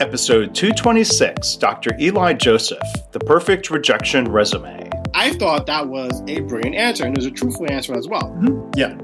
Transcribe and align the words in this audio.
Episode 0.00 0.54
226 0.54 1.56
Dr. 1.56 1.90
Eli 1.98 2.32
Joseph, 2.32 2.78
The 3.10 3.18
Perfect 3.18 3.68
Rejection 3.68 4.30
Resume. 4.30 4.88
I 5.12 5.32
thought 5.34 5.66
that 5.66 5.88
was 5.88 6.22
a 6.28 6.38
brilliant 6.40 6.76
answer, 6.76 7.04
and 7.04 7.16
it 7.16 7.18
was 7.18 7.26
a 7.26 7.32
truthful 7.32 7.66
answer 7.68 7.96
as 7.96 8.06
well. 8.06 8.22
Mm-hmm. 8.38 8.70
Yeah. 8.76 8.96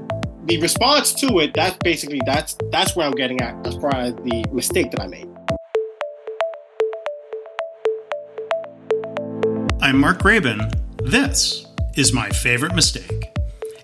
The 0.45 0.61
response 0.61 1.13
to 1.15 1.39
it, 1.39 1.53
that's 1.53 1.75
basically 1.83 2.21
that's 2.25 2.55
that's 2.71 2.95
where 2.95 3.05
I'm 3.05 3.13
getting 3.13 3.41
at 3.41 3.67
as 3.67 3.75
far 3.75 3.93
as 3.93 4.15
the 4.15 4.45
mistake 4.53 4.91
that 4.91 5.01
I 5.01 5.07
made. 5.07 5.27
I'm 9.81 9.99
Mark 9.99 10.19
Graban. 10.19 10.73
This 11.03 11.67
is 11.97 12.13
my 12.13 12.29
favorite 12.29 12.73
mistake. 12.73 13.31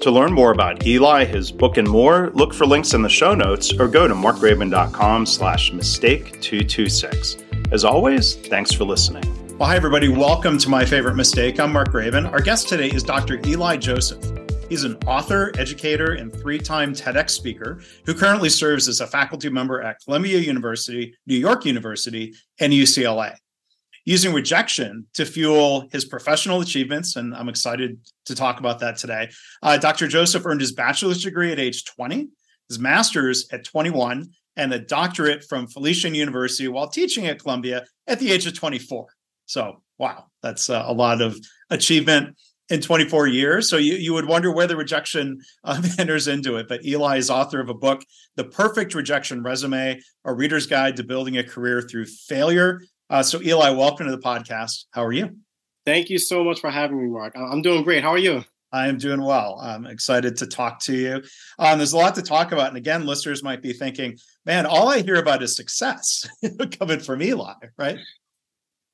to 0.00 0.10
learn 0.10 0.32
more 0.32 0.52
about 0.52 0.86
Eli, 0.86 1.24
his 1.24 1.50
book, 1.50 1.76
and 1.76 1.88
more, 1.88 2.30
look 2.34 2.54
for 2.54 2.66
links 2.66 2.94
in 2.94 3.02
the 3.02 3.08
show 3.08 3.34
notes 3.34 3.72
or 3.72 3.88
go 3.88 4.06
to 4.06 4.14
markgraban.com 4.14 5.26
slash 5.26 5.72
mistake226. 5.72 7.72
As 7.72 7.84
always, 7.84 8.34
thanks 8.34 8.72
for 8.72 8.84
listening. 8.84 9.24
Well, 9.58 9.68
hi, 9.68 9.76
everybody. 9.76 10.08
Welcome 10.08 10.58
to 10.58 10.68
My 10.68 10.84
Favorite 10.84 11.16
Mistake. 11.16 11.58
I'm 11.58 11.72
Mark 11.72 11.88
Graban. 11.88 12.30
Our 12.30 12.40
guest 12.40 12.68
today 12.68 12.88
is 12.88 13.02
Dr. 13.02 13.40
Eli 13.46 13.76
Joseph. 13.76 14.24
He's 14.68 14.84
an 14.84 14.96
author, 15.06 15.52
educator, 15.58 16.12
and 16.12 16.32
three 16.32 16.58
time 16.58 16.92
TEDx 16.92 17.30
speaker 17.30 17.80
who 18.04 18.14
currently 18.14 18.50
serves 18.50 18.86
as 18.86 19.00
a 19.00 19.06
faculty 19.06 19.48
member 19.48 19.82
at 19.82 19.98
Columbia 20.04 20.38
University, 20.38 21.14
New 21.26 21.36
York 21.36 21.64
University, 21.64 22.34
and 22.60 22.72
UCLA 22.72 23.34
using 24.08 24.32
rejection 24.32 25.06
to 25.12 25.26
fuel 25.26 25.86
his 25.92 26.06
professional 26.06 26.62
achievements. 26.62 27.16
And 27.16 27.34
I'm 27.34 27.50
excited 27.50 27.98
to 28.24 28.34
talk 28.34 28.58
about 28.58 28.78
that 28.78 28.96
today. 28.96 29.28
Uh, 29.62 29.76
Dr. 29.76 30.08
Joseph 30.08 30.46
earned 30.46 30.62
his 30.62 30.72
bachelor's 30.72 31.22
degree 31.22 31.52
at 31.52 31.58
age 31.58 31.84
20, 31.84 32.26
his 32.70 32.78
master's 32.78 33.46
at 33.52 33.64
21, 33.64 34.30
and 34.56 34.72
a 34.72 34.78
doctorate 34.78 35.44
from 35.44 35.66
Felician 35.66 36.14
University 36.14 36.68
while 36.68 36.88
teaching 36.88 37.26
at 37.26 37.38
Columbia 37.38 37.84
at 38.06 38.18
the 38.18 38.32
age 38.32 38.46
of 38.46 38.54
24. 38.54 39.08
So, 39.44 39.82
wow, 39.98 40.24
that's 40.42 40.70
uh, 40.70 40.84
a 40.86 40.92
lot 40.94 41.20
of 41.20 41.36
achievement 41.68 42.34
in 42.70 42.80
24 42.80 43.26
years. 43.26 43.68
So 43.68 43.76
you, 43.76 43.94
you 43.96 44.14
would 44.14 44.26
wonder 44.26 44.50
where 44.50 44.66
the 44.66 44.76
rejection 44.76 45.42
uh, 45.64 45.82
enters 45.98 46.28
into 46.28 46.56
it. 46.56 46.66
But 46.66 46.82
Eli 46.82 47.18
is 47.18 47.28
author 47.28 47.60
of 47.60 47.68
a 47.68 47.74
book, 47.74 48.02
The 48.36 48.44
Perfect 48.44 48.94
Rejection 48.94 49.42
Resume, 49.42 50.00
a 50.24 50.32
reader's 50.32 50.66
guide 50.66 50.96
to 50.96 51.04
building 51.04 51.36
a 51.36 51.44
career 51.44 51.82
through 51.82 52.06
failure, 52.06 52.80
uh, 53.10 53.22
so, 53.22 53.40
Eli, 53.42 53.70
welcome 53.70 54.06
to 54.06 54.12
the 54.12 54.22
podcast. 54.22 54.84
How 54.90 55.04
are 55.04 55.12
you? 55.12 55.36
Thank 55.86 56.10
you 56.10 56.18
so 56.18 56.44
much 56.44 56.60
for 56.60 56.70
having 56.70 57.02
me, 57.02 57.08
Mark. 57.08 57.34
I'm 57.36 57.62
doing 57.62 57.82
great. 57.82 58.02
How 58.02 58.10
are 58.10 58.18
you? 58.18 58.44
I 58.72 58.88
am 58.88 58.98
doing 58.98 59.22
well. 59.22 59.58
I'm 59.62 59.86
excited 59.86 60.36
to 60.36 60.46
talk 60.46 60.80
to 60.80 60.94
you. 60.94 61.22
Um, 61.58 61.78
there's 61.78 61.94
a 61.94 61.96
lot 61.96 62.14
to 62.16 62.22
talk 62.22 62.52
about. 62.52 62.68
And 62.68 62.76
again, 62.76 63.06
listeners 63.06 63.42
might 63.42 63.62
be 63.62 63.72
thinking, 63.72 64.18
man, 64.44 64.66
all 64.66 64.88
I 64.88 65.00
hear 65.00 65.16
about 65.16 65.42
is 65.42 65.56
success 65.56 66.28
coming 66.78 67.00
from 67.00 67.22
Eli, 67.22 67.54
right? 67.78 67.98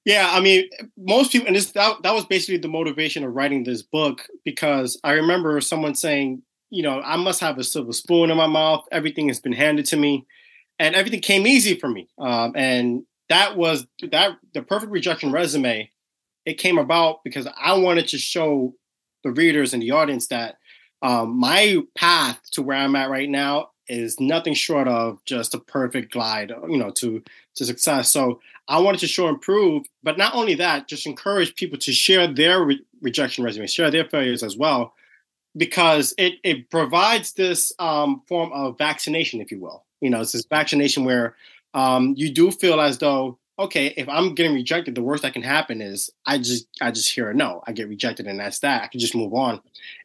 Yeah, 0.04 0.28
I 0.30 0.40
mean, 0.40 0.68
most 0.98 1.32
people, 1.32 1.48
and 1.48 1.56
this 1.56 1.72
that, 1.72 2.02
that 2.02 2.14
was 2.14 2.26
basically 2.26 2.58
the 2.58 2.68
motivation 2.68 3.24
of 3.24 3.34
writing 3.34 3.64
this 3.64 3.82
book 3.82 4.28
because 4.44 5.00
I 5.02 5.12
remember 5.12 5.60
someone 5.60 5.94
saying, 5.94 6.42
you 6.70 6.82
know, 6.82 7.00
I 7.00 7.16
must 7.16 7.40
have 7.40 7.58
a 7.58 7.64
silver 7.64 7.92
spoon 7.92 8.30
in 8.30 8.36
my 8.36 8.46
mouth. 8.46 8.84
Everything 8.92 9.28
has 9.28 9.40
been 9.40 9.52
handed 9.52 9.86
to 9.86 9.96
me, 9.96 10.26
and 10.78 10.94
everything 10.94 11.20
came 11.20 11.46
easy 11.46 11.78
for 11.78 11.88
me. 11.88 12.08
Um, 12.18 12.52
and 12.54 13.04
that 13.28 13.56
was 13.56 13.86
that 14.10 14.32
the 14.52 14.62
perfect 14.62 14.92
rejection 14.92 15.32
resume. 15.32 15.90
It 16.44 16.58
came 16.58 16.76
about 16.76 17.24
because 17.24 17.48
I 17.58 17.72
wanted 17.78 18.08
to 18.08 18.18
show 18.18 18.74
the 19.22 19.32
readers 19.32 19.72
and 19.72 19.82
the 19.82 19.92
audience 19.92 20.26
that 20.26 20.58
um, 21.00 21.38
my 21.38 21.78
path 21.94 22.40
to 22.52 22.62
where 22.62 22.76
I'm 22.76 22.96
at 22.96 23.10
right 23.10 23.28
now 23.28 23.70
is 23.88 24.18
nothing 24.20 24.54
short 24.54 24.88
of 24.88 25.22
just 25.24 25.54
a 25.54 25.58
perfect 25.58 26.12
glide, 26.12 26.52
you 26.68 26.78
know, 26.78 26.90
to 26.90 27.22
to 27.56 27.64
success. 27.64 28.10
So 28.10 28.40
I 28.68 28.80
wanted 28.80 29.00
to 29.00 29.06
show 29.06 29.28
and 29.28 29.40
prove, 29.40 29.84
but 30.02 30.16
not 30.16 30.34
only 30.34 30.54
that, 30.54 30.88
just 30.88 31.06
encourage 31.06 31.54
people 31.54 31.78
to 31.78 31.92
share 31.92 32.26
their 32.26 32.64
re- 32.64 32.84
rejection 33.02 33.44
resume, 33.44 33.66
share 33.66 33.90
their 33.90 34.06
failures 34.06 34.42
as 34.42 34.56
well, 34.56 34.94
because 35.56 36.14
it 36.16 36.34
it 36.42 36.70
provides 36.70 37.32
this 37.34 37.72
um, 37.78 38.22
form 38.26 38.52
of 38.52 38.78
vaccination, 38.78 39.40
if 39.40 39.50
you 39.50 39.60
will. 39.60 39.84
You 40.00 40.10
know, 40.10 40.22
it's 40.22 40.32
this 40.32 40.46
vaccination 40.46 41.04
where 41.04 41.36
um, 41.74 42.14
you 42.16 42.32
do 42.32 42.50
feel 42.50 42.80
as 42.80 42.98
though 42.98 43.38
okay, 43.56 43.94
if 43.96 44.08
I'm 44.08 44.34
getting 44.34 44.52
rejected, 44.54 44.96
the 44.96 45.02
worst 45.02 45.22
that 45.22 45.32
can 45.32 45.42
happen 45.42 45.80
is 45.80 46.10
I 46.26 46.38
just 46.38 46.66
I 46.80 46.90
just 46.90 47.10
hear 47.10 47.30
a 47.30 47.34
no. 47.34 47.62
I 47.66 47.72
get 47.72 47.88
rejected, 47.88 48.26
and 48.26 48.38
that's 48.38 48.60
that. 48.60 48.82
I 48.82 48.86
can 48.88 49.00
just 49.00 49.14
move 49.14 49.34
on. 49.34 49.60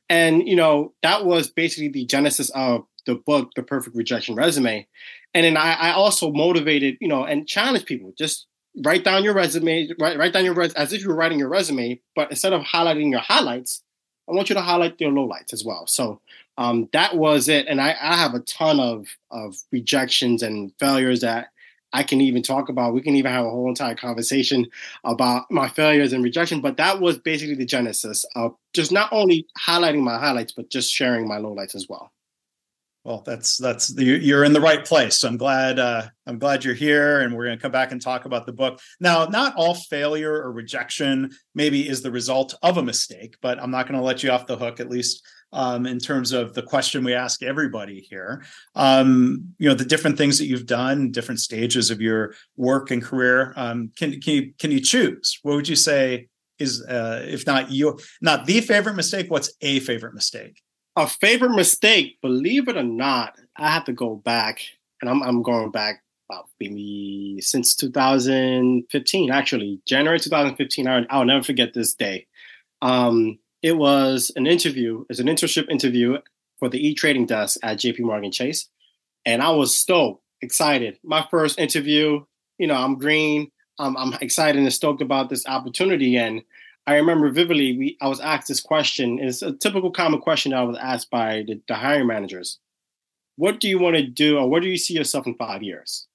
And 0.09 0.47
you 0.47 0.55
know 0.55 0.93
that 1.03 1.25
was 1.25 1.49
basically 1.49 1.89
the 1.89 2.05
genesis 2.05 2.49
of 2.51 2.85
the 3.05 3.15
book, 3.15 3.51
The 3.55 3.63
Perfect 3.63 3.95
Rejection 3.95 4.35
Resume. 4.35 4.87
And 5.33 5.45
then 5.45 5.57
I, 5.57 5.73
I 5.73 5.91
also 5.91 6.31
motivated, 6.31 6.97
you 6.99 7.07
know, 7.07 7.23
and 7.23 7.47
challenge 7.47 7.85
people. 7.85 8.13
Just 8.17 8.47
write 8.83 9.03
down 9.03 9.23
your 9.23 9.33
resume, 9.33 9.89
write, 9.99 10.17
write 10.17 10.33
down 10.33 10.45
your 10.45 10.53
res 10.53 10.73
as 10.73 10.93
if 10.93 11.01
you 11.01 11.09
were 11.09 11.15
writing 11.15 11.39
your 11.39 11.49
resume, 11.49 11.99
but 12.15 12.29
instead 12.29 12.53
of 12.53 12.61
highlighting 12.61 13.11
your 13.11 13.19
highlights, 13.19 13.83
I 14.29 14.33
want 14.33 14.49
you 14.49 14.55
to 14.55 14.61
highlight 14.61 14.99
your 15.01 15.11
lowlights 15.11 15.53
as 15.53 15.63
well. 15.63 15.87
So 15.87 16.21
um, 16.57 16.89
that 16.93 17.15
was 17.15 17.47
it. 17.49 17.67
And 17.67 17.81
I, 17.81 17.95
I 17.99 18.15
have 18.15 18.35
a 18.35 18.39
ton 18.41 18.79
of 18.79 19.07
of 19.31 19.55
rejections 19.71 20.43
and 20.43 20.71
failures 20.79 21.21
that 21.21 21.49
I 21.93 22.03
can 22.03 22.21
even 22.21 22.43
talk 22.43 22.69
about. 22.69 22.93
We 22.93 23.01
can 23.01 23.15
even 23.15 23.31
have 23.31 23.45
a 23.45 23.49
whole 23.49 23.67
entire 23.67 23.95
conversation 23.95 24.67
about 25.03 25.49
my 25.49 25.67
failures 25.67 26.13
and 26.13 26.23
rejection. 26.23 26.61
But 26.61 26.77
that 26.77 27.01
was 27.01 27.17
basically 27.17 27.55
the 27.55 27.65
genesis 27.65 28.25
of 28.35 28.55
just 28.73 28.91
not 28.91 29.11
only 29.11 29.47
highlighting 29.59 30.01
my 30.01 30.17
highlights, 30.19 30.51
but 30.51 30.69
just 30.69 30.91
sharing 30.91 31.27
my 31.27 31.37
lowlights 31.37 31.75
as 31.75 31.87
well. 31.89 32.11
Well, 33.05 33.23
that's 33.25 33.57
that's 33.57 33.95
you're 33.97 34.43
in 34.43 34.51
the 34.51 34.61
right 34.61 34.85
place. 34.85 35.17
So 35.17 35.29
I'm 35.29 35.37
glad 35.37 35.79
uh, 35.79 36.03
I'm 36.27 36.37
glad 36.37 36.65
you're 36.65 36.73
here, 36.73 37.21
and 37.21 37.33
we're 37.33 37.45
going 37.45 37.57
to 37.57 37.61
come 37.61 37.71
back 37.71 37.91
and 37.93 38.01
talk 38.01 38.25
about 38.25 38.45
the 38.45 38.51
book. 38.51 38.81
Now, 38.99 39.25
not 39.25 39.55
all 39.55 39.73
failure 39.73 40.33
or 40.33 40.51
rejection 40.51 41.31
maybe 41.55 41.87
is 41.87 42.01
the 42.01 42.11
result 42.11 42.55
of 42.61 42.77
a 42.77 42.83
mistake, 42.83 43.37
but 43.41 43.57
I'm 43.59 43.71
not 43.71 43.87
going 43.87 43.97
to 43.99 44.05
let 44.05 44.21
you 44.21 44.31
off 44.31 44.47
the 44.47 44.57
hook. 44.57 44.81
At 44.81 44.89
least 44.89 45.25
um, 45.51 45.85
in 45.85 45.99
terms 45.99 46.31
of 46.31 46.53
the 46.53 46.61
question 46.61 47.03
we 47.03 47.13
ask 47.13 47.41
everybody 47.41 48.01
here. 48.01 48.43
Um, 48.75 49.53
you 49.57 49.67
know, 49.67 49.75
the 49.75 49.85
different 49.85 50.17
things 50.17 50.37
that 50.37 50.45
you've 50.45 50.65
done, 50.65 51.11
different 51.11 51.39
stages 51.39 51.89
of 51.89 52.01
your 52.01 52.33
work 52.57 52.91
and 52.91 53.03
career. 53.03 53.53
Um, 53.55 53.91
can 53.97 54.19
can 54.21 54.33
you 54.33 54.53
can 54.59 54.71
you 54.71 54.79
choose? 54.79 55.39
What 55.43 55.55
would 55.55 55.67
you 55.67 55.75
say 55.75 56.27
is, 56.59 56.83
uh, 56.85 57.23
if 57.25 57.47
not 57.47 57.71
you, 57.71 57.99
not 58.21 58.45
the 58.45 58.61
favorite 58.61 58.95
mistake? 58.95 59.29
What's 59.29 59.51
a 59.61 59.79
favorite 59.79 60.13
mistake? 60.13 60.61
A 60.95 61.07
favorite 61.07 61.55
mistake, 61.55 62.17
believe 62.21 62.67
it 62.67 62.75
or 62.75 62.83
not, 62.83 63.35
I 63.55 63.71
have 63.71 63.85
to 63.85 63.93
go 63.93 64.15
back, 64.15 64.61
and 65.01 65.09
I'm 65.09 65.23
I'm 65.23 65.41
going 65.41 65.71
back 65.71 66.03
about 66.29 66.49
maybe 66.59 67.37
since 67.41 67.75
2015. 67.75 69.31
Actually, 69.31 69.81
January 69.85 70.19
2015. 70.19 70.87
I, 70.87 71.05
I'll 71.09 71.25
never 71.25 71.43
forget 71.43 71.73
this 71.73 71.93
day. 71.93 72.27
Um, 72.81 73.39
it 73.61 73.77
was 73.77 74.31
an 74.35 74.47
interview, 74.47 75.05
it's 75.09 75.19
an 75.19 75.27
internship 75.27 75.69
interview 75.69 76.17
for 76.57 76.69
the 76.69 76.85
e-trading 76.85 77.25
desk 77.25 77.57
at 77.63 77.77
JP 77.77 78.01
Morgan 78.01 78.31
Chase. 78.31 78.69
And 79.25 79.41
I 79.41 79.51
was 79.51 79.75
stoked, 79.75 80.23
excited. 80.41 80.97
My 81.03 81.25
first 81.29 81.59
interview, 81.59 82.25
you 82.57 82.67
know, 82.67 82.75
I'm 82.75 82.97
green. 82.97 83.51
I'm, 83.77 83.95
I'm 83.97 84.13
excited 84.21 84.61
and 84.61 84.73
stoked 84.73 85.01
about 85.01 85.29
this 85.29 85.45
opportunity. 85.47 86.17
And 86.17 86.41
I 86.87 86.95
remember 86.95 87.29
vividly, 87.29 87.77
we, 87.77 87.97
I 88.01 88.07
was 88.07 88.19
asked 88.19 88.47
this 88.47 88.59
question. 88.59 89.19
It's 89.19 89.41
a 89.41 89.53
typical 89.53 89.91
common 89.91 90.21
question 90.21 90.51
that 90.51 90.59
I 90.59 90.63
was 90.63 90.77
asked 90.77 91.09
by 91.09 91.43
the, 91.47 91.61
the 91.67 91.75
hiring 91.75 92.07
managers. 92.07 92.59
What 93.35 93.59
do 93.59 93.69
you 93.69 93.79
want 93.79 93.95
to 93.95 94.05
do 94.05 94.37
or 94.37 94.49
where 94.49 94.61
do 94.61 94.67
you 94.67 94.77
see 94.77 94.93
yourself 94.93 95.27
in 95.27 95.35
five 95.35 95.63
years? 95.63 96.07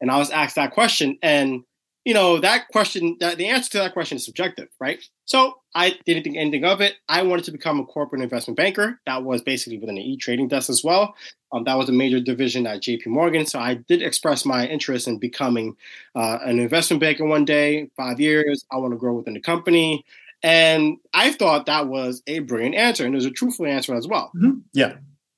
And 0.00 0.10
I 0.10 0.18
was 0.18 0.30
asked 0.30 0.56
that 0.56 0.72
question. 0.72 1.18
And 1.22 1.64
you 2.04 2.14
know 2.14 2.40
that 2.40 2.68
question 2.68 3.16
that 3.20 3.38
the 3.38 3.46
answer 3.46 3.70
to 3.72 3.78
that 3.78 3.92
question 3.92 4.16
is 4.16 4.24
subjective 4.24 4.68
right 4.80 5.02
so 5.24 5.54
i 5.74 5.96
didn't 6.04 6.24
think 6.24 6.36
anything 6.36 6.64
of 6.64 6.80
it. 6.80 6.94
I 7.08 7.22
wanted 7.22 7.44
to 7.46 7.52
become 7.52 7.80
a 7.80 7.84
corporate 7.84 8.22
investment 8.22 8.56
banker. 8.56 9.00
That 9.06 9.24
was 9.24 9.42
basically 9.42 9.78
within 9.78 9.94
the 9.96 10.02
e-trading 10.02 10.48
desk 10.48 10.68
as 10.70 10.82
well. 10.84 11.14
Um, 11.52 11.64
that 11.64 11.76
was 11.76 11.88
a 11.88 11.92
major 11.92 12.20
division 12.20 12.66
at 12.66 12.82
jp 12.82 13.06
morgan. 13.06 13.46
So 13.46 13.58
i 13.58 13.74
did 13.74 14.02
express 14.02 14.44
my 14.44 14.66
interest 14.66 15.08
in 15.08 15.18
becoming 15.18 15.76
uh, 16.14 16.38
an 16.42 16.58
investment 16.58 17.00
banker 17.00 17.24
one 17.24 17.44
day 17.44 17.90
five 17.96 18.20
years. 18.20 18.64
I 18.70 18.76
want 18.76 18.92
to 18.92 18.98
grow 18.98 19.14
within 19.14 19.34
the 19.34 19.40
company. 19.40 20.04
And 20.42 20.98
i 21.14 21.32
thought 21.32 21.66
that 21.66 21.88
was 21.88 22.22
a 22.26 22.40
brilliant 22.40 22.74
answer 22.74 23.04
and 23.04 23.14
it 23.14 23.16
was 23.16 23.26
a 23.26 23.30
truthful 23.30 23.66
answer 23.66 23.94
as 23.94 24.06
well. 24.06 24.30
Mm-hmm. 24.36 24.58
yeah. 24.72 24.94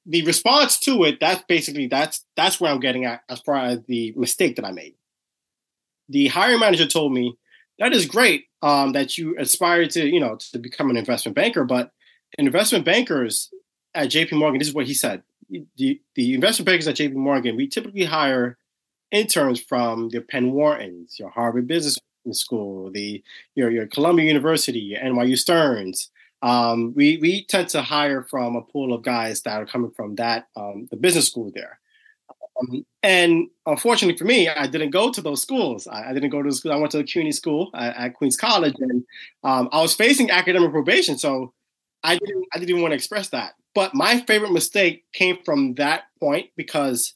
The 0.07 0.23
response 0.25 0.79
to 0.81 1.05
it 1.05 1.21
that's 1.21 1.45
basically 1.49 1.87
that's 1.87 2.25
that's 2.37 2.61
where 2.61 2.73
i'm 2.73 2.81
getting 2.81 3.05
at 3.05 3.23
as 3.29 3.41
far 3.41 3.57
as 3.57 3.81
the 3.87 4.13
mistake 4.17 4.57
that 4.57 4.65
i 4.65 4.73
made. 4.73 4.95
The 6.09 6.27
hiring 6.29 6.61
manager 6.61 6.87
told 6.87 7.13
me 7.13 7.39
that 7.79 7.93
is 7.93 8.07
great 8.07 8.47
um, 8.63 8.93
that 8.93 9.19
you 9.19 9.37
aspire 9.39 9.87
to, 9.89 10.07
you 10.07 10.21
know, 10.21 10.37
to 10.53 10.59
become 10.59 10.91
an 10.91 10.97
investment 10.97 11.35
banker. 11.35 11.65
But 11.65 11.91
investment 12.39 12.85
bankers 12.85 13.51
at 13.95 14.09
JP 14.09 14.33
Morgan, 14.33 14.59
this 14.59 14.69
is 14.69 14.75
what 14.75 14.87
he 14.87 14.95
said. 14.95 15.23
The, 15.77 16.01
the 16.15 16.35
investment 16.35 16.67
bankers 16.67 16.89
at 16.89 16.97
JP 16.97 17.15
Morgan, 17.15 17.57
we 17.57 17.67
typically 17.67 18.05
hire 18.05 18.59
interns 19.11 19.61
from 19.61 20.09
the 20.09 20.21
Penn 20.21 20.53
Whartons, 20.53 21.19
your 21.19 21.31
Harvard 21.31 21.69
Business 21.69 21.99
School, 22.33 22.91
the 22.91 23.23
your 23.55 23.71
your 23.71 23.87
Columbia 23.87 24.27
University, 24.27 24.81
your 24.81 25.01
NYU 25.01 25.39
Stearns. 25.39 26.11
Um, 26.43 26.93
we 26.95 27.19
we 27.19 27.45
tend 27.45 27.69
to 27.71 27.83
hire 27.83 28.23
from 28.23 28.57
a 28.57 28.63
pool 28.63 28.93
of 28.93 29.03
guys 29.03 29.43
that 29.43 29.61
are 29.61 29.67
coming 29.67 29.91
from 29.91 30.17
that 30.17 30.49
um, 30.57 30.89
the 30.91 30.97
business 30.97 31.27
school 31.27 31.53
there. 31.55 31.79
Um, 32.61 32.85
and 33.03 33.49
unfortunately 33.67 34.17
for 34.17 34.25
me, 34.25 34.49
I 34.49 34.67
didn't 34.67 34.91
go 34.91 35.11
to 35.11 35.21
those 35.21 35.43
schools. 35.43 35.87
I, 35.87 36.11
I 36.11 36.13
didn't 36.13 36.31
go 36.31 36.43
to 36.43 36.49
the 36.49 36.55
school. 36.55 36.73
I 36.73 36.77
went 36.77 36.93
to 36.93 36.99
the 36.99 37.05
CUNY 37.05 37.33
school 37.33 37.71
at, 37.75 37.97
at 37.97 38.15
Queens 38.15 38.37
College, 38.37 38.75
and 38.79 39.05
um, 39.43 39.69
I 39.73 39.83
was 39.83 39.95
facing 39.95 40.31
academic 40.31 40.71
probation. 40.71 41.19
So 41.19 41.53
I 42.03 42.17
didn't 42.19 42.47
I 42.53 42.59
didn't 42.59 42.71
even 42.71 42.83
want 42.83 42.93
to 42.93 42.97
express 42.97 43.31
that. 43.31 43.55
But 43.75 43.95
my 43.95 44.21
favorite 44.21 44.53
mistake 44.53 45.05
came 45.13 45.39
from 45.45 45.75
that 45.75 46.05
point 46.21 46.51
because 46.57 47.15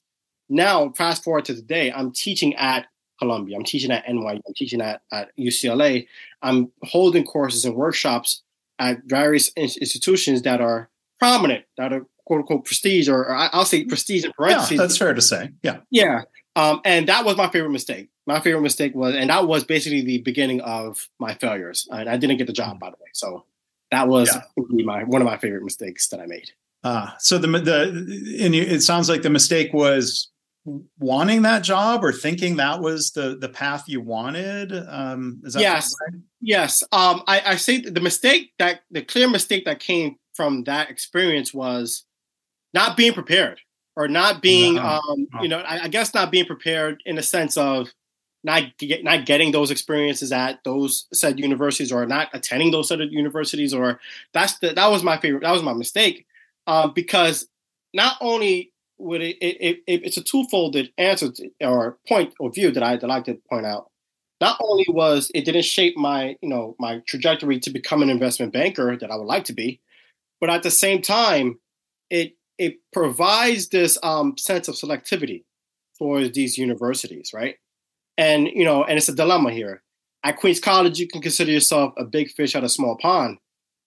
now, 0.49 0.91
fast 0.97 1.25
forward 1.25 1.45
to 1.47 1.55
today, 1.55 1.93
I'm 1.93 2.13
teaching 2.13 2.55
at 2.57 2.87
Columbia. 3.19 3.57
I'm 3.57 3.65
teaching 3.65 3.91
at 3.91 4.07
NYU. 4.07 4.41
I'm 4.47 4.55
teaching 4.57 4.81
at, 4.81 5.03
at 5.13 5.31
UCLA. 5.39 6.07
I'm 6.43 6.73
holding 6.83 7.25
courses 7.25 7.65
and 7.65 7.75
workshops 7.75 8.43
at 8.79 8.99
various 9.05 9.51
institutions 9.57 10.43
that 10.43 10.61
are 10.61 10.89
prominent, 11.19 11.65
that 11.77 11.93
are 11.93 12.07
quote 12.29 12.41
unquote 12.41 12.67
prestige, 12.67 13.09
or, 13.09 13.21
or 13.21 13.35
I'll 13.35 13.65
say 13.65 13.85
prestige 13.85 14.25
in 14.25 14.33
parentheses. 14.33 14.73
Yeah, 14.73 14.77
that's 14.77 14.99
fair 14.99 15.15
to 15.15 15.23
say. 15.23 15.51
Yeah. 15.63 15.79
Yeah. 15.91 16.23
Um, 16.55 16.81
and 16.85 17.09
that 17.09 17.25
was 17.25 17.37
my 17.37 17.49
favorite 17.49 17.71
mistake. 17.71 18.11
My 18.27 18.39
favorite 18.41 18.61
mistake 18.61 18.95
was, 18.95 19.15
and 19.15 19.31
that 19.31 19.49
was 19.49 19.65
basically 19.65 20.03
the 20.03 20.19
beginning 20.19 20.61
of 20.61 21.09
my 21.19 21.35
failures. 21.35 21.89
And 21.91 22.09
I 22.09 22.19
didn't 22.19 22.37
get 22.37 22.47
the 22.47 22.53
job, 22.53 22.79
by 22.79 22.91
the 22.91 22.97
way. 23.01 23.09
So 23.15 23.45
that 23.91 24.09
was 24.09 24.29
yeah. 24.33 24.85
my 24.85 25.05
one 25.05 25.23
of 25.23 25.27
my 25.27 25.39
favorite 25.39 25.65
mistakes 25.65 26.09
that 26.09 26.21
I 26.21 26.27
made. 26.27 26.51
Uh, 26.85 27.09
so 27.19 27.39
the 27.39 27.47
the 27.47 28.43
and 28.45 28.55
you, 28.55 28.63
it 28.63 28.83
sounds 28.83 29.09
like 29.09 29.23
the 29.23 29.31
mistake 29.31 29.73
was 29.73 30.29
wanting 30.99 31.43
that 31.43 31.63
job 31.63 32.05
or 32.05 32.13
thinking 32.13 32.57
that 32.57 32.81
was 32.81 33.13
the 33.13 33.39
the 33.41 33.49
path 33.49 33.85
you 33.87 34.03
wanted 34.03 34.71
um 34.89 35.41
is 35.45 35.55
that 35.55 35.63
yes 35.63 35.95
yes 36.43 36.83
um 36.93 37.23
i 37.27 37.41
i 37.47 37.57
say 37.57 37.81
the 37.81 38.03
mistake 38.03 38.53
that 38.59 38.81
the 38.91 39.01
clear 39.01 39.31
mistake 39.31 39.65
that 39.65 39.81
came 39.81 40.17
from 40.35 40.65
that 40.65 40.91
experience 40.91 41.55
was 41.55 42.05
not 42.75 42.97
being 42.97 43.13
prepared 43.13 43.61
or 43.97 44.09
not 44.09 44.43
being 44.43 44.75
no. 44.75 44.83
um 44.83 45.27
you 45.41 45.49
know 45.49 45.59
I, 45.59 45.85
I, 45.85 45.89
guess 45.89 46.15
not 46.15 46.31
being 46.31 46.47
prepared 46.47 47.03
in 47.07 47.17
the 47.17 47.23
sense 47.23 47.57
of 47.57 47.89
not 48.45 48.63
get, 48.79 49.03
not 49.03 49.27
getting 49.27 49.53
those 49.53 49.71
experiences 49.71 50.31
at 50.31 50.63
those 50.65 51.07
said 51.13 51.41
universities 51.41 51.91
or 51.91 52.07
not 52.07 52.29
attending 52.33 52.71
those 52.71 52.89
said 52.89 53.01
universities 53.11 53.75
or 53.75 54.01
that's 54.33 54.59
the 54.59 54.73
that 54.75 54.91
was 54.91 55.03
my 55.03 55.19
favorite 55.19 55.43
that 55.43 55.53
was 55.53 55.63
my 55.63 55.73
mistake 55.73 56.27
um 56.67 56.93
because 56.95 57.49
not 57.95 58.17
only 58.21 58.73
would 58.99 59.23
it, 59.23 59.37
it, 59.41 59.83
it, 59.87 60.05
it's 60.05 60.17
a 60.17 60.23
twofolded 60.23 60.93
answer 60.99 61.31
to, 61.31 61.51
or 61.61 61.99
point 62.07 62.35
of 62.41 62.55
view 62.55 62.71
that 62.73 62.83
I'd 62.83 63.03
like 63.03 63.25
to 63.25 63.39
point 63.49 63.67
out. 63.67 63.91
Not 64.41 64.59
only 64.61 64.87
was 64.89 65.31
it 65.35 65.45
didn't 65.45 65.65
shape 65.65 65.97
my 65.97 66.37
you 66.41 66.49
know 66.49 66.77
my 66.79 67.01
trajectory 67.07 67.59
to 67.61 67.71
become 67.71 68.03
an 68.03 68.11
investment 68.11 68.53
banker 68.53 68.97
that 68.97 69.11
I 69.11 69.17
would 69.17 69.27
like 69.27 69.45
to 69.45 69.53
be, 69.53 69.81
but 70.41 70.51
at 70.51 70.63
the 70.63 70.71
same 70.71 71.03
time, 71.03 71.59
it 72.11 72.37
it 72.59 72.77
provides 72.93 73.69
this 73.69 73.99
um, 74.03 74.37
sense 74.37 74.69
of 74.69 74.75
selectivity 74.75 75.45
for 75.99 76.27
these 76.29 76.59
universities, 76.59 77.31
right? 77.35 77.57
And 78.17 78.49
you 78.49 78.65
know, 78.65 78.85
and 78.85 78.97
it's 78.99 79.09
a 79.09 79.15
dilemma 79.15 79.53
here. 79.53 79.83
At 80.25 80.37
Queens 80.39 80.61
College, 80.61 80.99
you 80.99 81.09
can 81.09 81.23
consider 81.23 81.53
yourself 81.53 81.95
a 81.97 82.05
big 82.05 82.31
fish 82.33 82.55
of 82.55 82.65
a 82.65 82.69
small 82.69 82.97
pond, 82.97 83.39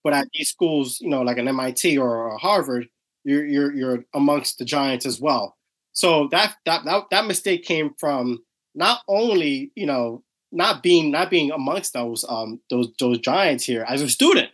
but 0.03 0.13
at 0.13 0.27
these 0.33 0.49
schools, 0.49 0.99
you 1.01 1.09
know, 1.09 1.21
like 1.21 1.37
an 1.37 1.47
MIT 1.47 1.97
or 1.97 2.29
a 2.29 2.37
Harvard, 2.37 2.87
you're 3.23 3.45
you're 3.45 3.73
you're 3.73 4.05
amongst 4.13 4.57
the 4.57 4.65
giants 4.65 5.05
as 5.05 5.19
well. 5.19 5.57
So 5.93 6.27
that 6.31 6.55
that 6.65 6.85
that, 6.85 7.03
that 7.11 7.25
mistake 7.25 7.63
came 7.63 7.91
from 7.99 8.39
not 8.75 9.01
only 9.07 9.71
you 9.75 9.85
know 9.85 10.23
not 10.51 10.83
being 10.83 11.11
not 11.11 11.29
being 11.29 11.51
amongst 11.51 11.93
those 11.93 12.25
um 12.27 12.61
those 12.69 12.89
those 12.99 13.19
giants 13.19 13.63
here 13.65 13.85
as 13.87 14.01
a 14.01 14.09
student 14.09 14.49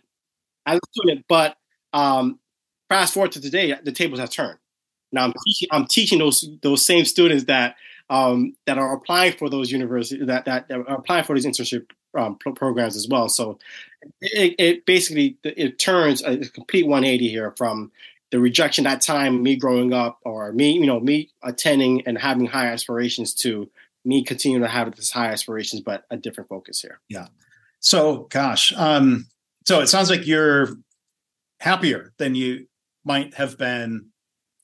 as 0.66 0.76
a 0.78 0.86
student 0.92 1.24
but 1.28 1.56
um 1.92 2.38
fast 2.88 3.14
forward 3.14 3.32
to 3.32 3.40
today 3.40 3.74
the 3.82 3.92
tables 3.92 4.20
have 4.20 4.30
turned 4.30 4.58
now 5.12 5.24
i'm 5.24 5.34
teaching 5.46 5.68
i'm 5.72 5.86
teaching 5.86 6.18
those 6.18 6.48
those 6.62 6.84
same 6.84 7.04
students 7.04 7.44
that 7.44 7.76
um 8.10 8.54
that 8.66 8.78
are 8.78 8.94
applying 8.94 9.32
for 9.32 9.48
those 9.48 9.70
universities 9.70 10.26
that 10.26 10.44
that, 10.44 10.70
are 10.70 10.80
applying 10.82 11.24
for 11.24 11.34
these 11.34 11.46
internship 11.46 11.90
um, 12.16 12.36
pro- 12.36 12.52
programs 12.52 12.96
as 12.96 13.06
well 13.06 13.28
so 13.28 13.58
it, 14.20 14.54
it 14.58 14.86
basically 14.86 15.36
it 15.44 15.78
turns 15.78 16.22
a 16.22 16.38
complete 16.50 16.86
180 16.86 17.28
here 17.28 17.52
from 17.56 17.92
the 18.30 18.38
rejection 18.38 18.84
that 18.84 19.00
time, 19.00 19.42
me 19.42 19.56
growing 19.56 19.92
up, 19.92 20.18
or 20.24 20.52
me, 20.52 20.72
you 20.72 20.86
know, 20.86 21.00
me 21.00 21.30
attending 21.42 22.06
and 22.06 22.18
having 22.18 22.46
high 22.46 22.66
aspirations 22.66 23.32
to 23.34 23.70
me 24.04 24.22
continuing 24.22 24.62
to 24.62 24.68
have 24.68 24.94
this 24.94 25.10
high 25.10 25.28
aspirations, 25.28 25.82
but 25.82 26.04
a 26.10 26.16
different 26.16 26.48
focus 26.48 26.80
here. 26.80 27.00
Yeah. 27.08 27.28
So, 27.80 28.26
gosh, 28.30 28.72
um, 28.76 29.26
so 29.66 29.80
it 29.80 29.88
sounds 29.88 30.10
like 30.10 30.26
you're 30.26 30.68
happier 31.60 32.12
than 32.18 32.34
you 32.34 32.66
might 33.08 33.34
have 33.34 33.58
been 33.58 34.10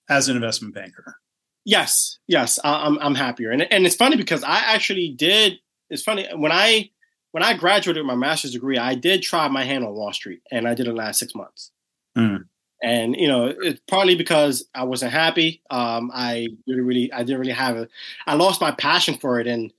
as 0.08 0.28
an 0.28 0.36
investment 0.36 0.74
banker. 0.74 1.16
Yes, 1.64 2.18
yes, 2.28 2.58
I'm 2.62 2.98
I'm 3.00 3.14
happier, 3.14 3.50
and 3.50 3.62
and 3.72 3.86
it's 3.86 3.96
funny 3.96 4.16
because 4.16 4.44
I 4.44 4.58
actually 4.58 5.08
did. 5.16 5.58
It's 5.90 6.02
funny 6.02 6.28
when 6.36 6.52
I 6.52 6.90
when 7.32 7.42
I 7.42 7.54
graduated 7.54 8.02
with 8.02 8.06
my 8.06 8.14
master's 8.14 8.52
degree, 8.52 8.78
I 8.78 8.94
did 8.94 9.22
try 9.22 9.48
my 9.48 9.64
hand 9.64 9.84
on 9.84 9.94
Wall 9.94 10.12
Street, 10.12 10.42
and 10.52 10.68
I 10.68 10.74
did 10.74 10.86
it 10.86 10.94
last 10.94 11.18
six 11.18 11.34
months. 11.34 11.72
Mm 12.16 12.44
and 12.84 13.16
you 13.16 13.26
know 13.26 13.52
it's 13.62 13.80
partly 13.88 14.14
because 14.14 14.68
I 14.74 14.84
wasn't 14.84 15.12
happy. 15.12 15.62
Um, 15.70 16.10
I 16.12 16.48
didn't 16.66 16.84
really, 16.84 17.10
I 17.12 17.24
didn't 17.24 17.40
really 17.40 17.52
have 17.52 17.76
a, 17.76 17.88
I 18.26 18.34
lost 18.34 18.60
my 18.60 18.72
passion 18.72 19.16
for 19.16 19.40
it, 19.40 19.46
and 19.46 19.72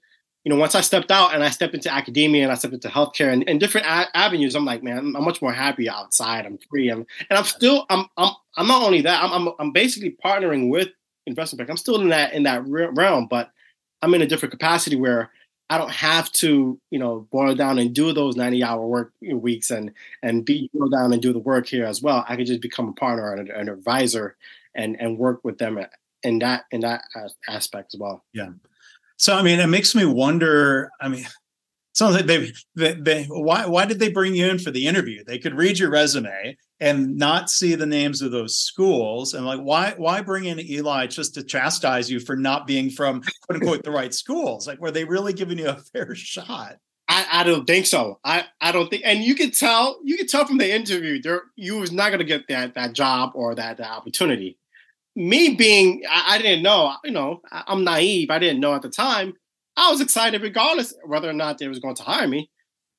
you 0.46 0.54
know 0.54 0.60
once 0.60 0.76
I 0.76 0.82
stepped 0.82 1.12
out 1.12 1.34
and 1.34 1.44
I 1.44 1.50
stepped 1.50 1.74
into 1.74 1.92
academia 1.92 2.44
and 2.44 2.52
I 2.52 2.56
stepped 2.56 2.76
into 2.76 2.88
healthcare 2.88 3.34
and, 3.34 3.48
and 3.50 3.60
different 3.60 3.88
a- 3.88 4.16
avenues, 4.16 4.56
I'm 4.56 4.64
like, 4.64 4.84
man, 4.84 5.00
I'm, 5.00 5.24
much 5.24 5.42
more 5.42 5.52
happy 5.52 5.90
outside. 5.90 6.46
I'm 6.46 6.60
free, 6.70 6.90
I'm, 6.90 7.06
and 7.30 7.38
I'm 7.38 7.44
still, 7.44 7.86
I'm, 7.90 8.06
I'm, 8.16 8.32
I'm 8.56 8.68
not 8.68 8.84
only 8.84 9.02
that, 9.02 9.24
I'm, 9.24 9.32
I'm, 9.34 9.54
I'm 9.60 9.72
basically 9.72 10.16
partnering 10.24 10.70
with 10.70 10.90
investment 11.26 11.58
bank. 11.58 11.72
I'm 11.72 11.78
still 11.78 12.00
in 12.00 12.10
that 12.10 12.34
in 12.34 12.44
that 12.44 12.64
realm, 12.66 13.28
but 13.28 13.52
I'm 14.02 14.14
in 14.14 14.22
a 14.22 14.28
different 14.28 14.52
capacity 14.52 14.96
where 14.96 15.32
I 15.70 15.80
don't 15.80 15.92
have 15.92 16.32
to, 16.34 16.80
you 16.92 17.00
know, 17.00 17.28
boil 17.32 17.56
down 17.56 17.80
and 17.80 17.94
do 17.94 18.14
those 18.14 18.36
90 18.36 18.64
hour 18.64 18.86
work 18.86 19.14
weeks 19.22 19.72
and 19.72 19.92
and 20.22 20.46
be 20.46 20.70
boil 20.74 20.90
down 20.90 21.12
and 21.12 21.22
do 21.22 21.34
the 21.34 21.40
work 21.40 21.66
here 21.66 21.86
as 21.86 22.04
well. 22.04 22.24
I 22.30 22.36
can 22.36 22.46
just 22.46 22.62
become 22.62 22.90
a 22.90 22.94
partner 22.94 23.34
and 23.34 23.50
an 23.50 23.70
advisor 23.70 24.36
and 24.76 24.96
and 25.00 25.18
work 25.18 25.44
with 25.44 25.58
them 25.58 25.80
in 26.22 26.40
that 26.40 26.66
in 26.70 26.82
that 26.82 27.06
aspect 27.50 27.96
as 27.96 28.00
well. 28.00 28.24
Yeah. 28.32 28.50
So 29.18 29.36
I 29.36 29.42
mean, 29.42 29.60
it 29.60 29.68
makes 29.68 29.96
me 29.96 30.06
wonder. 30.06 30.90
I 31.00 31.08
mean, 31.10 31.26
sounds 31.94 32.16
like 32.16 32.26
they, 32.26 32.52
they, 32.76 32.94
they 32.94 33.24
why 33.26 33.66
why 33.66 33.86
did 33.86 34.00
they 34.00 34.10
bring 34.10 34.36
you 34.36 34.48
in 34.48 34.60
for 34.60 34.72
the 34.72 34.88
interview? 34.88 35.24
They 35.24 35.40
could 35.40 35.56
read 35.56 35.80
your 35.80 35.90
resume 35.90 36.58
and 36.80 37.16
not 37.16 37.50
see 37.50 37.76
the 37.76 37.86
names 37.86 38.22
of 38.22 38.32
those 38.32 38.58
schools 38.58 39.34
and 39.34 39.46
like 39.46 39.62
why 39.62 39.94
why 39.96 40.22
bring 40.22 40.46
in 40.46 40.60
Eli 40.60 41.08
just 41.08 41.34
to 41.36 41.44
chastise 41.44 42.12
you 42.12 42.20
for 42.20 42.36
not 42.36 42.68
being 42.68 42.90
from 42.90 43.22
quote 43.22 43.62
unquote 43.62 43.84
the 43.84 43.92
right 43.92 44.14
schools? 44.14 44.68
Like 44.68 44.80
were 44.80 44.92
they 44.92 45.06
really 45.06 45.34
giving 45.34 45.58
you 45.58 45.70
a 45.70 45.76
fair 45.94 46.14
shot? 46.16 46.78
I, 47.08 47.28
I 47.32 47.44
don't 47.44 47.66
think 47.66 47.86
so. 47.86 48.20
I, 48.24 48.46
I 48.60 48.72
don't 48.72 48.90
think, 48.90 49.04
and 49.06 49.24
you 49.24 49.36
could 49.36 49.54
tell 49.54 50.00
you 50.04 50.18
could 50.18 50.28
tell 50.28 50.46
from 50.46 50.58
the 50.58 50.74
interview 50.74 51.22
there 51.22 51.44
you 51.56 51.78
was 51.78 51.92
not 51.92 52.10
going 52.10 52.20
to 52.20 52.26
get 52.26 52.48
that 52.48 52.74
that 52.76 52.94
job 52.94 53.32
or 53.36 53.54
that, 53.56 53.78
that 53.78 53.92
opportunity. 53.92 54.58
Me 55.16 55.56
being, 55.56 56.04
I, 56.10 56.36
I 56.36 56.38
didn't 56.38 56.64
know. 56.64 56.94
You 57.04 57.12
know, 57.12 57.42
I, 57.52 57.64
I'm 57.68 57.84
naive. 57.84 58.30
I 58.30 58.40
didn't 58.40 58.60
know 58.60 58.74
at 58.74 58.82
the 58.82 58.90
time 58.90 59.36
I 59.78 59.92
was 59.92 60.02
excited 60.02 60.42
regardless 60.42 60.94
whether 61.06 61.30
or 61.30 61.34
not 61.34 61.58
they 61.58 61.68
was 61.68 61.80
going 61.80 61.96
to 61.96 62.04
hire 62.04 62.28
me. 62.28 62.50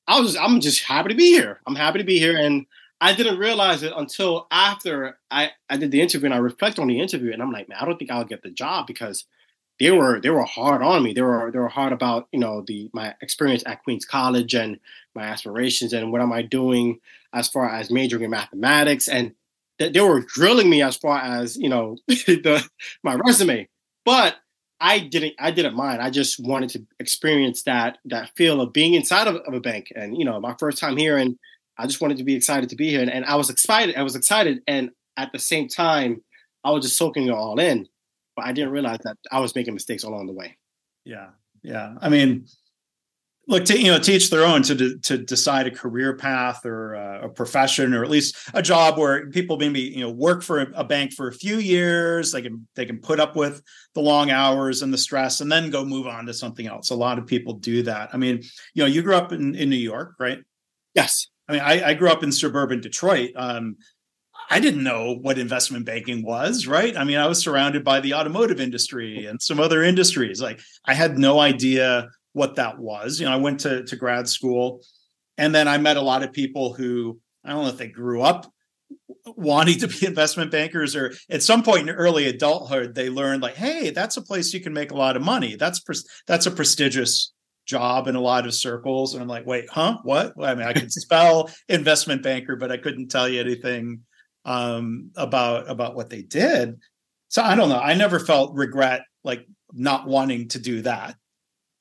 I 0.07 0.19
was 0.19 0.35
I'm 0.35 0.59
just 0.61 0.83
happy 0.83 1.09
to 1.09 1.15
be 1.15 1.31
here. 1.31 1.59
I'm 1.67 1.75
happy 1.75 1.99
to 1.99 2.05
be 2.05 2.19
here. 2.19 2.37
And 2.37 2.65
I 3.01 3.13
didn't 3.13 3.39
realize 3.39 3.83
it 3.83 3.93
until 3.95 4.47
after 4.49 5.19
I, 5.29 5.51
I 5.69 5.77
did 5.77 5.91
the 5.91 6.01
interview 6.01 6.25
and 6.25 6.33
I 6.33 6.37
reflect 6.37 6.79
on 6.79 6.87
the 6.87 6.99
interview 6.99 7.31
and 7.33 7.41
I'm 7.41 7.51
like, 7.51 7.69
man, 7.69 7.77
I 7.79 7.85
don't 7.85 7.97
think 7.97 8.11
I'll 8.11 8.23
get 8.23 8.41
the 8.41 8.49
job 8.49 8.87
because 8.87 9.25
they 9.79 9.91
were 9.91 10.19
they 10.19 10.29
were 10.29 10.43
hard 10.43 10.81
on 10.81 11.03
me. 11.03 11.13
They 11.13 11.21
were 11.21 11.51
they 11.51 11.59
were 11.59 11.67
hard 11.67 11.93
about, 11.93 12.27
you 12.31 12.39
know, 12.39 12.63
the 12.65 12.89
my 12.93 13.15
experience 13.21 13.63
at 13.65 13.83
Queens 13.83 14.05
College 14.05 14.55
and 14.55 14.79
my 15.13 15.23
aspirations 15.23 15.93
and 15.93 16.11
what 16.11 16.21
am 16.21 16.31
I 16.31 16.41
doing 16.41 16.99
as 17.33 17.47
far 17.47 17.69
as 17.69 17.91
majoring 17.91 18.23
in 18.23 18.31
mathematics 18.31 19.07
and 19.07 19.33
they 19.79 20.01
were 20.01 20.21
drilling 20.21 20.69
me 20.69 20.81
as 20.81 20.97
far 20.97 21.19
as, 21.19 21.57
you 21.57 21.69
know, 21.69 21.97
the 22.07 22.67
my 23.03 23.15
resume. 23.15 23.67
But 24.05 24.35
I 24.79 24.99
didn't 24.99 25.33
I 25.39 25.51
didn't 25.51 25.75
mind. 25.75 26.01
I 26.01 26.09
just 26.09 26.39
wanted 26.39 26.69
to 26.71 26.85
experience 26.99 27.63
that 27.63 27.97
that 28.05 28.31
feel 28.35 28.61
of 28.61 28.73
being 28.73 28.93
inside 28.93 29.27
of, 29.27 29.35
of, 29.35 29.53
a 29.53 29.59
bank. 29.59 29.91
And 29.95 30.17
you 30.17 30.25
know, 30.25 30.39
my 30.39 30.55
first 30.59 30.77
time 30.77 30.97
here 30.97 31.17
and 31.17 31.37
I 31.77 31.85
just 31.85 32.01
wanted 32.01 32.17
to 32.17 32.23
be 32.23 32.35
excited 32.35 32.69
to 32.69 32.75
be 32.75 32.89
here. 32.89 33.01
And, 33.01 33.11
and 33.11 33.25
I 33.25 33.35
was 33.35 33.49
excited. 33.49 33.95
I 33.95 34.03
was 34.03 34.15
excited. 34.15 34.61
And 34.67 34.91
at 35.15 35.31
the 35.31 35.39
same 35.39 35.67
time, 35.67 36.23
I 36.63 36.71
was 36.71 36.83
just 36.83 36.97
soaking 36.97 37.27
it 37.27 37.31
all 37.31 37.59
in. 37.59 37.87
But 38.35 38.45
I 38.45 38.51
didn't 38.51 38.71
realize 38.71 38.99
that 39.03 39.17
I 39.31 39.39
was 39.39 39.55
making 39.55 39.73
mistakes 39.73 40.03
along 40.03 40.27
the 40.27 40.33
way. 40.33 40.57
Yeah. 41.05 41.29
Yeah. 41.63 41.95
I 42.01 42.09
mean, 42.09 42.45
look 43.47 43.63
to 43.65 43.79
you 43.79 43.91
know 43.91 43.99
teach 43.99 44.29
their 44.29 44.43
own 44.43 44.61
to 44.61 44.75
de- 44.75 44.97
to 44.99 45.17
decide 45.17 45.67
a 45.67 45.71
career 45.71 46.15
path 46.15 46.65
or 46.65 46.95
uh, 46.95 47.25
a 47.25 47.29
profession 47.29 47.93
or 47.93 48.03
at 48.03 48.09
least 48.09 48.35
a 48.53 48.61
job 48.61 48.97
where 48.97 49.29
people 49.29 49.57
maybe 49.57 49.79
you 49.79 50.01
know 50.01 50.09
work 50.09 50.43
for 50.43 50.61
a, 50.61 50.67
a, 50.75 50.83
bank 50.83 51.13
for 51.13 51.27
a 51.27 51.33
few 51.33 51.57
years 51.57 52.31
they 52.31 52.41
can 52.41 52.67
they 52.75 52.85
can 52.85 52.99
put 52.99 53.19
up 53.19 53.35
with 53.35 53.61
the 53.95 54.01
long 54.01 54.29
hours 54.29 54.81
and 54.81 54.93
the 54.93 54.97
stress 54.97 55.41
and 55.41 55.51
then 55.51 55.69
go 55.69 55.83
move 55.83 56.07
on 56.07 56.25
to 56.25 56.33
something 56.33 56.67
else. 56.67 56.89
A 56.89 56.95
lot 56.95 57.17
of 57.17 57.25
people 57.25 57.53
do 57.53 57.83
that. 57.83 58.09
I 58.13 58.17
mean 58.17 58.43
you 58.73 58.83
know 58.83 58.87
you 58.87 59.01
grew 59.01 59.15
up 59.15 59.31
in, 59.31 59.55
in 59.55 59.69
new 59.69 59.75
york 59.75 60.13
right? 60.19 60.39
Yes. 60.93 61.27
I 61.47 61.53
mean 61.53 61.61
i, 61.61 61.89
I 61.89 61.93
grew 61.93 62.09
up 62.09 62.23
in 62.23 62.31
suburban 62.31 62.81
detroit. 62.81 63.31
Um, 63.35 63.77
I 64.49 64.61
didn't 64.61 64.83
know 64.83 65.17
what 65.21 65.37
investment 65.37 65.85
banking 65.85 66.23
was, 66.23 66.67
right? 66.67 66.95
I 66.95 67.03
mean, 67.03 67.17
I 67.17 67.27
was 67.27 67.43
surrounded 67.43 67.83
by 67.83 67.99
the 67.99 68.13
automotive 68.13 68.61
industry 68.61 69.25
and 69.25 69.41
some 69.41 69.59
other 69.59 69.83
industries. 69.83 70.41
Like, 70.41 70.61
I 70.85 70.93
had 70.93 71.17
no 71.17 71.39
idea 71.39 72.07
what 72.37 72.55
that 72.55 72.77
was. 72.77 73.19
You 73.19 73.25
know, 73.25 73.33
I 73.33 73.37
went 73.37 73.61
to, 73.61 73.83
to 73.83 73.95
grad 73.95 74.29
school 74.29 74.81
and 75.37 75.53
then 75.53 75.67
I 75.67 75.77
met 75.79 75.97
a 75.97 76.01
lot 76.01 76.23
of 76.23 76.31
people 76.31 76.73
who 76.73 77.19
I 77.43 77.49
don't 77.49 77.63
know 77.63 77.69
if 77.69 77.77
they 77.77 77.87
grew 77.87 78.21
up 78.21 78.51
wanting 79.25 79.79
to 79.79 79.87
be 79.87 80.05
investment 80.05 80.51
bankers 80.51 80.95
or 80.95 81.13
at 81.29 81.43
some 81.43 81.63
point 81.63 81.89
in 81.89 81.95
early 81.95 82.27
adulthood 82.27 82.95
they 82.95 83.09
learned 83.09 83.41
like 83.41 83.55
hey 83.55 83.89
that's 83.89 84.15
a 84.15 84.21
place 84.21 84.53
you 84.53 84.61
can 84.61 84.71
make 84.71 84.91
a 84.91 84.97
lot 84.97 85.17
of 85.17 85.23
money. 85.23 85.55
That's 85.55 85.81
that's 86.27 86.45
a 86.45 86.51
prestigious 86.51 87.33
job 87.65 88.07
in 88.07 88.15
a 88.15 88.21
lot 88.21 88.45
of 88.45 88.53
circles. 88.53 89.13
And 89.13 89.21
i'm 89.21 89.27
like 89.27 89.45
wait 89.47 89.67
huh? 89.69 89.97
What? 90.03 90.33
I 90.41 90.53
mean 90.53 90.67
i 90.67 90.73
could 90.73 90.91
spell 91.03 91.49
investment 91.67 92.21
banker 92.21 92.55
but 92.55 92.71
i 92.71 92.77
couldn't 92.77 93.09
tell 93.09 93.27
you 93.27 93.41
anything 93.41 94.01
um, 94.45 95.11
about 95.17 95.69
about 95.69 95.95
what 95.95 96.11
they 96.11 96.21
did. 96.21 96.75
So 97.29 97.41
i 97.41 97.55
don't 97.55 97.69
know. 97.69 97.79
I 97.79 97.95
never 97.95 98.19
felt 98.19 98.55
regret 98.55 99.01
like 99.23 99.45
not 99.73 100.07
wanting 100.07 100.49
to 100.49 100.59
do 100.59 100.83
that 100.83 101.15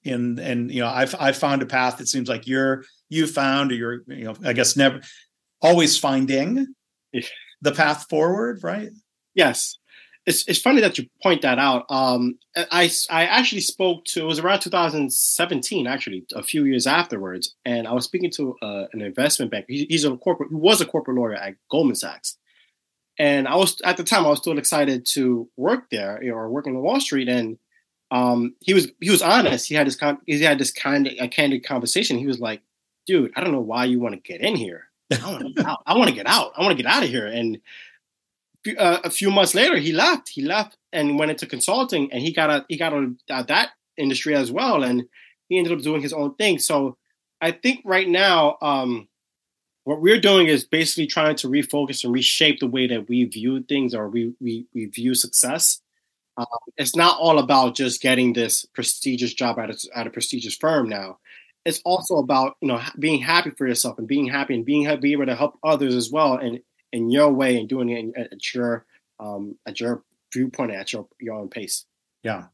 and 0.07 0.39
and 0.39 0.71
you 0.71 0.81
know 0.81 0.89
I've 0.89 1.15
I've 1.19 1.37
found 1.37 1.63
a 1.63 1.67
path 1.67 1.99
that 1.99 2.09
seems 2.09 2.29
like 2.29 2.47
you're 2.47 2.85
you 3.09 3.27
found 3.27 3.73
or 3.73 3.75
you're 3.75 4.03
you 4.07 4.25
know 4.25 4.35
I 4.45 4.53
guess 4.53 4.77
never 4.77 5.01
always 5.61 5.99
finding 5.99 6.75
the 7.63 7.73
path 7.73 8.07
forward, 8.09 8.63
right? 8.63 8.91
Yes. 9.35 9.79
It's, 10.27 10.47
it's 10.49 10.61
funny 10.61 10.81
that 10.81 10.99
you 10.99 11.07
point 11.23 11.43
that 11.43 11.59
out. 11.59 11.85
Um, 11.89 12.39
I, 12.57 12.91
I 13.11 13.27
actually 13.27 13.61
spoke 13.61 14.05
to, 14.07 14.23
it 14.23 14.27
was 14.27 14.41
around 14.41 14.61
2017, 14.61 15.87
actually, 15.87 16.25
a 16.35 16.43
few 16.43 16.65
years 16.65 16.87
afterwards. 16.87 17.55
And 17.65 17.87
I 17.87 17.93
was 17.93 18.05
speaking 18.05 18.33
to 18.33 18.57
uh, 18.61 18.85
an 18.93 19.03
investment 19.03 19.53
bank. 19.53 19.67
He, 19.69 19.87
he's 19.89 20.05
a 20.05 20.17
corporate, 20.17 20.49
he 20.51 20.57
was 20.57 20.81
a 20.81 20.87
corporate 20.87 21.17
lawyer 21.17 21.35
at 21.35 21.55
Goldman 21.71 21.95
Sachs. 21.95 22.39
And 23.19 23.47
I 23.47 23.55
was, 23.55 23.81
at 23.83 23.97
the 23.97 24.05
time, 24.05 24.27
I 24.27 24.31
was 24.31 24.41
still 24.41 24.59
excited 24.59 25.07
to 25.11 25.49
work 25.57 25.91
there 25.91 26.23
you 26.23 26.31
know, 26.31 26.37
or 26.37 26.51
work 26.51 26.67
on 26.67 26.75
Wall 26.75 27.01
Street. 27.01 27.29
And 27.29 27.57
um, 28.11 28.55
he 28.61 28.75
was 28.75 28.89
he 29.01 29.11
was 29.11 29.23
honest. 29.23 29.69
He 29.69 29.75
had 29.75 29.87
this 29.87 29.97
con- 29.97 30.21
he 30.27 30.41
had 30.41 30.59
this 30.59 30.71
kind 30.71 31.07
of 31.07 31.15
a 31.19 31.29
candid 31.29 31.65
conversation. 31.65 32.19
He 32.19 32.27
was 32.27 32.41
like, 32.41 32.63
"Dude, 33.07 33.33
I 33.37 33.43
don't 33.43 33.53
know 33.53 33.61
why 33.61 33.85
you 33.85 33.99
want 33.99 34.15
to 34.15 34.21
get 34.21 34.41
in 34.41 34.57
here. 34.57 34.89
I 35.11 35.31
want 35.31 35.47
to 35.47 35.53
get 35.53 35.67
out. 35.67 35.83
I 35.87 35.97
want 35.97 36.09
to 36.11 36.15
get 36.15 36.27
out. 36.27 36.53
I 36.57 36.63
want 36.63 36.77
to 36.77 36.83
get 36.83 36.91
out 36.91 37.03
of 37.03 37.09
here." 37.09 37.27
And 37.27 37.61
uh, 38.79 38.99
a 39.05 39.11
few 39.11 39.31
months 39.31 39.55
later, 39.55 39.77
he 39.77 39.93
left. 39.93 40.29
He 40.29 40.43
left 40.43 40.77
and 40.93 41.19
went 41.19 41.33
into 41.33 41.47
consulting, 41.47 42.13
and 42.13 42.23
he 42.23 42.33
got 42.33 42.51
a 42.51 42.65
he 42.69 42.77
got 42.77 42.93
a, 42.93 43.13
a, 43.31 43.45
that 43.45 43.71
industry 43.97 44.35
as 44.35 44.53
well, 44.53 44.85
and 44.85 45.05
he 45.49 45.59
ended 45.59 45.73
up 45.73 45.83
doing 45.83 46.03
his 46.03 46.13
own 46.13 46.35
thing. 46.35 46.59
So 46.59 46.97
I 47.41 47.51
think 47.51 47.81
right 47.85 48.09
now, 48.09 48.57
um, 48.63 49.09
what 49.83 50.01
we're 50.01 50.21
doing 50.21 50.47
is 50.47 50.65
basically 50.65 51.07
trying 51.09 51.37
to 51.37 51.49
refocus 51.49 52.05
and 52.05 52.13
reshape 52.13 52.61
the 52.61 52.67
way 52.69 52.87
that 52.87 53.09
we 53.09 53.25
view 53.25 53.63
things 53.65 53.95
or 53.95 54.09
we 54.09 54.33
we, 54.41 54.67
we 54.73 54.87
view 54.87 55.17
success 55.17 55.81
um, 56.37 56.47
it's 56.77 56.95
not 56.95 57.19
all 57.19 57.39
about 57.39 57.75
just 57.75 58.03
getting 58.03 58.33
this 58.33 58.65
prestigious 58.67 59.33
job 59.33 59.59
at 59.59 59.71
a, 59.71 59.89
at 59.95 60.07
a 60.07 60.11
prestigious 60.11 60.57
firm 60.57 60.89
now. 60.89 61.19
It's 61.65 61.81
also 61.85 62.17
about 62.17 62.57
you 62.61 62.69
know 62.69 62.81
being 62.99 63.21
happy 63.21 63.51
for 63.51 63.67
yourself 63.67 63.99
and 63.99 64.07
being 64.07 64.29
happy 64.29 64.55
and 64.55 64.65
being 64.65 65.01
be 65.01 65.13
able 65.13 65.27
to 65.27 65.35
help 65.35 65.59
others 65.65 65.95
as 65.95 66.11
well 66.11 66.35
and 66.35 66.61
in 66.93 67.11
your 67.11 67.33
way 67.33 67.59
and 67.59 67.69
doing 67.69 67.91
it 67.91 68.31
at 68.33 68.55
your 68.55 68.85
um, 69.19 69.57
at 69.67 69.81
your 69.81 70.03
viewpoint 70.33 70.73
at 70.73 70.93
your 70.93 71.09
your 71.21 71.35
own 71.35 71.49
pace. 71.49 71.85
Yeah. 72.23 72.45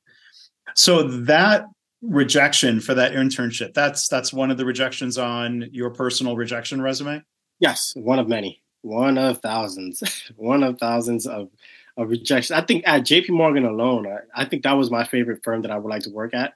So 0.75 1.03
that 1.03 1.67
rejection 2.03 2.81
for 2.81 2.95
that 2.95 3.13
internship 3.13 3.75
that's 3.75 4.09
that's 4.09 4.33
one 4.33 4.51
of 4.51 4.57
the 4.57 4.65
rejections 4.65 5.19
on 5.19 5.69
your 5.73 5.91
personal 5.91 6.37
rejection 6.37 6.81
resume. 6.81 7.23
Yes, 7.59 7.93
one 7.95 8.19
of 8.19 8.29
many, 8.29 8.63
one 8.81 9.19
of 9.19 9.41
thousands, 9.41 10.03
one 10.37 10.63
of 10.63 10.79
thousands 10.79 11.27
of 11.27 11.49
of 11.97 12.11
rejection. 12.11 12.57
I 12.57 12.63
think 12.63 12.85
at 12.87 13.03
JP 13.03 13.31
Morgan 13.31 13.65
alone, 13.65 14.07
I, 14.07 14.43
I, 14.43 14.45
think 14.47 14.63
that 14.63 14.77
was 14.77 14.91
my 14.91 15.05
favorite 15.05 15.43
firm 15.45 15.63
that 15.63 15.71
I 15.71 15.79
would 15.79 15.91
like 15.91 16.03
to 16.03 16.11
work 16.11 16.35
at. 16.35 16.55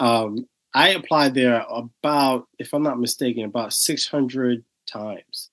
Um, 0.00 0.46
I 0.74 0.90
applied 0.90 1.34
there 1.34 1.64
about, 1.68 2.48
if 2.58 2.72
I'm 2.72 2.82
not 2.82 3.00
mistaken, 3.00 3.44
about 3.44 3.72
600 3.72 4.64
times. 4.90 5.50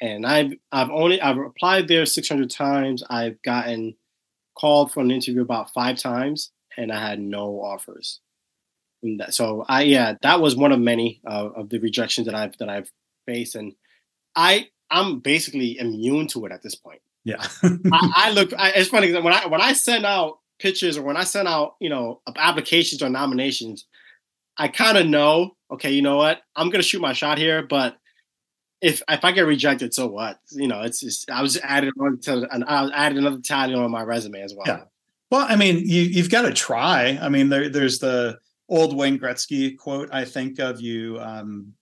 And 0.00 0.24
I've 0.24 0.52
I've 0.70 0.90
only 0.90 1.20
I've 1.20 1.38
applied 1.38 1.88
there 1.88 2.06
600 2.06 2.48
times. 2.50 3.02
I've 3.10 3.42
gotten 3.42 3.96
called 4.54 4.92
for 4.92 5.00
an 5.00 5.10
interview 5.10 5.42
about 5.42 5.72
five 5.72 5.98
times, 5.98 6.52
and 6.76 6.92
I 6.92 7.00
had 7.00 7.18
no 7.18 7.60
offers. 7.60 8.20
That, 9.02 9.34
so 9.34 9.64
I 9.68 9.82
yeah, 9.82 10.14
that 10.22 10.40
was 10.40 10.54
one 10.54 10.70
of 10.70 10.78
many 10.78 11.20
uh, 11.26 11.48
of 11.48 11.70
the 11.70 11.80
rejections 11.80 12.26
that 12.26 12.34
I've 12.36 12.56
that 12.58 12.68
I've 12.68 12.92
faced, 13.26 13.56
and 13.56 13.74
I 14.36 14.68
I'm 14.88 15.18
basically 15.18 15.78
immune 15.78 16.28
to 16.28 16.46
it 16.46 16.52
at 16.52 16.62
this 16.62 16.76
point. 16.76 17.00
Yeah. 17.28 17.46
I, 17.62 18.12
I, 18.16 18.30
look. 18.30 18.54
I, 18.56 18.70
it's 18.70 18.88
funny 18.88 19.12
when 19.12 19.32
I 19.32 19.46
when 19.46 19.60
I 19.60 19.74
send 19.74 20.06
out 20.06 20.38
pictures 20.58 20.96
or 20.96 21.02
when 21.02 21.16
I 21.16 21.24
send 21.24 21.46
out 21.46 21.74
you 21.78 21.90
know 21.90 22.22
applications 22.36 23.02
or 23.02 23.10
nominations, 23.10 23.86
I 24.56 24.68
kind 24.68 24.96
of 24.96 25.06
know. 25.06 25.56
Okay, 25.70 25.90
you 25.90 26.00
know 26.00 26.16
what? 26.16 26.40
I'm 26.56 26.70
gonna 26.70 26.82
shoot 26.82 27.02
my 27.02 27.12
shot 27.12 27.36
here, 27.36 27.62
but 27.62 27.98
if 28.80 29.02
if 29.10 29.24
I 29.26 29.32
get 29.32 29.42
rejected, 29.42 29.92
so 29.92 30.06
what? 30.06 30.38
You 30.52 30.68
know, 30.68 30.80
it's 30.80 31.00
just 31.00 31.30
I 31.30 31.42
was 31.42 31.58
added 31.58 31.92
on 32.00 32.18
to 32.22 32.48
and 32.50 32.64
I 32.64 32.88
added 32.94 33.18
another 33.18 33.40
tally 33.44 33.74
on 33.74 33.90
my 33.90 34.02
resume 34.02 34.40
as 34.40 34.54
well. 34.54 34.64
Yeah. 34.66 34.84
Well, 35.30 35.46
I 35.46 35.56
mean, 35.56 35.80
you 35.84 36.02
you've 36.02 36.30
got 36.30 36.42
to 36.42 36.54
try. 36.54 37.18
I 37.20 37.28
mean, 37.28 37.50
there, 37.50 37.68
there's 37.68 37.98
the 37.98 38.38
old 38.70 38.96
Wayne 38.96 39.18
Gretzky 39.18 39.76
quote. 39.76 40.08
I 40.10 40.24
think 40.24 40.58
of 40.58 40.80
you. 40.80 41.18
Um, 41.20 41.74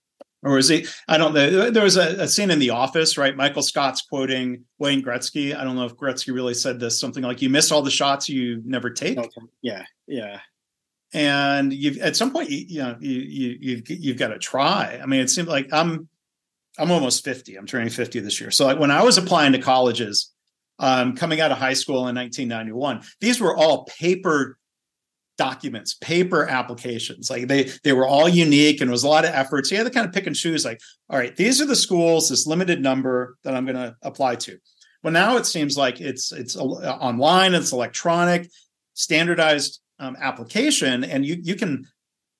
or 0.47 0.57
is 0.57 0.69
he? 0.69 0.87
I 1.07 1.17
don't 1.17 1.33
know. 1.33 1.69
There 1.69 1.83
was 1.83 1.97
a, 1.97 2.21
a, 2.21 2.27
scene 2.27 2.51
in 2.51 2.59
The 2.59 2.69
Office, 2.69 3.17
right? 3.17 3.35
Michael 3.35 3.61
Scott's 3.61 4.01
quoting 4.01 4.63
Wayne 4.79 5.03
Gretzky. 5.03 5.55
I 5.55 5.63
don't 5.63 5.75
know 5.75 5.85
if 5.85 5.95
Gretzky 5.95 6.33
really 6.33 6.53
said 6.53 6.79
this, 6.79 6.99
something 6.99 7.23
like, 7.23 7.41
"You 7.41 7.49
miss 7.49 7.71
all 7.71 7.81
the 7.81 7.91
shots 7.91 8.29
you 8.29 8.61
never 8.65 8.89
take." 8.89 9.17
Okay. 9.17 9.41
Yeah, 9.61 9.83
yeah. 10.07 10.39
And 11.13 11.73
you've 11.73 11.97
at 11.99 12.15
some 12.15 12.31
point, 12.31 12.49
you, 12.49 12.65
you 12.67 12.79
know, 12.79 12.97
you, 12.99 13.19
you 13.19 13.57
you've 13.59 13.89
you've 13.89 14.17
got 14.17 14.29
to 14.29 14.39
try. 14.39 14.99
I 15.01 15.05
mean, 15.05 15.21
it 15.21 15.29
seems 15.29 15.47
like 15.47 15.71
I'm 15.71 16.07
I'm 16.77 16.91
almost 16.91 17.23
fifty. 17.23 17.55
I'm 17.55 17.65
turning 17.65 17.89
fifty 17.89 18.19
this 18.19 18.39
year. 18.39 18.51
So 18.51 18.65
like 18.65 18.79
when 18.79 18.91
I 18.91 19.03
was 19.03 19.17
applying 19.17 19.53
to 19.53 19.59
colleges, 19.59 20.33
um, 20.79 21.15
coming 21.15 21.41
out 21.41 21.51
of 21.51 21.57
high 21.57 21.73
school 21.73 22.07
in 22.07 22.15
1991, 22.15 23.01
these 23.19 23.39
were 23.39 23.55
all 23.55 23.85
paper 23.85 24.57
documents, 25.37 25.93
paper 25.95 26.47
applications. 26.47 27.29
Like 27.29 27.47
they 27.47 27.71
they 27.83 27.93
were 27.93 28.07
all 28.07 28.27
unique 28.27 28.81
and 28.81 28.89
it 28.89 28.91
was 28.91 29.03
a 29.03 29.07
lot 29.07 29.25
of 29.25 29.31
effort. 29.31 29.65
So 29.65 29.75
you 29.75 29.79
had 29.79 29.87
to 29.87 29.93
kind 29.93 30.07
of 30.07 30.13
pick 30.13 30.27
and 30.27 30.35
choose. 30.35 30.65
Like, 30.65 30.81
all 31.09 31.17
right, 31.17 31.35
these 31.35 31.61
are 31.61 31.65
the 31.65 31.75
schools, 31.75 32.29
this 32.29 32.47
limited 32.47 32.81
number 32.81 33.37
that 33.43 33.55
I'm 33.55 33.65
going 33.65 33.75
to 33.75 33.95
apply 34.01 34.35
to. 34.35 34.57
Well, 35.03 35.13
now 35.13 35.37
it 35.37 35.45
seems 35.45 35.77
like 35.77 36.01
it's 36.01 36.31
it's 36.31 36.57
online, 36.57 37.53
it's 37.53 37.71
electronic, 37.71 38.49
standardized 38.93 39.79
um, 39.99 40.17
application, 40.19 41.03
and 41.03 41.25
you 41.25 41.37
you 41.41 41.55
can 41.55 41.85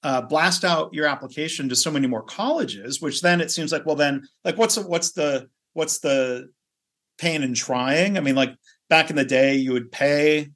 uh, 0.03 0.21
blast 0.21 0.65
out 0.65 0.93
your 0.93 1.05
application 1.05 1.69
to 1.69 1.75
so 1.75 1.91
many 1.91 2.07
more 2.07 2.23
colleges. 2.23 3.01
Which 3.01 3.21
then 3.21 3.41
it 3.41 3.51
seems 3.51 3.71
like, 3.71 3.85
well, 3.85 3.95
then 3.95 4.27
like 4.43 4.57
what's 4.57 4.77
what's 4.77 5.11
the 5.11 5.49
what's 5.73 5.99
the 5.99 6.49
pain 7.19 7.43
in 7.43 7.53
trying? 7.53 8.17
I 8.17 8.21
mean, 8.21 8.35
like 8.35 8.55
back 8.89 9.09
in 9.09 9.15
the 9.15 9.25
day, 9.25 9.55
you 9.55 9.73
would 9.73 9.91
pay 9.91 10.49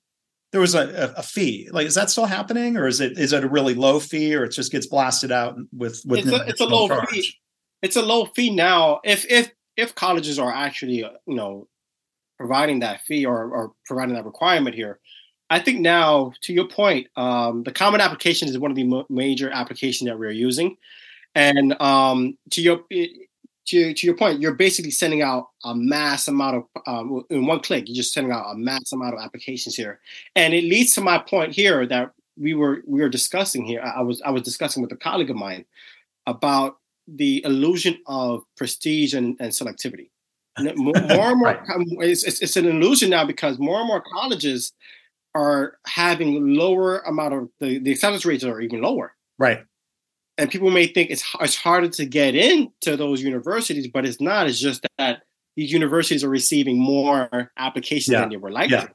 there 0.52 0.62
was 0.62 0.76
a, 0.76 1.14
a, 1.18 1.24
fee. 1.24 1.70
Like, 1.72 1.88
is 1.88 1.96
that 1.96 2.10
still 2.10 2.26
happening, 2.26 2.76
or 2.78 2.88
is 2.88 3.00
it 3.00 3.18
is 3.18 3.34
it 3.34 3.44
a 3.44 3.50
really 3.50 3.74
low 3.74 4.00
fee, 4.00 4.36
or 4.36 4.44
it 4.44 4.52
just 4.52 4.72
gets 4.72 4.86
blasted 4.86 5.32
out 5.32 5.56
with 5.72 6.02
with? 6.06 6.28
It's 6.28 6.32
a, 6.32 6.48
it's 6.48 6.62
a 6.62 6.66
low 6.66 6.88
charge? 6.88 7.10
fee. 7.10 7.34
It's 7.82 7.96
a 7.96 8.02
low 8.02 8.26
fee 8.26 8.54
now. 8.54 9.00
If 9.04 9.30
if 9.30 9.52
if 9.78 9.96
colleges 9.96 10.40
are 10.40 10.52
actually 10.52 10.98
you 10.98 11.36
know 11.36 11.68
providing 12.38 12.80
that 12.80 13.02
fee 13.02 13.26
or 13.26 13.50
or 13.50 13.72
providing 13.86 14.16
that 14.16 14.26
requirement 14.26 14.76
here, 14.76 15.00
I 15.50 15.60
think 15.60 15.80
now 15.80 16.34
to 16.42 16.54
your 16.54 16.68
point, 16.68 17.08
um, 17.16 17.64
the 17.64 17.72
common 17.72 18.02
application 18.02 18.50
is 18.50 18.58
one 18.58 18.72
of 18.72 18.78
the 18.78 19.06
major 19.10 19.50
applications 19.50 20.10
that 20.10 20.20
we're 20.20 20.32
using, 20.32 20.76
and 21.34 21.80
um, 21.82 22.38
to 22.52 22.62
your 22.62 22.82
to, 23.68 23.94
to 23.94 24.06
your 24.06 24.16
point, 24.16 24.42
you're 24.42 24.56
basically 24.56 24.92
sending 24.92 25.22
out 25.22 25.50
a 25.64 25.76
mass 25.76 26.28
amount 26.28 26.58
of 26.58 26.64
um, 26.88 27.24
in 27.30 27.46
one 27.46 27.60
click. 27.60 27.86
You're 27.88 27.96
just 27.96 28.14
sending 28.14 28.32
out 28.32 28.52
a 28.52 28.58
mass 28.58 28.92
amount 28.92 29.16
of 29.16 29.22
applications 29.22 29.76
here, 29.76 30.00
and 30.36 30.54
it 30.54 30.64
leads 30.64 30.96
to 30.96 31.02
my 31.02 31.18
point 31.18 31.54
here 31.54 31.86
that 31.88 32.12
we 32.38 32.54
were 32.54 32.82
we 32.88 33.02
were 33.02 33.10
discussing 33.10 33.66
here. 33.66 33.82
I 33.82 34.02
was 34.02 34.22
I 34.24 34.32
was 34.32 34.42
discussing 34.42 34.82
with 34.82 34.92
a 34.92 34.98
colleague 34.98 35.30
of 35.30 35.36
mine 35.36 35.66
about 36.26 36.78
the 37.08 37.44
illusion 37.46 37.98
of 38.08 38.44
prestige 38.58 39.14
and, 39.14 39.36
and 39.40 39.52
selectivity. 39.52 40.10
more, 40.60 40.94
more 41.10 41.32
and 41.32 41.40
more, 41.40 42.04
it's, 42.04 42.24
it's, 42.24 42.42
it's 42.42 42.56
an 42.56 42.68
illusion 42.68 43.10
now 43.10 43.26
because 43.26 43.58
more 43.58 43.80
and 43.80 43.88
more 43.88 44.04
colleges 44.14 44.72
are 45.34 45.78
having 45.88 46.56
lower 46.56 47.00
amount 47.00 47.34
of 47.34 47.50
the, 47.60 47.80
the 47.80 47.92
acceptance 47.92 48.24
rates 48.24 48.44
are 48.44 48.62
even 48.62 48.82
lower. 48.82 49.16
Right 49.40 49.66
and 50.42 50.50
people 50.50 50.72
may 50.72 50.88
think 50.88 51.12
it's 51.12 51.24
it's 51.40 51.56
harder 51.56 51.88
to 51.88 52.06
get 52.06 52.36
into 52.36 52.98
those 52.98 53.22
universities, 53.22 53.88
but 53.88 54.06
it's 54.06 54.20
not. 54.20 54.48
It's 54.48 54.60
just 54.60 54.86
that 54.98 55.22
these 55.56 55.72
universities 55.72 56.24
are 56.24 56.30
receiving 56.30 56.80
more 56.80 57.52
applications 57.58 58.14
yeah. 58.14 58.22
than 58.22 58.30
they 58.30 58.38
were 58.38 58.52
likely. 58.52 58.78
Yeah. 58.78 58.88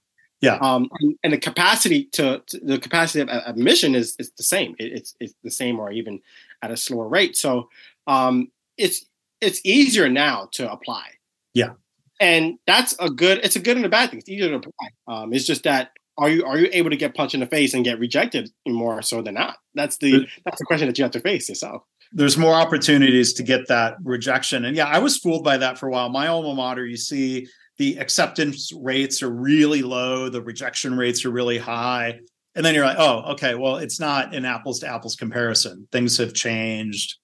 Yeah. 0.43 0.57
Um, 0.57 0.91
and, 1.01 1.17
and, 1.23 1.33
the 1.33 1.39
capacity 1.39 2.05
to, 2.13 2.43
to, 2.47 2.59
the 2.59 2.79
capacity 2.79 3.21
of 3.21 3.29
admission 3.29 3.95
is 3.95 4.17
is 4.19 4.33
the 4.37 4.43
same. 4.43 4.75
It, 4.79 4.93
it's 4.93 5.15
it's 5.21 5.35
the 5.45 5.51
same 5.51 5.79
or 5.79 5.93
even 5.93 6.21
at 6.63 6.71
a 6.73 6.77
slower 6.77 7.09
rate. 7.09 7.37
So 7.37 7.69
um, 8.07 8.51
it's 8.77 9.07
it's 9.41 9.61
easier 9.65 10.09
now 10.09 10.49
to 10.53 10.71
apply. 10.71 11.07
Yeah. 11.55 11.75
And 12.21 12.59
that's 12.67 12.97
a 12.99 13.09
good. 13.09 13.39
It's 13.45 13.57
a 13.57 13.61
good 13.61 13.77
and 13.77 13.87
a 13.87 13.89
bad 13.89 14.11
thing. 14.11 14.19
It's 14.19 14.29
easier 14.29 14.49
to 14.49 14.57
apply. 14.57 14.89
Um, 15.07 15.33
it's 15.33 15.47
just 15.47 15.63
that 15.63 15.93
are 16.19 16.29
you 16.29 16.45
are 16.45 16.59
you 16.59 16.69
able 16.73 16.91
to 16.91 16.97
get 16.97 17.15
punched 17.15 17.35
in 17.35 17.41
the 17.41 17.47
face 17.47 17.75
and 17.75 17.85
get 17.85 17.99
rejected 17.99 18.51
more 18.67 19.03
so 19.03 19.23
than 19.23 19.35
not? 19.35 19.57
That's 19.75 19.99
the 19.99 20.27
that's 20.45 20.59
the 20.59 20.65
question 20.65 20.89
that 20.89 20.99
you 20.99 21.05
have 21.05 21.13
to 21.13 21.21
face 21.21 21.49
yourself. 21.49 21.83
There's 22.13 22.39
more 22.39 22.55
opportunities 22.55 23.33
to 23.35 23.43
get 23.43 23.69
that 23.69 23.97
rejection, 24.03 24.65
and 24.65 24.77
yeah, 24.77 24.87
I 24.87 24.99
was 24.99 25.19
fooled 25.19 25.45
by 25.45 25.59
that 25.59 25.79
for 25.79 25.89
a 25.89 25.91
while. 25.91 26.09
My 26.09 26.29
alma 26.29 26.55
mater, 26.55 26.87
you 26.87 26.97
see, 26.97 27.49
the 27.79 27.99
acceptance 27.99 28.73
rates 28.73 29.23
are 29.23 29.31
really 29.31 29.83
low, 29.83 30.29
the 30.29 30.41
rejection 30.41 30.97
rates 30.97 31.25
are 31.25 31.31
really 31.31 31.59
high, 31.59 32.21
and 32.55 32.65
then 32.65 32.75
you're 32.75 32.87
like, 32.87 32.99
oh, 32.99 33.33
okay, 33.33 33.55
well, 33.55 33.77
it's 33.77 34.01
not 34.01 34.35
an 34.35 34.45
apples 34.45 34.81
to 34.81 34.89
apples 34.89 35.17
comparison. 35.17 35.87
Things 35.93 36.17
have 36.17 36.33
changed. 36.33 37.17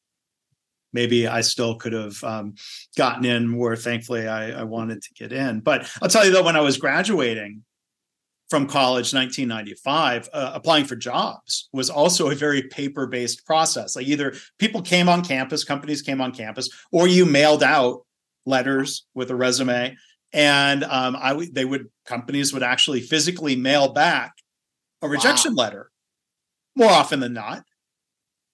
Maybe 0.93 1.27
I 1.27 1.41
still 1.41 1.77
could 1.77 1.95
have 1.95 2.23
um, 2.23 2.55
gotten 2.99 3.25
in 3.25 3.49
more. 3.49 3.75
Thankfully, 3.77 4.29
I, 4.29 4.61
I 4.61 4.65
wanted 4.65 5.01
to 5.01 5.15
get 5.15 5.33
in. 5.33 5.61
But 5.61 5.91
I'll 6.03 6.11
tell 6.11 6.27
you 6.27 6.33
though, 6.33 6.43
when 6.43 6.57
I 6.57 6.61
was 6.61 6.77
graduating, 6.77 7.63
from 8.53 8.67
college 8.67 9.15
1995 9.15 10.29
uh, 10.31 10.51
applying 10.53 10.85
for 10.85 10.95
jobs 10.95 11.71
was 11.73 11.89
also 11.89 12.29
a 12.29 12.35
very 12.35 12.65
paper 12.65 13.07
based 13.07 13.47
process. 13.47 13.97
Like 13.97 14.07
either 14.07 14.35
people 14.59 14.83
came 14.83 15.09
on 15.09 15.25
campus 15.25 15.65
companies 15.65 16.03
came 16.03 16.21
on 16.21 16.33
campus 16.33 16.69
or 16.91 17.09
you 17.09 17.25
mailed 17.25 17.63
out 17.63 18.05
letters 18.45 19.07
with 19.15 19.31
a 19.31 19.35
resume 19.35 19.97
and 20.35 20.85
um, 20.85 21.17
I 21.19 21.31
w- 21.31 21.51
they 21.51 21.65
would 21.65 21.87
companies 22.05 22.53
would 22.53 22.63
actually 22.63 23.01
physically 23.01 23.57
mail 23.57 23.95
back 23.95 24.35
a 25.01 25.09
rejection 25.09 25.55
wow. 25.55 25.65
letter 25.65 25.91
more 26.77 26.91
often 26.91 27.21
than 27.21 27.33
not. 27.33 27.65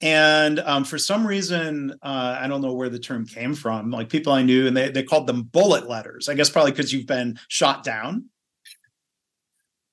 And 0.01 0.61
um, 0.61 0.85
for 0.85 0.97
some 0.97 1.27
reason 1.27 1.93
uh, 2.03 2.39
i 2.41 2.47
don't 2.47 2.63
know 2.63 2.75
where 2.75 2.89
the 2.89 3.01
term 3.01 3.27
came 3.27 3.53
from 3.53 3.91
like 3.91 4.11
people 4.11 4.33
i 4.33 4.43
knew 4.43 4.69
and 4.69 4.77
they, 4.77 4.91
they 4.91 5.03
called 5.03 5.27
them 5.27 5.43
bullet 5.43 5.89
letters 5.89 6.29
i 6.29 6.35
guess 6.35 6.49
probably 6.49 6.71
because 6.71 6.93
you've 6.93 7.09
been 7.09 7.37
shot 7.49 7.83
down 7.83 8.27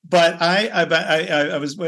but 0.07 0.41
I, 0.41 0.67
I, 0.67 0.83
I, 0.83 1.41
I 1.47 1.57
was 1.57 1.79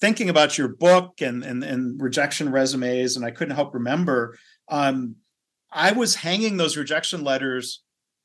thinking 0.00 0.28
about 0.28 0.58
your 0.58 0.68
book 0.68 1.20
and, 1.20 1.44
and, 1.44 1.62
and 1.62 2.00
rejection 2.02 2.50
resumes, 2.50 3.16
and 3.16 3.24
I 3.24 3.30
couldn't 3.30 3.54
help 3.54 3.74
remember. 3.74 4.36
Um, 4.68 5.16
I 5.70 5.92
was 5.92 6.16
hanging 6.16 6.56
those 6.56 6.76
rejection 6.76 7.22
letters 7.22 7.82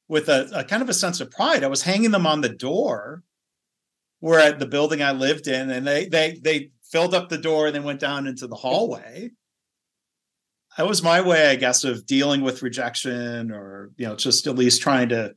with 0.08 0.28
a, 0.28 0.50
a, 0.54 0.64
kind 0.64 0.82
of 0.82 0.90
a 0.90 0.94
sense 0.94 1.22
of 1.22 1.30
pride. 1.30 1.64
I 1.64 1.68
was 1.68 1.84
hanging 1.84 2.12
them 2.12 2.26
on 2.26 2.42
the 2.42 2.50
door 2.50 3.24
where 4.20 4.40
at 4.40 4.60
the 4.60 4.66
building 4.66 5.04
I 5.04 5.12
lived 5.12 5.48
in, 5.48 5.70
and 5.70 5.86
they 5.86 6.08
they 6.08 6.40
they 6.44 6.72
filled 6.92 7.14
up 7.14 7.30
the 7.30 7.38
door 7.38 7.68
and 7.68 7.76
then 7.76 7.84
went 7.84 8.00
down 8.00 8.26
into 8.26 8.48
the 8.48 8.56
hallway. 8.56 9.30
That 10.78 10.88
was 10.88 11.04
my 11.04 11.22
way, 11.22 11.50
I 11.50 11.56
guess, 11.56 11.84
of 11.84 12.06
dealing 12.06 12.42
with 12.42 12.64
rejection, 12.64 13.52
or 13.52 13.92
you 13.98 14.08
know, 14.08 14.16
just 14.16 14.48
at 14.48 14.56
least 14.56 14.82
trying 14.82 15.10
to 15.10 15.36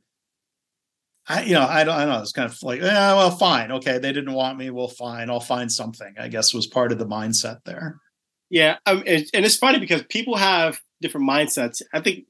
I, 1.31 1.43
you 1.43 1.53
know, 1.53 1.65
I 1.65 1.85
don't, 1.85 1.95
I 1.95 1.99
don't 2.05 2.13
know. 2.13 2.21
It's 2.21 2.33
kind 2.33 2.49
of 2.49 2.61
like, 2.61 2.81
yeah, 2.81 3.13
well, 3.13 3.31
fine. 3.31 3.71
Okay. 3.71 3.99
They 3.99 4.11
didn't 4.11 4.33
want 4.33 4.57
me. 4.57 4.69
Well, 4.69 4.89
fine. 4.89 5.29
I'll 5.29 5.39
find 5.39 5.71
something, 5.71 6.15
I 6.19 6.27
guess 6.27 6.53
was 6.53 6.67
part 6.67 6.91
of 6.91 6.99
the 6.99 7.05
mindset 7.05 7.59
there. 7.63 8.01
Yeah. 8.49 8.77
Um, 8.85 9.03
and, 9.07 9.25
and 9.33 9.45
it's 9.45 9.55
funny 9.55 9.79
because 9.79 10.03
people 10.09 10.35
have 10.35 10.81
different 11.01 11.29
mindsets. 11.29 11.81
I 11.93 12.01
think 12.01 12.25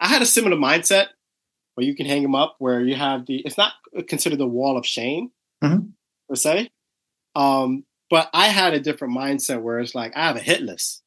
I 0.00 0.08
had 0.08 0.20
a 0.20 0.26
similar 0.26 0.56
mindset 0.56 1.06
where 1.74 1.86
you 1.86 1.94
can 1.94 2.06
hang 2.06 2.22
them 2.22 2.34
up 2.34 2.56
where 2.58 2.80
you 2.80 2.96
have 2.96 3.26
the, 3.26 3.36
it's 3.36 3.56
not 3.56 3.74
considered 4.08 4.40
the 4.40 4.48
wall 4.48 4.76
of 4.76 4.84
shame 4.84 5.30
mm-hmm. 5.62 5.86
per 6.28 6.34
se. 6.34 6.70
Um, 7.36 7.84
but 8.10 8.30
I 8.34 8.48
had 8.48 8.74
a 8.74 8.80
different 8.80 9.16
mindset 9.16 9.62
where 9.62 9.78
it's 9.78 9.94
like, 9.94 10.16
I 10.16 10.26
have 10.26 10.36
a 10.36 10.40
hit 10.40 10.60
list. 10.60 11.04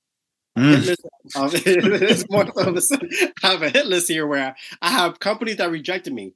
Mm. 0.57 0.75
Hit 0.75 0.85
list 0.85 1.05
um, 1.35 1.49
it's 1.53 2.29
more 2.29 2.43
of 2.43 2.77
a, 2.77 3.31
I 3.43 3.51
have 3.51 3.61
a 3.63 3.69
hit 3.69 3.87
list 3.87 4.07
here 4.07 4.25
where 4.25 4.55
I 4.81 4.89
have 4.89 5.19
companies 5.19 5.57
that 5.57 5.71
rejected 5.71 6.13
me 6.13 6.35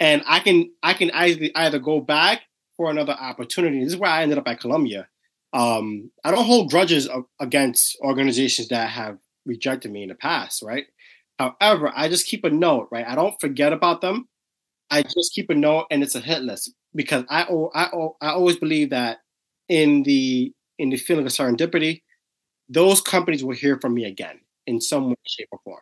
and 0.00 0.22
I 0.26 0.40
can 0.40 0.70
I 0.82 0.94
can 0.94 1.10
either 1.12 1.48
either 1.54 1.78
go 1.78 2.00
back 2.00 2.42
for 2.76 2.90
another 2.90 3.12
opportunity. 3.12 3.82
This 3.82 3.94
is 3.94 3.98
where 3.98 4.10
I 4.10 4.22
ended 4.22 4.38
up 4.38 4.48
at 4.48 4.60
Columbia. 4.60 5.08
Um, 5.52 6.10
I 6.24 6.30
don't 6.30 6.44
hold 6.44 6.70
grudges 6.70 7.08
against 7.40 7.96
organizations 8.02 8.68
that 8.68 8.90
have 8.90 9.18
rejected 9.46 9.90
me 9.90 10.02
in 10.02 10.08
the 10.10 10.14
past, 10.14 10.62
right? 10.62 10.84
However, 11.38 11.92
I 11.94 12.08
just 12.08 12.26
keep 12.26 12.44
a 12.44 12.50
note, 12.50 12.88
right? 12.90 13.06
I 13.06 13.14
don't 13.14 13.40
forget 13.40 13.72
about 13.72 14.00
them. 14.00 14.28
I 14.90 15.02
just 15.02 15.32
keep 15.34 15.50
a 15.50 15.54
note, 15.54 15.86
and 15.90 16.02
it's 16.02 16.14
a 16.14 16.20
hit 16.20 16.42
list 16.42 16.72
because 16.94 17.24
I 17.30 17.42
I 17.74 17.90
I 18.20 18.28
always 18.30 18.56
believe 18.56 18.90
that 18.90 19.18
in 19.68 20.02
the 20.02 20.52
in 20.78 20.90
the 20.90 20.96
feeling 20.96 21.26
of 21.26 21.32
serendipity, 21.32 22.02
those 22.68 23.00
companies 23.00 23.44
will 23.44 23.54
hear 23.54 23.78
from 23.80 23.94
me 23.94 24.04
again 24.04 24.40
in 24.66 24.80
some 24.80 25.10
way, 25.10 25.16
shape, 25.26 25.48
or 25.52 25.60
form. 25.64 25.80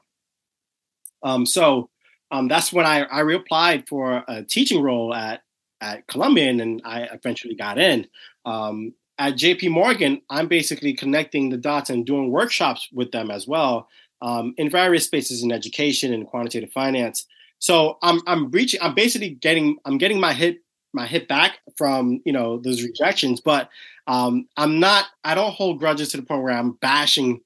Um, 1.22 1.46
so 1.46 1.88
um, 2.35 2.49
that's 2.49 2.73
when 2.73 2.85
I, 2.85 3.03
I 3.03 3.20
reapplied 3.20 3.88
for 3.88 4.25
a 4.27 4.42
teaching 4.42 4.83
role 4.83 5.14
at 5.14 5.42
at 5.81 6.07
Columbia, 6.09 6.51
and 6.51 6.83
I 6.85 7.03
eventually 7.12 7.55
got 7.55 7.79
in. 7.79 8.09
Um, 8.44 8.94
at 9.18 9.35
JP 9.35 9.70
Morgan, 9.70 10.20
I'm 10.31 10.49
basically 10.49 10.94
connecting 10.94 11.51
the 11.51 11.57
dots 11.57 11.90
and 11.90 12.05
doing 12.05 12.33
workshops 12.33 12.88
with 12.92 13.12
them 13.12 13.31
as 13.31 13.47
well 13.47 13.88
um, 14.20 14.53
in 14.57 14.68
various 14.68 15.05
spaces 15.05 15.44
in 15.44 15.53
education 15.53 16.12
and 16.12 16.27
quantitative 16.27 16.73
finance. 16.73 17.25
So 17.61 17.99
I'm 18.03 18.20
I'm 18.27 18.51
reaching 18.51 18.81
I'm 18.83 18.94
basically 18.94 19.31
getting 19.31 19.77
I'm 19.85 19.99
getting 19.99 20.18
my 20.18 20.33
hit 20.33 20.59
my 20.92 21.07
hit 21.07 21.29
back 21.29 21.59
from 21.77 22.20
you 22.25 22.33
know 22.33 22.59
those 22.59 22.83
rejections, 22.83 23.40
but 23.40 23.68
um, 24.09 24.49
I'm 24.57 24.81
not 24.81 25.07
I 25.23 25.37
don't 25.37 25.55
hold 25.55 25.79
grudges 25.79 26.09
to 26.09 26.16
the 26.16 26.25
point 26.25 26.42
where 26.42 26.57
I'm 26.57 26.73
bashing 26.73 27.42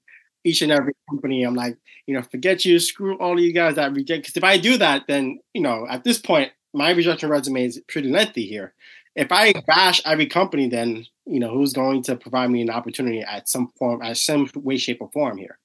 each 0.48 0.62
and 0.62 0.72
every 0.72 0.94
company. 1.08 1.42
I'm 1.42 1.54
like, 1.54 1.76
you 2.06 2.14
know, 2.14 2.22
forget 2.22 2.64
you, 2.64 2.78
screw 2.78 3.18
all 3.18 3.34
of 3.34 3.44
you 3.44 3.52
guys 3.52 3.74
that 3.76 3.92
reject. 3.92 4.22
Because 4.22 4.36
if 4.36 4.44
I 4.44 4.56
do 4.58 4.76
that, 4.78 5.04
then 5.08 5.40
you 5.54 5.60
know, 5.60 5.86
at 5.88 6.04
this 6.04 6.18
point, 6.18 6.52
my 6.72 6.90
rejection 6.90 7.28
resume 7.28 7.64
is 7.64 7.80
pretty 7.88 8.10
lengthy 8.10 8.46
here. 8.46 8.74
If 9.14 9.32
I 9.32 9.52
bash 9.66 10.00
every 10.04 10.26
company, 10.26 10.68
then 10.68 11.06
you 11.26 11.40
know, 11.40 11.50
who's 11.50 11.72
going 11.72 12.02
to 12.04 12.16
provide 12.16 12.50
me 12.50 12.62
an 12.62 12.70
opportunity 12.70 13.20
at 13.20 13.48
some 13.48 13.68
form, 13.78 14.02
at 14.02 14.16
some 14.16 14.50
way, 14.54 14.78
shape, 14.78 14.98
or 15.00 15.10
form 15.12 15.36
here? 15.36 15.58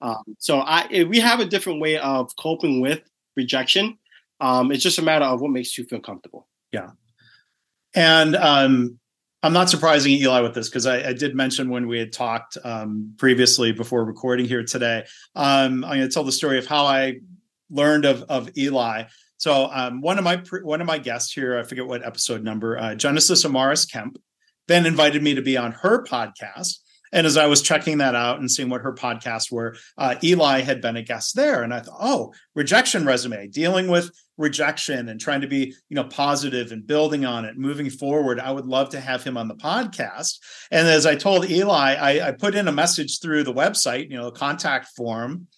Um, 0.00 0.22
so 0.38 0.60
I, 0.60 1.04
we 1.08 1.18
have 1.18 1.40
a 1.40 1.44
different 1.44 1.80
way 1.80 1.98
of 1.98 2.34
coping 2.36 2.80
with 2.80 3.00
rejection. 3.36 3.98
Um, 4.40 4.70
it's 4.70 4.84
just 4.84 4.98
a 4.98 5.02
matter 5.02 5.24
of 5.24 5.40
what 5.40 5.50
makes 5.50 5.76
you 5.76 5.84
feel 5.84 6.00
comfortable. 6.00 6.46
Yeah, 6.72 6.90
and 7.94 8.36
um, 8.36 9.00
I'm 9.42 9.52
not 9.52 9.70
surprising 9.70 10.12
Eli 10.12 10.40
with 10.40 10.54
this 10.54 10.68
because 10.68 10.86
I, 10.86 11.10
I, 11.10 11.12
did 11.12 11.36
mention 11.36 11.70
when 11.70 11.86
we 11.86 11.98
had 11.98 12.12
talked 12.12 12.58
um, 12.64 13.14
previously 13.18 13.70
before 13.70 14.04
recording 14.04 14.46
here 14.46 14.64
today. 14.64 15.04
Um, 15.36 15.84
I'm 15.84 15.98
going 15.98 16.00
to 16.00 16.08
tell 16.08 16.24
the 16.24 16.32
story 16.32 16.58
of 16.58 16.66
how 16.66 16.86
I 16.86 17.20
learned 17.70 18.04
of, 18.04 18.22
of 18.24 18.50
Eli. 18.58 19.04
So 19.36 19.70
um, 19.72 20.00
one 20.00 20.18
of 20.18 20.24
my 20.24 20.42
one 20.62 20.80
of 20.80 20.88
my 20.88 20.98
guests 20.98 21.32
here, 21.32 21.56
I 21.56 21.62
forget 21.62 21.86
what 21.86 22.04
episode 22.04 22.42
number, 22.42 22.76
uh, 22.76 22.96
Genesis 22.96 23.44
Amaris 23.44 23.90
Kemp, 23.90 24.18
then 24.66 24.86
invited 24.86 25.22
me 25.22 25.36
to 25.36 25.42
be 25.42 25.56
on 25.56 25.70
her 25.70 26.02
podcast. 26.02 26.78
And 27.12 27.26
as 27.26 27.36
I 27.36 27.46
was 27.46 27.62
checking 27.62 27.98
that 27.98 28.14
out 28.14 28.38
and 28.38 28.50
seeing 28.50 28.68
what 28.68 28.82
her 28.82 28.92
podcasts 28.92 29.50
were, 29.50 29.76
uh, 29.96 30.16
Eli 30.22 30.60
had 30.60 30.80
been 30.80 30.96
a 30.96 31.02
guest 31.02 31.34
there, 31.34 31.62
and 31.62 31.72
I 31.72 31.80
thought, 31.80 31.98
oh, 32.00 32.32
rejection 32.54 33.06
resume, 33.06 33.48
dealing 33.48 33.88
with 33.88 34.10
rejection 34.36 35.08
and 35.08 35.20
trying 35.20 35.40
to 35.40 35.48
be, 35.48 35.74
you 35.88 35.94
know, 35.94 36.04
positive 36.04 36.70
and 36.72 36.86
building 36.86 37.24
on 37.24 37.44
it, 37.44 37.58
moving 37.58 37.90
forward. 37.90 38.38
I 38.38 38.52
would 38.52 38.66
love 38.66 38.90
to 38.90 39.00
have 39.00 39.24
him 39.24 39.36
on 39.36 39.48
the 39.48 39.56
podcast. 39.56 40.38
And 40.70 40.86
as 40.86 41.06
I 41.06 41.16
told 41.16 41.50
Eli, 41.50 41.94
I, 41.94 42.28
I 42.28 42.32
put 42.32 42.54
in 42.54 42.68
a 42.68 42.72
message 42.72 43.20
through 43.20 43.42
the 43.44 43.52
website, 43.52 44.10
you 44.10 44.16
know, 44.16 44.30
contact 44.30 44.88
form. 44.96 45.48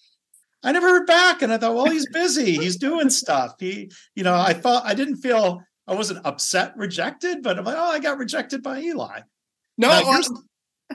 I 0.63 0.71
never 0.71 0.87
heard 0.87 1.07
back, 1.07 1.41
and 1.41 1.51
I 1.51 1.57
thought, 1.57 1.75
well, 1.75 1.89
he's 1.89 2.07
busy. 2.09 2.57
He's 2.57 2.77
doing 2.77 3.09
stuff. 3.09 3.53
He, 3.59 3.91
you 4.15 4.23
know, 4.23 4.35
I 4.35 4.53
thought 4.53 4.85
I 4.85 4.93
didn't 4.93 5.17
feel 5.17 5.61
I 5.87 5.95
wasn't 5.95 6.25
upset, 6.25 6.73
rejected, 6.77 7.41
but 7.41 7.57
I'm 7.57 7.65
like, 7.65 7.75
oh, 7.77 7.91
I 7.91 7.99
got 7.99 8.17
rejected 8.17 8.61
by 8.61 8.79
Eli. 8.79 9.21
No, 9.77 9.89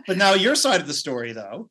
but 0.06 0.16
now 0.16 0.34
your 0.34 0.54
side 0.54 0.80
of 0.80 0.86
the 0.86 0.94
story, 0.94 1.32
though. 1.32 1.70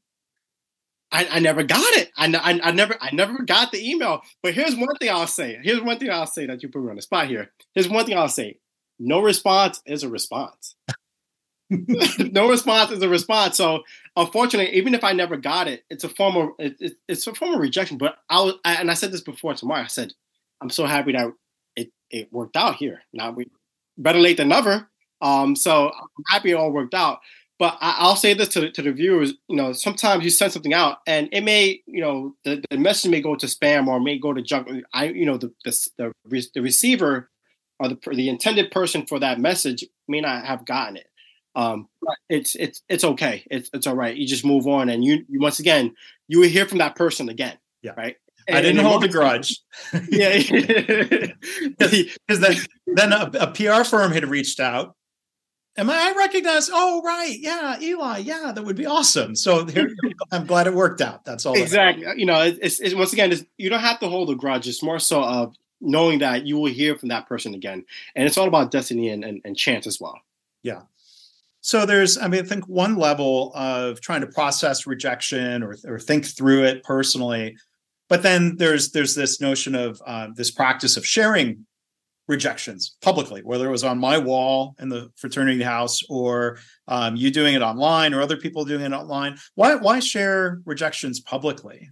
I, 1.11 1.27
I 1.31 1.39
never 1.39 1.63
got 1.63 1.93
it. 1.93 2.11
I, 2.17 2.27
I, 2.27 2.69
I, 2.69 2.71
never 2.71 2.95
I 2.99 3.11
never 3.13 3.43
got 3.43 3.71
the 3.71 3.89
email. 3.89 4.21
But 4.43 4.53
here's 4.53 4.75
one 4.75 4.95
thing 4.99 5.09
I'll 5.09 5.27
say. 5.27 5.57
Here's 5.63 5.81
one 5.81 5.97
thing 5.97 6.09
I'll 6.09 6.27
say 6.27 6.45
that 6.47 6.61
you 6.61 6.69
put 6.69 6.83
me 6.83 6.89
on 6.89 6.97
the 6.97 7.01
spot 7.01 7.27
here. 7.27 7.51
Here's 7.73 7.87
one 7.87 8.05
thing 8.05 8.17
I'll 8.17 8.27
say. 8.27 8.59
No 8.99 9.21
response 9.21 9.81
is 9.85 10.03
a 10.03 10.09
response. 10.09 10.75
no 11.69 12.49
response 12.49 12.91
is 12.91 13.01
a 13.01 13.09
response. 13.09 13.57
So 13.57 13.83
unfortunately, 14.15 14.75
even 14.75 14.93
if 14.93 15.03
I 15.03 15.13
never 15.13 15.37
got 15.37 15.67
it, 15.67 15.83
it's 15.89 16.03
a 16.03 16.09
form 16.09 16.35
of 16.35 16.49
it, 16.59 16.75
it, 16.79 16.93
it's 17.07 17.25
a 17.27 17.33
form 17.33 17.53
of 17.53 17.59
rejection. 17.59 17.97
But 17.97 18.17
I 18.29 18.41
was 18.41 18.55
I, 18.63 18.75
and 18.75 18.91
I 18.91 18.93
said 18.93 19.11
this 19.11 19.21
before 19.21 19.53
tomorrow. 19.53 19.83
I 19.83 19.87
said 19.87 20.13
I'm 20.61 20.69
so 20.69 20.85
happy 20.85 21.13
that 21.13 21.31
it 21.75 21.91
it 22.09 22.31
worked 22.31 22.55
out 22.55 22.75
here. 22.75 23.01
Now 23.13 23.31
we 23.31 23.47
better 23.97 24.19
late 24.19 24.37
than 24.37 24.49
never. 24.49 24.89
Um, 25.21 25.55
so 25.55 25.87
I'm 25.87 26.23
happy 26.29 26.51
it 26.51 26.55
all 26.55 26.71
worked 26.71 26.93
out. 26.93 27.19
But 27.57 27.77
I, 27.79 28.07
will 28.07 28.15
say 28.15 28.33
this 28.33 28.49
to 28.49 28.61
the, 28.61 28.71
to 28.71 28.81
the 28.81 28.91
viewers: 28.91 29.33
you 29.47 29.55
know, 29.55 29.71
sometimes 29.71 30.23
you 30.23 30.29
send 30.29 30.51
something 30.51 30.73
out, 30.73 30.97
and 31.07 31.29
it 31.31 31.41
may, 31.41 31.81
you 31.85 32.01
know, 32.01 32.35
the, 32.43 32.63
the 32.69 32.77
message 32.77 33.09
may 33.09 33.21
go 33.21 33.35
to 33.35 33.45
spam 33.45 33.87
or 33.87 33.99
may 33.99 34.19
go 34.19 34.33
to 34.33 34.41
junk. 34.41 34.69
I, 34.93 35.05
you 35.05 35.25
know, 35.25 35.37
the 35.37 35.53
the 35.63 35.89
the, 35.97 36.47
the 36.53 36.61
receiver 36.61 37.29
or 37.79 37.89
the 37.89 37.97
the 38.11 38.29
intended 38.29 38.71
person 38.71 39.05
for 39.05 39.19
that 39.19 39.39
message 39.39 39.85
may 40.07 40.21
not 40.21 40.45
have 40.45 40.65
gotten 40.65 40.97
it. 40.97 41.07
Um, 41.55 41.87
but 42.01 42.15
it's 42.29 42.55
it's 42.55 42.81
it's 42.89 43.05
okay. 43.05 43.45
It's 43.49 43.69
it's 43.73 43.87
all 43.87 43.95
right. 43.95 44.15
You 44.15 44.27
just 44.27 44.45
move 44.45 44.67
on, 44.67 44.89
and 44.89 45.03
you, 45.03 45.25
you 45.29 45.39
once 45.39 45.59
again 45.59 45.95
you 46.27 46.39
will 46.39 46.49
hear 46.49 46.67
from 46.67 46.79
that 46.79 46.95
person 46.95 47.29
again. 47.29 47.57
Yeah. 47.81 47.93
Right. 47.95 48.17
And, 48.47 48.57
I 48.57 48.61
didn't 48.61 48.85
hold 48.85 49.03
a 49.03 49.07
grudge. 49.07 49.61
yeah. 50.09 50.39
Because 51.79 52.39
then 52.39 52.55
then 52.85 53.13
a, 53.13 53.31
a 53.39 53.47
PR 53.51 53.83
firm 53.83 54.11
had 54.11 54.27
reached 54.27 54.59
out 54.59 54.95
Am 55.77 55.89
I, 55.89 55.93
I 55.93 56.17
recognize? 56.17 56.69
Oh, 56.71 57.01
right. 57.03 57.35
Yeah, 57.37 57.77
Eli. 57.81 58.19
Yeah, 58.19 58.51
that 58.55 58.63
would 58.63 58.77
be 58.77 58.85
awesome. 58.85 59.35
So 59.35 59.65
here, 59.65 59.89
I'm 60.31 60.45
glad 60.45 60.67
it 60.67 60.73
worked 60.73 61.01
out. 61.01 61.25
That's 61.25 61.45
all. 61.45 61.59
Exactly. 61.59 62.05
You 62.15 62.25
know, 62.25 62.41
it's, 62.41 62.79
it's 62.79 62.95
once 62.95 63.11
again, 63.11 63.31
it's, 63.31 63.43
you 63.57 63.69
don't 63.69 63.81
have 63.81 63.99
to 63.99 64.07
hold 64.07 64.29
a 64.29 64.35
grudge. 64.35 64.67
It's 64.67 64.81
more 64.81 64.99
so 64.99 65.21
of 65.21 65.55
knowing 65.81 66.19
that 66.19 66.45
you 66.45 66.57
will 66.57 66.71
hear 66.71 66.95
from 66.95 67.09
that 67.09 67.27
person 67.27 67.53
again, 67.53 67.83
and 68.15 68.25
it's 68.25 68.37
all 68.37 68.47
about 68.47 68.71
destiny 68.71 69.09
and, 69.09 69.25
and, 69.25 69.41
and 69.43 69.57
chance 69.57 69.85
as 69.85 69.99
well. 69.99 70.17
Yeah. 70.63 70.83
So 71.59 71.85
there's, 71.85 72.17
I 72.17 72.27
mean, 72.27 72.45
I 72.45 72.47
think 72.47 72.67
one 72.67 72.95
level 72.95 73.51
of 73.55 73.99
trying 73.99 74.21
to 74.21 74.27
process 74.27 74.87
rejection 74.87 75.63
or, 75.63 75.75
or 75.85 75.99
think 75.99 76.25
through 76.25 76.63
it 76.63 76.83
personally, 76.83 77.57
but 78.07 78.23
then 78.23 78.57
there's 78.57 78.91
there's 78.91 79.15
this 79.15 79.41
notion 79.41 79.75
of 79.75 80.01
uh, 80.05 80.27
this 80.35 80.51
practice 80.51 80.95
of 80.95 81.05
sharing 81.05 81.65
rejections 82.27 82.95
publicly, 83.01 83.41
whether 83.43 83.67
it 83.67 83.71
was 83.71 83.83
on 83.83 83.99
my 83.99 84.17
wall 84.17 84.75
in 84.79 84.89
the 84.89 85.11
fraternity 85.15 85.63
house 85.63 86.01
or 86.09 86.57
um, 86.87 87.15
you 87.15 87.31
doing 87.31 87.53
it 87.53 87.61
online 87.61 88.13
or 88.13 88.21
other 88.21 88.37
people 88.37 88.65
doing 88.65 88.81
it 88.81 88.93
online. 88.93 89.37
Why 89.55 89.75
why 89.75 89.99
share 89.99 90.61
rejections 90.65 91.19
publicly? 91.19 91.89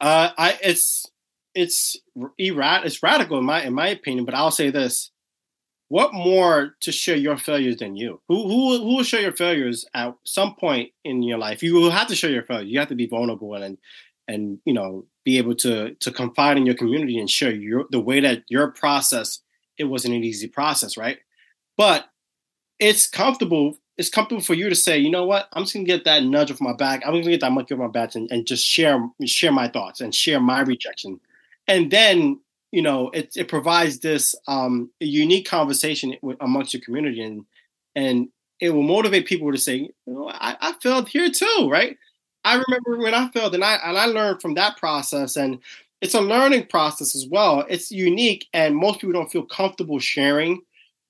Uh, 0.00 0.30
I 0.36 0.58
it's 0.62 1.06
it's 1.54 1.96
erat 2.38 2.84
it's 2.84 3.02
radical 3.02 3.38
in 3.38 3.44
my 3.44 3.62
in 3.62 3.74
my 3.74 3.88
opinion. 3.88 4.24
But 4.24 4.34
I'll 4.34 4.50
say 4.50 4.70
this: 4.70 5.12
what 5.88 6.12
more 6.12 6.74
to 6.80 6.90
share 6.90 7.16
your 7.16 7.36
failures 7.36 7.76
than 7.76 7.96
you? 7.96 8.20
Who 8.28 8.42
who 8.48 8.78
who 8.78 8.96
will 8.96 9.04
share 9.04 9.22
your 9.22 9.32
failures 9.32 9.84
at 9.94 10.14
some 10.24 10.56
point 10.56 10.90
in 11.04 11.22
your 11.22 11.38
life? 11.38 11.62
You 11.62 11.74
will 11.74 11.90
have 11.90 12.08
to 12.08 12.16
share 12.16 12.30
your 12.30 12.44
failures. 12.44 12.68
You 12.68 12.78
have 12.80 12.88
to 12.88 12.94
be 12.96 13.06
vulnerable 13.06 13.54
and 13.54 13.78
and 14.26 14.58
you 14.64 14.72
know 14.72 15.06
be 15.24 15.38
able 15.38 15.54
to 15.56 15.94
to 15.94 16.10
confide 16.10 16.56
in 16.56 16.66
your 16.66 16.74
community 16.74 17.18
and 17.18 17.30
share 17.30 17.52
your 17.52 17.86
the 17.90 18.00
way 18.00 18.20
that 18.20 18.44
your 18.48 18.68
process 18.68 19.40
it 19.78 19.84
wasn't 19.84 20.14
an 20.14 20.24
easy 20.24 20.48
process 20.48 20.96
right? 20.96 21.18
But 21.76 22.06
it's 22.78 23.06
comfortable 23.06 23.78
it's 23.98 24.08
comfortable 24.08 24.42
for 24.42 24.54
you 24.54 24.68
to 24.68 24.74
say 24.74 24.98
you 24.98 25.10
know 25.10 25.24
what? 25.24 25.48
I'm 25.52 25.64
just 25.64 25.74
gonna 25.74 25.86
get 25.86 26.04
that 26.04 26.24
nudge 26.24 26.50
off 26.50 26.60
my 26.60 26.74
back. 26.74 27.02
I'm 27.04 27.12
gonna 27.12 27.24
get 27.24 27.40
that 27.40 27.52
monkey 27.52 27.74
off 27.74 27.80
my 27.80 27.88
back 27.88 28.14
and, 28.14 28.30
and 28.30 28.46
just 28.46 28.64
share 28.64 28.98
share 29.26 29.52
my 29.52 29.68
thoughts 29.68 30.00
and 30.00 30.14
share 30.14 30.40
my 30.40 30.60
rejection. 30.60 31.20
And 31.68 31.90
then 31.90 32.40
you 32.72 32.82
know 32.82 33.10
it, 33.10 33.36
it 33.36 33.48
provides 33.48 34.00
this 34.00 34.34
um 34.48 34.90
unique 34.98 35.46
conversation 35.46 36.16
amongst 36.40 36.74
your 36.74 36.82
community 36.82 37.22
and 37.22 37.44
and 37.94 38.28
it 38.60 38.70
will 38.70 38.82
motivate 38.82 39.26
people 39.26 39.52
to 39.52 39.58
say 39.58 39.76
you 39.76 39.92
know 40.06 40.28
I, 40.28 40.56
I 40.60 40.72
failed 40.82 41.08
here 41.08 41.30
too 41.30 41.68
right 41.70 41.96
I 42.44 42.54
remember 42.66 42.98
when 42.98 43.14
I 43.14 43.28
failed, 43.30 43.54
and 43.54 43.64
I 43.64 43.74
and 43.84 43.96
I 43.96 44.06
learned 44.06 44.40
from 44.42 44.54
that 44.54 44.76
process, 44.76 45.36
and 45.36 45.58
it's 46.00 46.14
a 46.14 46.20
learning 46.20 46.66
process 46.66 47.14
as 47.14 47.26
well. 47.30 47.64
It's 47.68 47.90
unique, 47.92 48.48
and 48.52 48.76
most 48.76 49.00
people 49.00 49.12
don't 49.12 49.30
feel 49.30 49.44
comfortable 49.44 49.98
sharing 50.00 50.62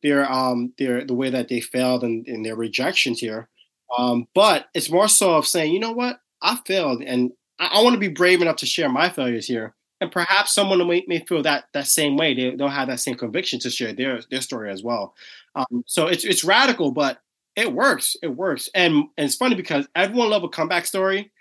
their 0.02 0.30
um 0.30 0.72
their 0.78 1.04
the 1.04 1.14
way 1.14 1.30
that 1.30 1.48
they 1.48 1.60
failed 1.60 2.04
and, 2.04 2.26
and 2.26 2.44
their 2.44 2.56
rejections 2.56 3.20
here. 3.20 3.48
Um, 3.96 4.26
but 4.34 4.66
it's 4.74 4.90
more 4.90 5.08
so 5.08 5.34
of 5.34 5.46
saying, 5.46 5.72
you 5.72 5.80
know 5.80 5.92
what, 5.92 6.20
I 6.42 6.58
failed, 6.66 7.02
and 7.02 7.32
I, 7.58 7.78
I 7.78 7.82
want 7.82 7.94
to 7.94 8.00
be 8.00 8.08
brave 8.08 8.42
enough 8.42 8.56
to 8.56 8.66
share 8.66 8.88
my 8.88 9.08
failures 9.10 9.46
here. 9.46 9.74
And 10.00 10.10
perhaps 10.10 10.52
someone 10.52 10.84
may, 10.88 11.04
may 11.06 11.20
feel 11.20 11.42
that 11.44 11.66
that 11.74 11.86
same 11.86 12.16
way. 12.16 12.34
They 12.34 12.50
don't 12.56 12.72
have 12.72 12.88
that 12.88 13.00
same 13.00 13.14
conviction 13.14 13.58
to 13.60 13.70
share 13.70 13.92
their 13.94 14.20
their 14.30 14.40
story 14.42 14.70
as 14.70 14.82
well. 14.82 15.14
Um, 15.54 15.84
so 15.86 16.08
it's 16.08 16.24
it's 16.24 16.44
radical, 16.44 16.90
but 16.90 17.20
it 17.56 17.72
works. 17.72 18.16
It 18.22 18.28
works. 18.28 18.68
And, 18.74 18.94
and 19.16 19.26
it's 19.26 19.36
funny 19.36 19.54
because 19.54 19.86
everyone 19.94 20.30
love 20.30 20.44
a 20.44 20.48
comeback 20.48 20.86
story. 20.86 21.32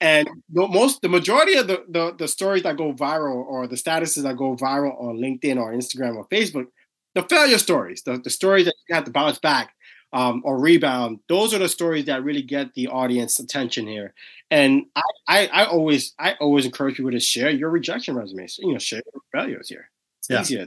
And 0.00 0.28
the 0.52 0.66
most, 0.66 1.00
the 1.02 1.08
majority 1.08 1.54
of 1.54 1.68
the, 1.68 1.84
the, 1.88 2.14
the 2.18 2.26
stories 2.26 2.64
that 2.64 2.76
go 2.76 2.92
viral 2.92 3.44
or 3.46 3.68
the 3.68 3.76
statuses 3.76 4.24
that 4.24 4.36
go 4.36 4.56
viral 4.56 5.00
on 5.00 5.18
LinkedIn 5.18 5.58
or 5.58 5.72
Instagram 5.72 6.16
or 6.16 6.26
Facebook, 6.26 6.66
the 7.14 7.22
failure 7.22 7.58
stories, 7.58 8.02
the, 8.02 8.18
the 8.18 8.30
stories 8.30 8.64
that 8.64 8.74
you 8.88 8.94
have 8.94 9.04
to 9.04 9.12
bounce 9.12 9.38
back 9.38 9.74
um, 10.12 10.42
or 10.44 10.58
rebound, 10.58 11.20
those 11.28 11.54
are 11.54 11.58
the 11.58 11.68
stories 11.68 12.06
that 12.06 12.24
really 12.24 12.42
get 12.42 12.74
the 12.74 12.88
audience 12.88 13.38
attention 13.38 13.86
here. 13.86 14.12
And 14.50 14.86
I, 14.96 15.02
I, 15.28 15.46
I 15.46 15.64
always, 15.66 16.14
I 16.18 16.34
always 16.40 16.66
encourage 16.66 16.96
people 16.96 17.12
to 17.12 17.20
share 17.20 17.50
your 17.50 17.70
rejection 17.70 18.16
resumes. 18.16 18.58
You 18.58 18.72
know, 18.72 18.78
share 18.78 19.02
your 19.14 19.22
failures 19.32 19.68
here. 19.68 19.88
It's 20.18 20.30
yeah. 20.30 20.40
easier. 20.40 20.66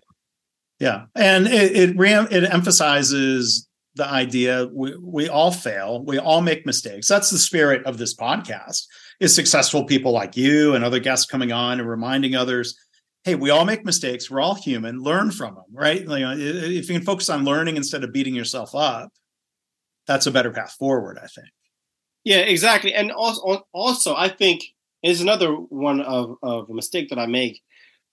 Yeah, 0.79 1.05
and 1.15 1.47
it 1.47 1.71
it, 1.75 1.97
re- 1.97 2.27
it 2.31 2.51
emphasizes 2.51 3.65
the 3.95 4.07
idea 4.07 4.67
we, 4.73 4.95
we 4.97 5.29
all 5.29 5.51
fail 5.51 6.03
we 6.03 6.17
all 6.17 6.41
make 6.41 6.65
mistakes. 6.65 7.07
That's 7.07 7.29
the 7.29 7.37
spirit 7.37 7.85
of 7.85 7.97
this 7.97 8.15
podcast 8.15 8.85
is 9.19 9.33
successful 9.33 9.85
people 9.85 10.11
like 10.11 10.35
you 10.35 10.75
and 10.75 10.83
other 10.83 10.99
guests 10.99 11.25
coming 11.25 11.51
on 11.51 11.79
and 11.79 11.89
reminding 11.89 12.35
others 12.35 12.77
hey 13.23 13.35
we 13.35 13.49
all 13.49 13.65
make 13.65 13.85
mistakes 13.85 14.29
we're 14.29 14.41
all 14.41 14.55
human 14.55 14.99
learn 14.99 15.31
from 15.31 15.55
them 15.55 15.63
right? 15.71 16.03
If 16.05 16.89
you 16.89 16.95
can 16.95 17.05
focus 17.05 17.29
on 17.29 17.45
learning 17.45 17.77
instead 17.77 18.03
of 18.03 18.11
beating 18.11 18.35
yourself 18.35 18.75
up 18.75 19.09
that's 20.07 20.27
a 20.27 20.31
better 20.31 20.51
path 20.51 20.73
forward 20.73 21.17
i 21.17 21.27
think. 21.27 21.47
Yeah 22.23 22.39
exactly 22.39 22.93
and 22.93 23.11
also 23.11 23.65
also 23.73 24.15
i 24.15 24.27
think 24.27 24.63
is 25.03 25.21
another 25.21 25.53
one 25.53 26.01
of, 26.01 26.35
of 26.43 26.69
a 26.69 26.73
mistake 26.73 27.09
that 27.09 27.19
i 27.19 27.27
make. 27.27 27.61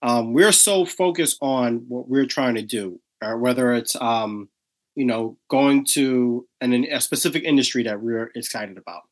Um, 0.01 0.33
we're 0.33 0.51
so 0.51 0.83
focused 0.85 1.37
on 1.41 1.85
what 1.87 2.09
we're 2.09 2.25
trying 2.25 2.55
to 2.55 2.61
do 2.61 2.99
uh, 3.23 3.33
whether 3.33 3.73
it's 3.73 3.95
um, 3.95 4.49
you 4.95 5.05
know, 5.05 5.37
going 5.49 5.85
to 5.85 6.47
an, 6.61 6.73
a 6.73 7.01
specific 7.01 7.43
industry 7.43 7.83
that 7.83 8.01
we're 8.01 8.31
excited 8.35 8.77
about. 8.77 9.03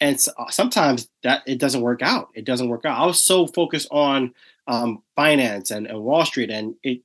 And 0.00 0.18
uh, 0.36 0.50
sometimes 0.50 1.08
that 1.22 1.42
it 1.46 1.58
doesn't 1.58 1.80
work 1.80 2.02
out. 2.02 2.28
It 2.34 2.44
doesn't 2.44 2.68
work 2.68 2.84
out. 2.84 3.00
I 3.00 3.06
was 3.06 3.20
so 3.20 3.46
focused 3.46 3.88
on 3.90 4.34
um, 4.66 5.02
finance 5.16 5.70
and, 5.70 5.86
and 5.86 6.02
Wall 6.02 6.24
Street, 6.24 6.50
and 6.50 6.74
it 6.82 7.02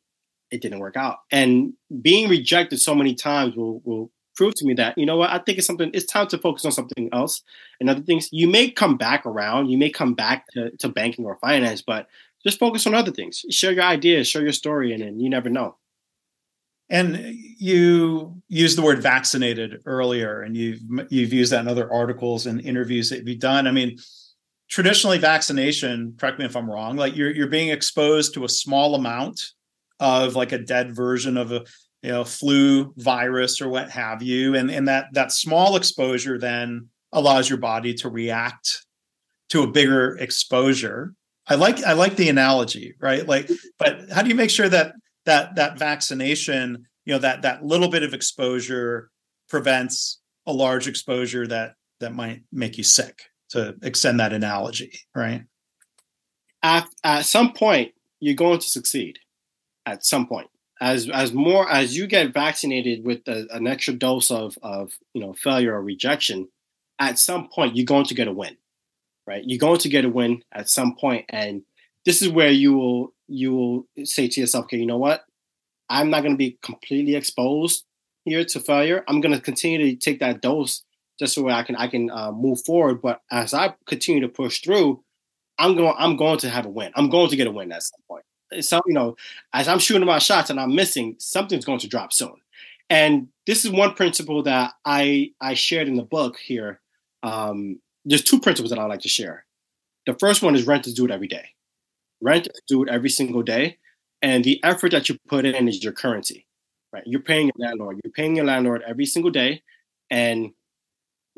it 0.52 0.62
didn't 0.62 0.80
work 0.80 0.98
out. 0.98 1.20
And 1.32 1.74
being 2.02 2.30
rejected 2.30 2.80
so 2.80 2.96
many 2.96 3.14
times 3.14 3.56
will 3.56 3.82
will 3.84 4.12
prove 4.36 4.56
to 4.56 4.66
me 4.66 4.74
that 4.74 4.98
you 4.98 5.06
know 5.06 5.18
what 5.18 5.30
I 5.30 5.40
think 5.40 5.58
it's 5.58 5.68
something. 5.68 5.92
It's 5.94 6.06
time 6.06 6.28
to 6.28 6.38
focus 6.38 6.66
on 6.66 6.72
something 6.72 7.10
else 7.14 7.44
and 7.80 7.90
other 7.90 8.02
things. 8.02 8.30
You 8.32 8.48
may 8.48 8.70
come 8.70 8.98
back 8.98 9.26
around. 9.26 9.70
You 9.70 9.78
may 9.78 9.90
come 9.90 10.14
back 10.14 10.48
to, 10.54 10.72
to 10.78 10.90
banking 10.90 11.26
or 11.26 11.38
finance, 11.38 11.82
but 11.82 12.08
just 12.44 12.60
focus 12.60 12.88
on 12.88 12.96
other 12.96 13.12
things. 13.12 13.46
Share 13.50 13.74
your 13.74 13.84
ideas, 13.84 14.28
share 14.28 14.42
your 14.42 14.54
story, 14.54 14.94
and 14.94 15.04
then 15.04 15.20
you 15.20 15.30
never 15.30 15.50
know. 15.50 15.76
And 16.90 17.18
you 17.60 18.42
used 18.48 18.78
the 18.78 18.82
word 18.82 19.02
vaccinated 19.02 19.82
earlier, 19.86 20.42
and 20.42 20.58
you've 20.58 20.80
you've 21.10 21.34
used 21.34 21.52
that 21.52 21.62
in 21.62 21.68
other 21.68 21.92
articles 21.92 22.48
and 22.48 22.60
interviews 22.62 23.10
that 23.10 23.28
you've 23.28 23.40
done. 23.40 23.68
I 23.68 23.72
mean, 23.72 23.98
traditionally, 24.70 25.20
vaccination. 25.20 26.16
Correct 26.18 26.40
me 26.40 26.46
if 26.46 26.56
I'm 26.56 26.70
wrong. 26.70 26.96
Like 26.96 27.16
you're 27.16 27.32
you're 27.32 27.48
being 27.48 27.70
exposed 27.70 28.34
to 28.34 28.44
a 28.44 28.50
small 28.50 28.96
amount 28.96 29.42
of 30.00 30.36
like 30.36 30.52
a 30.52 30.58
dead 30.58 30.96
version 30.96 31.38
of 31.38 31.52
a 31.52 31.66
you 32.02 32.10
know 32.10 32.24
flu 32.24 32.94
virus 32.98 33.62
or 33.62 33.70
what 33.70 33.92
have 33.92 34.24
you, 34.24 34.56
and 34.56 34.72
and 34.72 34.88
that 34.88 35.08
that 35.14 35.32
small 35.32 35.76
exposure 35.76 36.40
then 36.40 36.88
allows 37.12 37.50
your 37.50 37.60
body 37.60 37.94
to 37.96 38.10
react 38.10 38.86
to 39.50 39.64
a 39.64 39.68
bigger 39.68 40.16
exposure. 40.18 41.14
I 41.48 41.56
like 41.56 41.84
I 41.84 41.94
like 41.94 42.16
the 42.16 42.30
analogy, 42.30 42.96
right? 43.00 43.28
Like, 43.28 43.50
but 43.78 44.10
how 44.12 44.22
do 44.22 44.30
you 44.30 44.36
make 44.36 44.52
sure 44.52 44.70
that 44.70 44.94
that 45.26 45.56
that 45.56 45.78
vaccination, 45.78 46.86
you 47.06 47.14
know, 47.14 47.20
that 47.20 47.42
that 47.44 47.64
little 47.64 47.90
bit 47.90 48.04
of 48.04 48.14
exposure 48.14 49.10
prevents 49.50 50.20
a 50.46 50.54
large 50.54 50.88
exposure 50.88 51.48
that 51.48 51.76
that 52.00 52.14
might 52.14 52.44
make 52.52 52.78
you 52.78 52.84
sick. 52.84 53.24
To 53.54 53.76
extend 53.82 54.20
that 54.20 54.32
analogy, 54.32 54.92
right? 55.16 55.42
At 56.62 56.88
at 57.04 57.26
some 57.26 57.52
point, 57.54 57.94
you're 58.20 58.36
going 58.36 58.60
to 58.60 58.70
succeed. 58.70 59.18
At 59.88 60.06
some 60.06 60.28
point, 60.28 60.50
as 60.80 61.10
as 61.10 61.34
more 61.34 61.70
as 61.70 61.98
you 61.98 62.08
get 62.08 62.34
vaccinated 62.34 63.04
with 63.04 63.28
a, 63.28 63.48
an 63.52 63.66
extra 63.66 63.94
dose 63.94 64.30
of 64.30 64.58
of 64.62 64.92
you 65.14 65.22
know 65.22 65.34
failure 65.34 65.74
or 65.74 65.82
rejection, 65.82 66.48
at 67.00 67.18
some 67.18 67.50
point 67.50 67.76
you're 67.76 67.86
going 67.86 68.06
to 68.06 68.14
get 68.14 68.28
a 68.28 68.32
win, 68.32 68.58
right? 69.26 69.44
You're 69.46 69.60
going 69.60 69.80
to 69.80 69.90
get 69.90 70.06
a 70.06 70.10
win 70.10 70.44
at 70.52 70.70
some 70.70 70.96
point, 70.96 71.26
and 71.30 71.64
this 72.06 72.22
is 72.22 72.30
where 72.30 72.52
you 72.52 72.74
will 72.74 73.14
you 73.30 73.54
will 73.54 73.88
say 74.04 74.28
to 74.28 74.42
yourself, 74.42 74.66
okay, 74.66 74.78
you 74.78 74.86
know 74.86 74.98
what? 74.98 75.24
I'm 75.90 76.10
not 76.10 76.22
going 76.22 76.34
to 76.34 76.38
be 76.38 76.58
completely 76.62 77.16
exposed 77.16 77.86
here 78.26 78.44
to 78.46 78.60
failure. 78.60 79.04
I'm 79.08 79.22
going 79.22 79.34
to 79.34 79.42
continue 79.42 79.80
to 79.80 79.96
take 79.96 80.20
that 80.20 80.42
dose 80.42 80.84
just 81.18 81.34
so 81.34 81.50
I 81.50 81.64
can 81.64 81.76
I 81.76 81.88
can 81.88 82.10
uh, 82.10 82.32
move 82.32 82.64
forward. 82.64 83.02
But 83.02 83.22
as 83.32 83.54
I 83.54 83.76
continue 83.88 84.22
to 84.22 84.30
push 84.30 84.62
through, 84.62 85.04
I'm 85.58 85.76
going 85.76 85.94
I'm 85.98 86.16
going 86.16 86.38
to 86.40 86.50
have 86.50 86.66
a 86.66 86.70
win. 86.70 86.92
I'm 86.96 87.10
going 87.10 87.30
to 87.30 87.36
get 87.36 87.48
a 87.48 87.52
win 87.52 87.72
at 87.72 87.84
some 87.84 88.02
point. 88.08 88.24
So 88.64 88.82
you 88.88 88.94
know, 88.94 89.16
as 89.54 89.68
I'm 89.68 89.80
shooting 89.80 90.06
my 90.06 90.20
shots 90.20 90.50
and 90.50 90.60
I'm 90.60 90.76
missing, 90.76 91.16
something's 91.20 91.66
going 91.66 91.80
to 91.80 91.88
drop 91.88 92.14
soon. 92.14 92.36
And 92.90 93.28
this 93.46 93.66
is 93.66 93.72
one 93.72 93.94
principle 93.94 94.44
that 94.44 94.74
I 94.86 95.32
I 95.42 95.54
shared 95.54 95.88
in 95.88 95.96
the 95.96 96.04
book 96.04 96.38
here. 96.38 96.80
Um, 97.22 97.80
there's 98.06 98.24
two 98.24 98.40
principles 98.40 98.72
that 98.72 98.80
I 98.80 98.86
like 98.86 99.02
to 99.02 99.10
share. 99.10 99.46
The 100.06 100.16
first 100.16 100.42
one 100.42 100.56
is 100.56 100.66
renters 100.66 100.94
do 100.94 101.06
it 101.06 101.12
every 101.12 101.28
day. 101.28 101.50
Renters 102.22 102.60
do 102.68 102.84
it 102.84 102.90
every 102.90 103.10
single 103.10 103.44
day, 103.44 103.78
and 104.22 104.44
the 104.44 104.62
effort 104.64 104.92
that 104.92 105.10
you 105.10 105.18
put 105.28 105.46
in 105.46 105.68
is 105.68 105.84
your 105.84 105.94
currency, 105.94 106.46
right? 106.92 107.04
You're 107.06 107.22
paying 107.22 107.48
your 107.48 107.68
landlord. 107.68 108.00
You're 108.04 108.12
paying 108.12 108.36
your 108.36 108.46
landlord 108.46 108.84
every 108.88 109.06
single 109.06 109.32
day, 109.32 109.64
and 110.10 110.52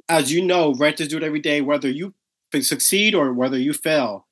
as 0.09 0.31
you 0.31 0.43
know, 0.43 0.73
renters 0.73 1.07
do 1.07 1.17
it 1.17 1.23
every 1.23 1.39
day, 1.39 1.61
whether 1.61 1.89
you 1.89 2.13
succeed 2.59 3.15
or 3.15 3.31
whether 3.33 3.57
you 3.57 3.73
fail. 3.73 4.27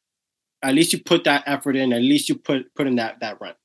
At 0.61 0.75
least 0.75 0.91
you 0.91 1.01
put 1.01 1.23
that 1.23 1.43
effort 1.45 1.77
in. 1.77 1.93
At 1.93 2.01
least 2.01 2.27
you 2.27 2.35
put 2.35 2.73
put 2.75 2.87
in 2.87 2.95
that 2.97 3.21
that 3.21 3.39
rent, 3.39 3.55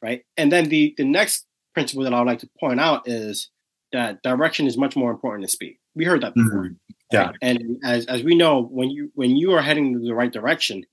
right? 0.00 0.24
And 0.36 0.52
then 0.52 0.68
the 0.68 0.94
the 0.96 1.04
next 1.04 1.46
principle 1.74 2.04
that 2.04 2.14
I 2.14 2.20
would 2.20 2.28
like 2.28 2.38
to 2.40 2.50
point 2.60 2.80
out 2.80 3.08
is 3.08 3.50
that 3.92 4.22
direction 4.22 4.66
is 4.66 4.78
much 4.78 4.94
more 4.94 5.10
important 5.10 5.42
than 5.42 5.48
speed. 5.48 5.78
We 5.96 6.04
heard 6.04 6.22
that 6.22 6.34
before. 6.34 6.66
Mm-hmm. 6.66 6.74
Yeah. 7.12 7.32
And 7.42 7.78
as 7.84 8.06
as 8.06 8.22
we 8.22 8.36
know, 8.36 8.62
when 8.62 8.90
you 8.90 9.10
when 9.14 9.36
you 9.36 9.52
are 9.52 9.62
heading 9.62 9.94
in 9.94 10.02
the 10.02 10.14
right 10.14 10.32
direction, 10.32 10.84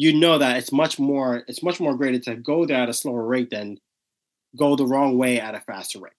you 0.00 0.12
know 0.12 0.38
that 0.38 0.58
it's 0.58 0.70
much 0.70 0.96
more 1.00 1.42
it's 1.48 1.60
much 1.60 1.80
more 1.80 1.96
greater 1.96 2.20
to 2.20 2.36
go 2.36 2.64
there 2.64 2.80
at 2.80 2.88
a 2.88 2.92
slower 2.92 3.26
rate 3.26 3.50
than 3.50 3.76
go 4.56 4.76
the 4.76 4.86
wrong 4.86 5.18
way 5.18 5.40
at 5.40 5.56
a 5.56 5.60
faster 5.60 5.98
rate. 5.98 6.12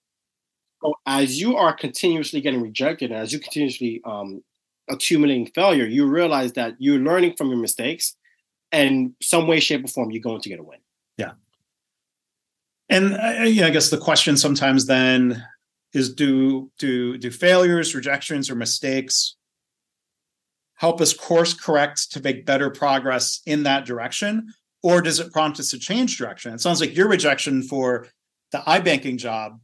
So 0.82 0.92
as 1.06 1.40
you 1.40 1.56
are 1.56 1.74
continuously 1.74 2.42
getting 2.42 2.60
rejected, 2.60 3.10
and 3.10 3.18
as 3.18 3.32
you 3.32 3.38
continuously 3.38 4.02
um, 4.04 4.44
accumulating 4.90 5.46
failure, 5.46 5.86
you 5.86 6.06
realize 6.06 6.52
that 6.52 6.74
you're 6.78 6.98
learning 6.98 7.36
from 7.38 7.48
your 7.48 7.56
mistakes, 7.56 8.16
and 8.70 9.14
some 9.22 9.46
way, 9.46 9.60
shape, 9.60 9.82
or 9.82 9.88
form, 9.88 10.10
you're 10.10 10.20
going 10.20 10.42
to 10.42 10.50
get 10.50 10.60
a 10.60 10.62
win. 10.62 10.80
Yeah. 11.16 11.32
And 12.90 13.14
uh, 13.14 13.44
yeah, 13.44 13.66
I 13.66 13.70
guess 13.70 13.88
the 13.88 13.96
question 13.96 14.36
sometimes 14.36 14.84
then 14.84 15.42
is 15.94 16.12
do 16.12 16.70
do 16.78 17.16
do 17.16 17.30
failures, 17.30 17.94
rejections, 17.94 18.50
or 18.50 18.56
mistakes 18.56 19.36
help 20.80 20.98
us 21.02 21.12
course 21.12 21.52
correct 21.52 22.10
to 22.10 22.22
make 22.22 22.46
better 22.46 22.70
progress 22.70 23.42
in 23.44 23.64
that 23.64 23.84
direction, 23.84 24.50
or 24.82 25.02
does 25.02 25.20
it 25.20 25.30
prompt 25.30 25.60
us 25.60 25.70
to 25.70 25.78
change 25.78 26.16
direction? 26.16 26.54
It 26.54 26.60
sounds 26.62 26.80
like 26.80 26.96
your 26.96 27.06
rejection 27.06 27.62
for 27.62 28.06
the 28.50 28.58
iBanking 28.58 29.18
job 29.18 29.60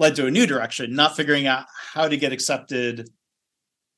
led 0.00 0.16
to 0.16 0.26
a 0.26 0.30
new 0.30 0.44
direction, 0.44 0.92
not 0.92 1.16
figuring 1.16 1.46
out 1.46 1.66
how 1.94 2.08
to 2.08 2.16
get 2.16 2.32
accepted 2.32 3.08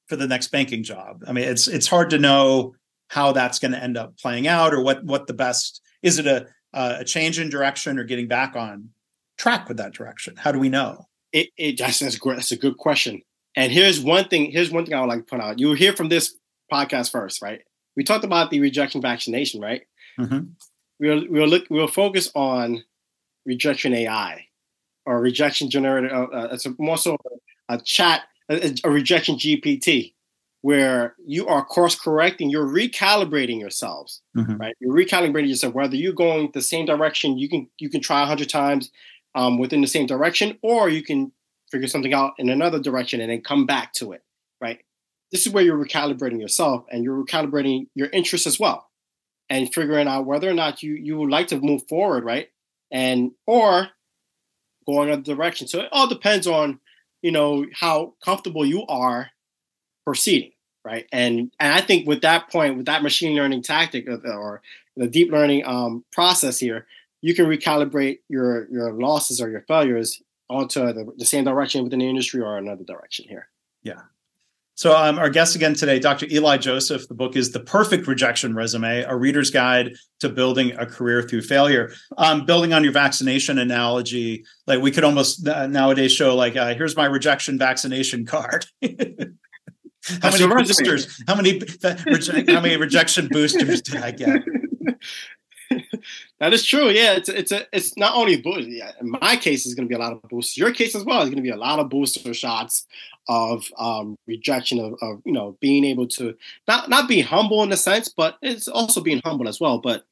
for 0.08 0.16
the 0.16 0.28
next 0.28 0.48
banking 0.48 0.82
job. 0.82 1.24
I 1.26 1.32
mean, 1.32 1.44
it's 1.44 1.68
it's 1.68 1.86
hard 1.86 2.10
to 2.10 2.18
know 2.18 2.74
how 3.08 3.32
that's 3.32 3.58
going 3.58 3.72
to 3.72 3.82
end 3.82 3.96
up 3.96 4.18
playing 4.18 4.46
out 4.46 4.74
or 4.74 4.82
what 4.82 5.02
what 5.04 5.26
the 5.26 5.32
best 5.32 5.80
is 6.02 6.18
it 6.18 6.26
a 6.26 6.46
a 6.74 7.02
change 7.02 7.38
in 7.38 7.48
direction 7.48 7.98
or 7.98 8.04
getting 8.04 8.28
back 8.28 8.56
on 8.56 8.90
track 9.38 9.68
with 9.68 9.78
that 9.78 9.94
direction? 9.94 10.36
How 10.36 10.52
do 10.52 10.58
we 10.58 10.68
know? 10.68 11.06
It, 11.32 11.48
it 11.56 11.78
that's, 11.78 12.00
that's 12.00 12.16
great. 12.16 12.36
That's 12.36 12.52
a 12.52 12.58
good 12.58 12.76
question. 12.76 13.22
And 13.56 13.72
here's 13.72 14.00
one 14.00 14.28
thing. 14.28 14.50
Here's 14.50 14.70
one 14.70 14.84
thing 14.84 14.94
I 14.94 15.00
would 15.00 15.08
like 15.08 15.20
to 15.20 15.24
point 15.24 15.42
out. 15.42 15.58
You 15.58 15.68
will 15.68 15.74
hear 15.74 15.94
from 15.94 16.10
this 16.10 16.36
podcast 16.72 17.10
first, 17.10 17.42
right? 17.42 17.60
We 17.96 18.04
talked 18.04 18.24
about 18.24 18.50
the 18.50 18.60
rejection 18.60 19.00
vaccination, 19.00 19.60
right? 19.60 19.82
Mm-hmm. 20.18 20.50
We'll 21.00 21.24
we'll 21.28 21.48
look 21.48 21.66
we'll 21.70 21.88
focus 21.88 22.30
on 22.34 22.84
rejection 23.46 23.94
AI 23.94 24.46
or 25.06 25.20
rejection 25.20 25.70
generator. 25.70 26.14
Uh, 26.14 26.26
uh, 26.26 26.48
it's 26.52 26.66
a, 26.66 26.74
more 26.78 26.98
so 26.98 27.16
a, 27.68 27.74
a 27.74 27.80
chat, 27.80 28.22
a, 28.50 28.74
a, 28.84 28.90
rejection 28.90 29.36
GPT, 29.36 30.12
where 30.60 31.14
you 31.24 31.46
are 31.46 31.64
course 31.64 31.98
correcting, 31.98 32.50
you're 32.50 32.66
recalibrating 32.66 33.58
yourselves, 33.58 34.22
mm-hmm. 34.36 34.56
right? 34.56 34.76
You're 34.80 34.94
recalibrating 34.94 35.48
yourself. 35.48 35.74
Whether 35.74 35.96
you're 35.96 36.12
going 36.12 36.50
the 36.52 36.62
same 36.62 36.84
direction, 36.84 37.38
you 37.38 37.48
can 37.48 37.68
you 37.78 37.88
can 37.88 38.00
try 38.00 38.22
a 38.22 38.26
hundred 38.26 38.48
times 38.50 38.90
um, 39.34 39.58
within 39.58 39.80
the 39.80 39.86
same 39.86 40.06
direction, 40.06 40.58
or 40.62 40.88
you 40.88 41.02
can 41.02 41.32
figure 41.70 41.88
something 41.88 42.14
out 42.14 42.32
in 42.38 42.48
another 42.48 42.78
direction 42.78 43.20
and 43.20 43.30
then 43.30 43.40
come 43.40 43.66
back 43.66 43.92
to 43.94 44.12
it, 44.12 44.22
right? 44.60 44.80
This 45.32 45.46
is 45.46 45.52
where 45.52 45.64
you're 45.64 45.82
recalibrating 45.82 46.40
yourself 46.40 46.84
and 46.90 47.04
you're 47.04 47.22
recalibrating 47.22 47.86
your 47.94 48.08
interests 48.08 48.46
as 48.46 48.58
well, 48.58 48.88
and 49.50 49.72
figuring 49.72 50.08
out 50.08 50.26
whether 50.26 50.48
or 50.48 50.54
not 50.54 50.82
you 50.82 50.94
you 50.94 51.16
would 51.18 51.30
like 51.30 51.48
to 51.48 51.60
move 51.60 51.82
forward, 51.88 52.24
right? 52.24 52.48
And 52.90 53.32
or 53.46 53.88
go 54.86 55.02
another 55.02 55.22
direction. 55.22 55.68
So 55.68 55.80
it 55.80 55.88
all 55.92 56.08
depends 56.08 56.46
on 56.46 56.80
you 57.22 57.32
know 57.32 57.66
how 57.74 58.14
comfortable 58.24 58.64
you 58.64 58.86
are 58.86 59.30
proceeding, 60.04 60.52
right? 60.84 61.06
And 61.12 61.52
and 61.60 61.74
I 61.74 61.80
think 61.80 62.06
with 62.06 62.22
that 62.22 62.50
point, 62.50 62.76
with 62.76 62.86
that 62.86 63.02
machine 63.02 63.36
learning 63.36 63.62
tactic 63.62 64.08
or, 64.08 64.20
or 64.26 64.62
the 64.96 65.06
deep 65.06 65.30
learning 65.30 65.64
um, 65.66 66.04
process 66.12 66.58
here, 66.58 66.86
you 67.20 67.34
can 67.34 67.46
recalibrate 67.46 68.18
your 68.28 68.68
your 68.70 68.92
losses 68.92 69.40
or 69.40 69.50
your 69.50 69.62
failures 69.68 70.22
onto 70.50 70.80
the, 70.80 71.12
the 71.16 71.26
same 71.26 71.44
direction 71.44 71.84
within 71.84 71.98
the 71.98 72.08
industry 72.08 72.40
or 72.40 72.56
another 72.56 72.84
direction 72.84 73.26
here. 73.28 73.48
Yeah. 73.82 74.00
So, 74.78 74.96
um, 74.96 75.18
our 75.18 75.28
guest 75.28 75.56
again 75.56 75.74
today, 75.74 75.98
Dr. 75.98 76.26
Eli 76.30 76.56
Joseph. 76.56 77.08
The 77.08 77.14
book 77.14 77.34
is 77.34 77.50
The 77.50 77.58
Perfect 77.58 78.06
Rejection 78.06 78.54
Resume, 78.54 79.02
a 79.02 79.16
reader's 79.16 79.50
guide 79.50 79.96
to 80.20 80.28
building 80.28 80.70
a 80.78 80.86
career 80.86 81.20
through 81.20 81.42
failure. 81.42 81.90
Um, 82.16 82.46
building 82.46 82.72
on 82.72 82.84
your 82.84 82.92
vaccination 82.92 83.58
analogy, 83.58 84.44
like 84.68 84.80
we 84.80 84.92
could 84.92 85.02
almost 85.02 85.48
uh, 85.48 85.66
nowadays 85.66 86.12
show, 86.12 86.36
like, 86.36 86.54
uh, 86.54 86.76
here's 86.76 86.96
my 86.96 87.06
rejection 87.06 87.58
vaccination 87.58 88.24
card. 88.24 88.66
how 88.80 90.30
many 90.30 90.46
boosters? 90.46 91.24
How 91.26 91.34
many? 91.34 91.60
how 91.82 92.60
many 92.60 92.76
rejection 92.76 93.26
boosters 93.32 93.82
did 93.82 93.96
I 93.96 94.12
get? 94.12 94.42
that 96.38 96.52
is 96.52 96.64
true. 96.64 96.88
Yeah, 96.90 97.14
it's 97.14 97.28
it's 97.28 97.50
a 97.50 97.66
it's 97.72 97.96
not 97.96 98.14
only 98.14 98.40
boost. 98.40 98.68
Yeah, 98.68 98.92
in 99.00 99.10
my 99.10 99.34
case, 99.34 99.66
it's 99.66 99.74
going 99.74 99.88
to 99.88 99.92
be 99.92 99.96
a 99.96 100.02
lot 100.02 100.12
of 100.12 100.22
boosters. 100.22 100.56
Your 100.56 100.72
case 100.72 100.94
as 100.94 101.04
well 101.04 101.22
is 101.22 101.30
going 101.30 101.36
to 101.36 101.42
be 101.42 101.50
a 101.50 101.56
lot 101.56 101.80
of 101.80 101.88
booster 101.88 102.32
shots 102.32 102.86
of 103.28 103.66
um, 103.78 104.16
rejection 104.26 104.80
of, 104.80 104.94
of 105.02 105.22
you 105.24 105.32
know 105.32 105.56
being 105.60 105.84
able 105.84 106.06
to 106.06 106.34
not 106.66 106.88
not 106.88 107.08
being 107.08 107.24
humble 107.24 107.62
in 107.62 107.72
a 107.72 107.76
sense, 107.76 108.08
but 108.08 108.36
it's 108.42 108.68
also 108.68 109.00
being 109.00 109.20
humble 109.24 109.48
as 109.48 109.60
well. 109.60 109.78
But 109.78 110.04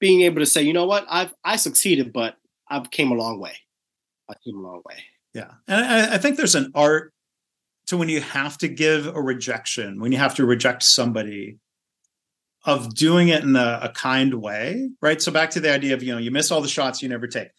being 0.00 0.22
able 0.22 0.40
to 0.40 0.46
say, 0.46 0.62
you 0.62 0.72
know 0.72 0.86
what, 0.86 1.06
I've 1.08 1.34
I 1.44 1.56
succeeded, 1.56 2.12
but 2.12 2.36
I've 2.68 2.90
came 2.90 3.10
a 3.10 3.14
long 3.14 3.38
way. 3.40 3.56
I 4.28 4.34
came 4.44 4.58
a 4.58 4.62
long 4.62 4.82
way. 4.84 4.96
Yeah, 5.34 5.52
and 5.68 5.84
I, 5.84 6.14
I 6.14 6.18
think 6.18 6.36
there's 6.36 6.54
an 6.54 6.72
art 6.74 7.12
to 7.88 7.96
when 7.96 8.08
you 8.08 8.20
have 8.20 8.58
to 8.58 8.68
give 8.68 9.06
a 9.06 9.20
rejection, 9.20 10.00
when 10.00 10.12
you 10.12 10.18
have 10.18 10.34
to 10.36 10.46
reject 10.46 10.82
somebody 10.82 11.58
of 12.64 12.94
doing 12.94 13.28
it 13.28 13.44
in 13.44 13.54
a, 13.54 13.78
a, 13.82 13.88
kind 13.90 14.34
way, 14.34 14.90
right? 15.00 15.22
So 15.22 15.30
back 15.30 15.50
to 15.50 15.60
the 15.60 15.72
idea 15.72 15.94
of 15.94 16.02
you 16.02 16.12
know 16.12 16.18
you 16.18 16.30
miss 16.30 16.50
all 16.50 16.60
the 16.60 16.68
shots 16.68 17.02
you 17.02 17.08
never 17.08 17.28
take. 17.28 17.50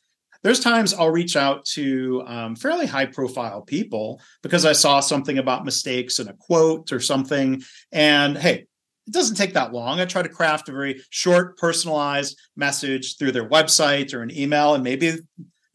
There's 0.44 0.60
times 0.60 0.94
I'll 0.94 1.10
reach 1.10 1.36
out 1.36 1.66
to 1.74 2.24
um, 2.26 2.56
fairly 2.56 2.86
high 2.86 3.06
profile 3.06 3.62
people 3.62 4.22
because 4.44 4.66
I 4.66 4.74
saw 4.74 5.00
something 5.00 5.38
about 5.38 5.66
mistakes 5.66 6.20
in 6.20 6.28
a 6.28 6.34
quote 6.34 6.92
or 6.92 7.00
something, 7.00 7.62
and 7.92 8.38
hey, 8.38 8.68
it 9.08 9.14
doesn't 9.14 9.36
take 9.36 9.54
that 9.54 9.74
long. 9.74 10.00
I 10.00 10.06
try 10.06 10.22
to 10.22 10.30
craft 10.30 10.70
a 10.70 10.74
very 10.74 11.02
short, 11.10 11.58
personalized 11.58 12.38
message 12.56 13.18
through 13.18 13.32
their 13.32 13.48
website 13.48 14.14
or 14.14 14.22
an 14.22 14.36
email, 14.36 14.76
and 14.76 14.84
maybe 14.84 15.12
the 15.12 15.26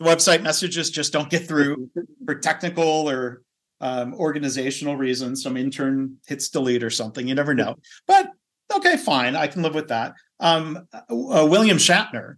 website 0.01 0.42
messages 0.42 0.90
just 0.90 1.12
don't 1.12 1.31
get 1.31 1.46
through 1.46 1.90
for 2.27 2.35
technical 2.35 3.09
or 3.09 3.42
um, 3.81 4.14
organizational 4.14 4.96
reasons. 4.96 5.42
Some 5.42 5.57
intern 5.57 6.18
hits 6.27 6.51
delete 6.51 6.85
or 6.85 6.90
something. 6.90 7.27
You 7.27 7.35
never 7.35 7.55
know, 7.55 7.77
but 8.07 8.31
okay, 8.77 8.96
fine, 8.96 9.37
I 9.37 9.46
can 9.46 9.62
live 9.62 9.75
with 9.75 9.88
that. 9.88 10.14
Um, 10.40 10.87
uh, 10.92 11.46
William 11.48 11.79
Shatner, 11.79 12.37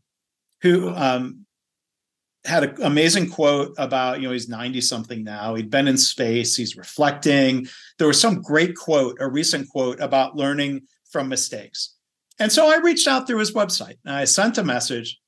who 0.63 0.91
um, 0.91 1.44
had 2.45 2.65
an 2.65 2.83
amazing 2.83 3.31
quote 3.31 3.75
about, 3.79 4.21
you 4.21 4.27
know, 4.27 4.33
he's 4.33 4.49
90 4.49 4.81
something 4.83 5.25
now. 5.25 5.55
He'd 5.55 5.71
been 5.71 5.89
in 5.89 5.97
space, 5.97 6.57
he's 6.57 6.77
reflecting. 6.77 7.67
There 7.99 8.07
was 8.07 8.21
some 8.21 8.43
great 8.43 8.77
quote, 8.77 9.17
a 9.21 9.29
recent 9.29 9.69
quote 9.69 10.01
about 10.01 10.37
learning 10.37 10.83
from 11.11 11.29
mistakes. 11.29 11.95
And 12.39 12.51
so 12.53 12.71
I 12.71 12.79
reached 12.79 13.09
out 13.09 13.27
through 13.27 13.39
his 13.39 13.53
website 13.53 13.97
and 14.05 14.15
I 14.15 14.25
sent 14.25 14.59
a 14.59 14.65
message. 14.65 15.21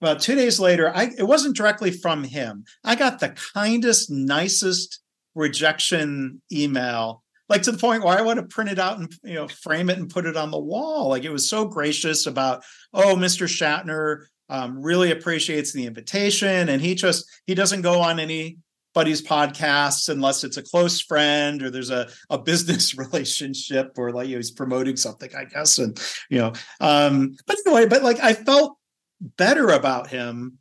About 0.00 0.20
two 0.20 0.34
days 0.34 0.60
later, 0.60 0.94
I, 0.94 1.10
it 1.16 1.22
wasn't 1.22 1.56
directly 1.56 1.90
from 1.90 2.24
him. 2.24 2.64
I 2.82 2.94
got 2.94 3.20
the 3.20 3.30
kindest, 3.54 4.10
nicest 4.10 5.00
rejection 5.34 6.42
email 6.52 7.24
like 7.48 7.62
to 7.62 7.72
the 7.72 7.78
point 7.78 8.02
where 8.02 8.18
I 8.18 8.22
want 8.22 8.38
to 8.38 8.46
print 8.46 8.70
it 8.70 8.78
out 8.78 8.98
and 8.98 9.12
you 9.22 9.34
know 9.34 9.48
frame 9.48 9.90
it 9.90 9.98
and 9.98 10.10
put 10.10 10.26
it 10.26 10.36
on 10.36 10.50
the 10.50 10.58
wall. 10.58 11.08
Like 11.08 11.24
it 11.24 11.32
was 11.32 11.48
so 11.48 11.66
gracious 11.66 12.26
about, 12.26 12.64
oh, 12.92 13.16
Mr. 13.16 13.46
Shatner 13.46 14.24
um, 14.48 14.82
really 14.82 15.10
appreciates 15.10 15.72
the 15.72 15.86
invitation, 15.86 16.68
and 16.68 16.80
he 16.80 16.94
just 16.94 17.24
he 17.46 17.54
doesn't 17.54 17.82
go 17.82 18.00
on 18.00 18.20
anybody's 18.20 19.22
podcasts 19.22 20.08
unless 20.08 20.44
it's 20.44 20.56
a 20.56 20.62
close 20.62 21.00
friend 21.00 21.62
or 21.62 21.70
there's 21.70 21.90
a, 21.90 22.08
a 22.30 22.38
business 22.38 22.96
relationship 22.98 23.92
or 23.96 24.12
like 24.12 24.28
you 24.28 24.34
know, 24.34 24.38
he's 24.38 24.50
promoting 24.50 24.96
something, 24.96 25.30
I 25.36 25.44
guess. 25.44 25.78
And 25.78 25.98
you 26.30 26.38
know, 26.38 26.52
um, 26.80 27.36
but 27.46 27.56
anyway, 27.66 27.86
but 27.86 28.02
like 28.02 28.20
I 28.20 28.34
felt 28.34 28.76
better 29.20 29.70
about 29.70 30.08
him 30.08 30.58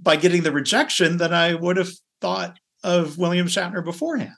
by 0.00 0.16
getting 0.16 0.42
the 0.42 0.52
rejection 0.52 1.18
than 1.18 1.32
I 1.32 1.54
would 1.54 1.76
have 1.76 1.90
thought 2.20 2.58
of 2.82 3.18
William 3.18 3.46
Shatner 3.46 3.84
beforehand. 3.84 4.32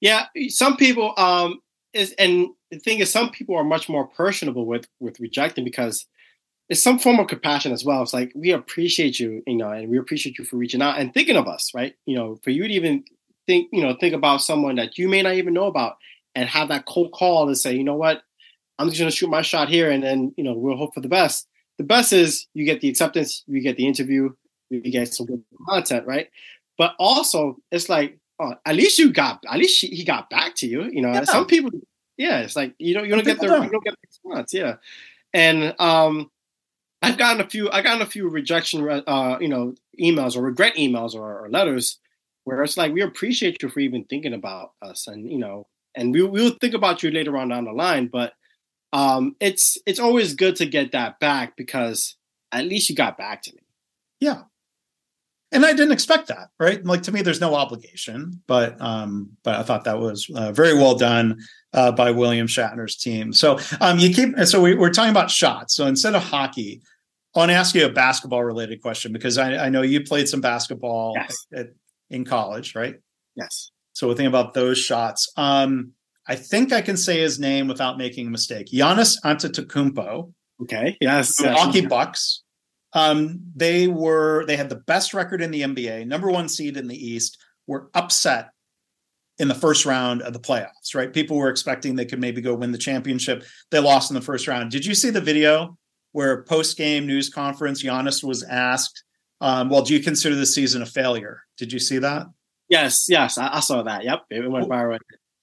Yeah, 0.00 0.26
some 0.48 0.76
people 0.76 1.12
um 1.16 1.58
is 1.92 2.14
and 2.18 2.48
the 2.70 2.78
thing 2.78 3.00
is 3.00 3.10
some 3.10 3.30
people 3.30 3.56
are 3.56 3.64
much 3.64 3.88
more 3.88 4.06
personable 4.06 4.66
with 4.66 4.86
with 5.00 5.18
rejecting 5.20 5.64
because 5.64 6.06
it's 6.68 6.82
some 6.82 6.98
form 6.98 7.18
of 7.18 7.28
compassion 7.28 7.72
as 7.72 7.84
well. 7.84 8.02
It's 8.02 8.12
like 8.12 8.32
we 8.34 8.50
appreciate 8.50 9.18
you, 9.18 9.42
you 9.46 9.56
know, 9.56 9.70
and 9.70 9.88
we 9.88 9.98
appreciate 9.98 10.38
you 10.38 10.44
for 10.44 10.56
reaching 10.56 10.82
out 10.82 10.98
and 10.98 11.12
thinking 11.14 11.36
of 11.36 11.48
us, 11.48 11.72
right? 11.74 11.94
You 12.04 12.16
know, 12.16 12.40
for 12.44 12.50
you 12.50 12.68
to 12.68 12.74
even 12.74 13.04
think, 13.46 13.68
you 13.72 13.82
know, 13.82 13.96
think 13.98 14.14
about 14.14 14.42
someone 14.42 14.76
that 14.76 14.98
you 14.98 15.08
may 15.08 15.22
not 15.22 15.34
even 15.34 15.54
know 15.54 15.66
about 15.66 15.96
and 16.34 16.48
have 16.48 16.68
that 16.68 16.84
cold 16.84 17.12
call 17.12 17.46
to 17.46 17.54
say, 17.54 17.74
you 17.74 17.84
know 17.84 17.96
what, 17.96 18.22
I'm 18.78 18.88
just 18.88 18.98
gonna 18.98 19.10
shoot 19.10 19.30
my 19.30 19.42
shot 19.42 19.68
here 19.68 19.90
and 19.90 20.02
then, 20.02 20.34
you 20.36 20.44
know, 20.44 20.52
we'll 20.52 20.76
hope 20.76 20.94
for 20.94 21.00
the 21.00 21.08
best. 21.08 21.48
The 21.78 21.84
best 21.84 22.12
is 22.12 22.46
you 22.54 22.64
get 22.64 22.80
the 22.80 22.88
acceptance, 22.88 23.44
you 23.46 23.62
get 23.62 23.76
the 23.76 23.86
interview, 23.86 24.30
you 24.68 24.80
get 24.82 25.14
some 25.14 25.26
good 25.26 25.42
content, 25.68 26.06
right? 26.06 26.28
But 26.76 26.94
also 26.98 27.56
it's 27.72 27.88
like, 27.88 28.18
oh, 28.38 28.54
at 28.66 28.74
least 28.74 28.98
you 28.98 29.10
got 29.10 29.42
at 29.50 29.58
least 29.58 29.84
he 29.84 30.04
got 30.04 30.28
back 30.28 30.54
to 30.56 30.66
you. 30.66 30.84
You 30.84 31.00
know, 31.00 31.12
yeah. 31.12 31.24
some 31.24 31.46
people 31.46 31.70
yeah, 32.18 32.40
it's 32.40 32.56
like 32.56 32.74
you 32.78 32.92
don't 32.92 33.08
you 33.08 33.14
don't 33.14 33.24
get 33.24 33.40
the 33.40 33.46
you 33.46 33.70
don't 33.70 33.84
get 33.84 33.94
the 33.94 34.06
response, 34.06 34.52
yeah. 34.52 34.76
And 35.32 35.74
um 35.78 36.30
I've 37.02 37.18
gotten 37.18 37.40
a 37.40 37.48
few. 37.48 37.70
I 37.70 37.82
gotten 37.82 38.02
a 38.02 38.06
few 38.06 38.28
rejection, 38.28 38.88
uh, 38.88 39.38
you 39.40 39.48
know, 39.48 39.74
emails 40.00 40.36
or 40.36 40.42
regret 40.42 40.74
emails 40.74 41.14
or, 41.14 41.44
or, 41.44 41.48
letters 41.48 41.98
where 42.44 42.62
it's 42.62 42.76
like 42.76 42.92
we 42.92 43.02
appreciate 43.02 43.62
you 43.62 43.68
for 43.68 43.80
even 43.80 44.04
thinking 44.04 44.34
about 44.34 44.72
us, 44.82 45.06
and 45.06 45.30
you 45.30 45.38
know, 45.38 45.66
and 45.94 46.12
we 46.12 46.22
we'll 46.22 46.56
think 46.60 46.74
about 46.74 47.02
you 47.02 47.10
later 47.10 47.36
on 47.36 47.48
down 47.48 47.64
the 47.64 47.72
line. 47.72 48.08
But 48.08 48.32
um, 48.92 49.36
it's 49.40 49.78
it's 49.86 50.00
always 50.00 50.34
good 50.34 50.56
to 50.56 50.66
get 50.66 50.92
that 50.92 51.20
back 51.20 51.56
because 51.56 52.16
at 52.50 52.64
least 52.64 52.88
you 52.88 52.96
got 52.96 53.18
back 53.18 53.42
to 53.42 53.52
me. 53.52 53.62
Yeah, 54.20 54.42
and 55.50 55.64
I 55.64 55.72
didn't 55.72 55.92
expect 55.92 56.28
that, 56.28 56.48
right? 56.58 56.84
Like 56.84 57.02
to 57.04 57.12
me, 57.12 57.22
there's 57.22 57.40
no 57.40 57.54
obligation, 57.54 58.42
but 58.46 58.80
um, 58.80 59.30
but 59.42 59.56
I 59.56 59.62
thought 59.62 59.84
that 59.84 59.98
was 59.98 60.30
uh, 60.34 60.52
very 60.52 60.74
well 60.74 60.94
done 60.94 61.38
uh, 61.72 61.92
by 61.92 62.10
William 62.10 62.46
Shatner's 62.46 62.96
team. 62.96 63.32
So 63.32 63.58
um, 63.80 63.98
you 63.98 64.12
keep 64.12 64.38
so 64.46 64.60
we, 64.60 64.76
are 64.76 64.90
talking 64.90 65.10
about 65.10 65.30
shots. 65.30 65.74
So 65.74 65.86
instead 65.86 66.14
of 66.14 66.22
hockey, 66.22 66.82
I 67.34 67.38
want 67.38 67.50
to 67.50 67.54
ask 67.54 67.74
you 67.74 67.86
a 67.86 67.90
basketball 67.90 68.44
related 68.44 68.82
question 68.82 69.12
because 69.12 69.38
I, 69.38 69.66
I 69.66 69.68
know 69.68 69.82
you 69.82 70.02
played 70.02 70.28
some 70.28 70.40
basketball 70.40 71.14
yes. 71.16 71.46
at, 71.52 71.58
at, 71.58 71.66
in 72.10 72.24
college, 72.24 72.74
right? 72.74 72.96
Yes. 73.34 73.70
So 73.92 74.06
we're 74.06 74.14
thinking 74.14 74.26
about 74.26 74.54
those 74.54 74.78
shots. 74.78 75.32
Um, 75.36 75.92
I 76.26 76.36
think 76.36 76.72
I 76.72 76.82
can 76.82 76.96
say 76.96 77.20
his 77.20 77.38
name 77.38 77.68
without 77.68 77.96
making 77.96 78.26
a 78.26 78.30
mistake. 78.30 78.66
Giannis 78.66 79.16
Antetokounmpo. 79.24 80.32
Okay. 80.62 80.96
Yes. 81.00 81.40
Milwaukee 81.40 81.80
yes. 81.80 81.88
Bucks. 81.88 82.42
Um, 82.94 83.40
they 83.54 83.86
were 83.86 84.44
they 84.46 84.56
had 84.56 84.68
the 84.68 84.76
best 84.76 85.14
record 85.14 85.42
in 85.42 85.50
the 85.50 85.62
NBA, 85.62 86.06
number 86.06 86.30
one 86.30 86.48
seed 86.48 86.76
in 86.76 86.88
the 86.88 86.96
East, 86.96 87.38
were 87.66 87.90
upset 87.94 88.50
in 89.38 89.48
the 89.48 89.54
first 89.54 89.86
round 89.86 90.22
of 90.22 90.32
the 90.32 90.40
playoffs, 90.40 90.94
right? 90.94 91.12
People 91.12 91.36
were 91.36 91.50
expecting 91.50 91.94
they 91.94 92.04
could 92.04 92.20
maybe 92.20 92.40
go 92.40 92.54
win 92.54 92.72
the 92.72 92.78
championship. 92.78 93.44
They 93.70 93.78
lost 93.78 94.10
in 94.10 94.14
the 94.14 94.20
first 94.20 94.48
round. 94.48 94.70
Did 94.70 94.84
you 94.84 94.94
see 94.94 95.10
the 95.10 95.20
video 95.20 95.78
where 96.12 96.42
post 96.42 96.76
game 96.76 97.06
news 97.06 97.28
conference 97.28 97.82
Giannis 97.82 98.24
was 98.24 98.42
asked, 98.42 99.04
um, 99.40 99.68
"Well, 99.68 99.82
do 99.82 99.94
you 99.94 100.02
consider 100.02 100.34
the 100.34 100.46
season 100.46 100.82
a 100.82 100.86
failure?" 100.86 101.42
Did 101.56 101.72
you 101.72 101.78
see 101.78 101.98
that? 101.98 102.26
Yes, 102.68 103.06
yes, 103.08 103.38
I, 103.38 103.56
I 103.56 103.60
saw 103.60 103.82
that. 103.82 104.04
Yep, 104.04 104.24
it 104.30 104.50
went 104.50 104.68
viral. 104.68 104.98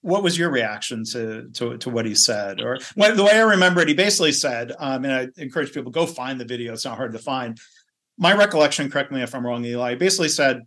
What 0.06 0.22
was 0.22 0.38
your 0.38 0.52
reaction 0.52 1.04
to 1.06 1.50
to, 1.54 1.78
to 1.80 1.90
what 1.90 2.06
he 2.06 2.14
said, 2.14 2.62
or 2.62 2.78
the 2.96 3.24
way 3.24 3.32
I 3.32 3.42
remember 3.42 3.82
it? 3.82 3.88
He 3.88 3.96
basically 3.96 4.34
said, 4.34 4.72
um, 4.78 5.04
and 5.04 5.12
I 5.14 5.42
encourage 5.42 5.74
people 5.74 5.92
go 5.92 6.06
find 6.06 6.40
the 6.40 6.46
video. 6.46 6.74
It's 6.74 6.86
not 6.86 6.98
hard 6.98 7.14
to 7.14 7.20
find. 7.20 7.60
My 8.16 8.34
recollection, 8.34 8.92
correct 8.92 9.12
me 9.12 9.24
if 9.24 9.34
I'm 9.34 9.44
wrong, 9.44 9.66
Eli. 9.66 9.96
Basically 9.96 10.30
said, 10.30 10.62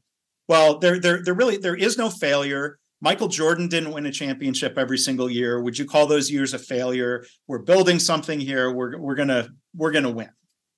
"Well, 0.49 0.81
there, 0.81 0.99
there, 0.99 1.23
there 1.23 1.35
really 1.35 1.57
there 1.57 1.77
is 1.77 1.97
no 1.97 2.11
failure." 2.11 2.81
Michael 3.01 3.29
Jordan 3.29 3.69
didn't 3.69 3.93
win 3.93 4.07
a 4.07 4.11
championship 4.11 4.77
every 4.77 4.99
single 4.99 5.31
year. 5.31 5.63
Would 5.63 5.79
you 5.79 5.87
call 5.87 6.09
those 6.09 6.33
years 6.33 6.53
a 6.53 6.59
failure? 6.59 7.25
We're 7.47 7.61
building 7.63 8.01
something 8.01 8.41
here. 8.41 8.73
We're 8.73 8.99
we're 8.99 9.15
gonna 9.15 9.51
we're 9.73 9.93
gonna 9.93 10.11
win. 10.11 10.31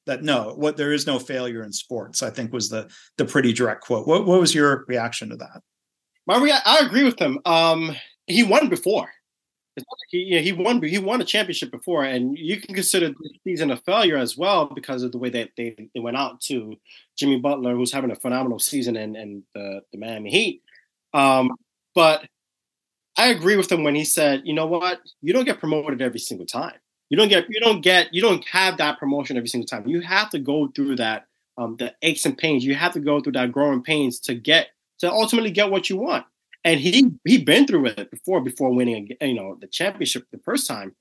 That 0.05 0.23
no, 0.23 0.55
what 0.55 0.77
there 0.77 0.93
is 0.93 1.07
no 1.07 1.19
failure 1.19 1.63
in 1.63 1.73
sports. 1.73 2.23
I 2.23 2.29
think 2.29 2.53
was 2.53 2.69
the 2.69 2.91
the 3.17 3.25
pretty 3.25 3.55
direct 3.55 3.85
quote. 3.85 4.07
What 4.07 4.27
what 4.27 4.39
was 4.39 4.55
your 4.55 4.85
reaction 4.87 5.31
to 5.31 5.37
that? 5.37 5.63
My 6.27 6.39
rea- 6.39 6.53
I 6.65 6.81
agree 6.85 7.05
with 7.05 7.19
him. 7.19 7.39
Um, 7.47 7.97
he 8.31 8.43
won 8.43 8.69
before. 8.69 9.11
He, 10.11 10.41
he 10.43 10.53
won 10.53 10.83
he 10.83 10.99
won 10.99 11.21
a 11.21 11.25
championship 11.25 11.71
before, 11.71 12.05
and 12.05 12.37
you 12.37 12.61
can 12.61 12.75
consider 12.75 13.09
the 13.09 13.31
season 13.45 13.71
a 13.71 13.77
failure 13.77 14.17
as 14.17 14.37
well 14.37 14.67
because 14.67 15.03
of 15.03 15.13
the 15.13 15.19
way 15.19 15.31
that 15.31 15.51
they, 15.57 15.89
they 15.95 16.01
went 16.01 16.17
out 16.17 16.41
to 16.43 16.77
Jimmy 17.17 17.39
Butler, 17.39 17.75
who's 17.75 17.93
having 17.93 18.11
a 18.11 18.17
phenomenal 18.17 18.59
season, 18.59 18.97
and 18.97 19.17
and 19.17 19.43
the, 19.55 19.83
the 19.93 19.99
Miami 19.99 20.31
Heat. 20.31 20.63
Um, 21.15 21.53
but 21.95 22.25
I 23.17 23.29
agree 23.29 23.57
with 23.57 23.71
him 23.71 23.85
when 23.85 23.95
he 23.95 24.05
said, 24.05 24.43
you 24.45 24.55
know 24.55 24.67
what, 24.67 25.01
you 25.21 25.33
don't 25.33 25.45
get 25.45 25.61
promoted 25.61 26.01
every 26.01 26.21
single 26.21 26.47
time. 26.47 26.75
You 27.11 27.17
don't 27.17 27.29
get, 27.29 27.47
you 27.51 27.61
don't 27.61 27.81
get, 27.81 28.15
you 28.15 28.23
don't 28.23 28.45
have 28.47 28.79
that 28.79 28.99
promotion 28.99 29.37
every 29.37 29.49
single 29.49 29.67
time. 29.67 29.87
You 29.89 30.01
have 30.01 30.31
to 30.31 30.39
go 30.39 30.69
through 30.69 30.97
that, 30.97 31.27
um, 31.59 31.77
the 31.77 31.93
aches 32.03 32.25
and 32.25 32.39
pains. 32.39 32.65
You 32.65 32.77
have 32.77 32.93
to 32.93 33.01
go 33.01 33.21
through 33.21 33.33
that 33.33 33.53
growing 33.53 33.83
pains 33.83 34.21
to 34.21 34.35
get, 34.35 34.69
to 35.01 35.11
ultimately 35.11 35.51
get 35.51 35.71
what 35.71 35.91
you 35.91 35.97
want. 35.97 36.25
And 36.65 36.79
he 36.79 37.11
he 37.25 37.43
been 37.43 37.67
through 37.67 37.87
it 37.87 38.11
before, 38.11 38.41
before 38.41 38.75
winning, 38.75 39.09
you 39.21 39.35
know, 39.35 39.57
the 39.61 39.67
championship 39.67 40.25
the 40.31 40.39
first 40.39 40.67
time. 40.67 40.95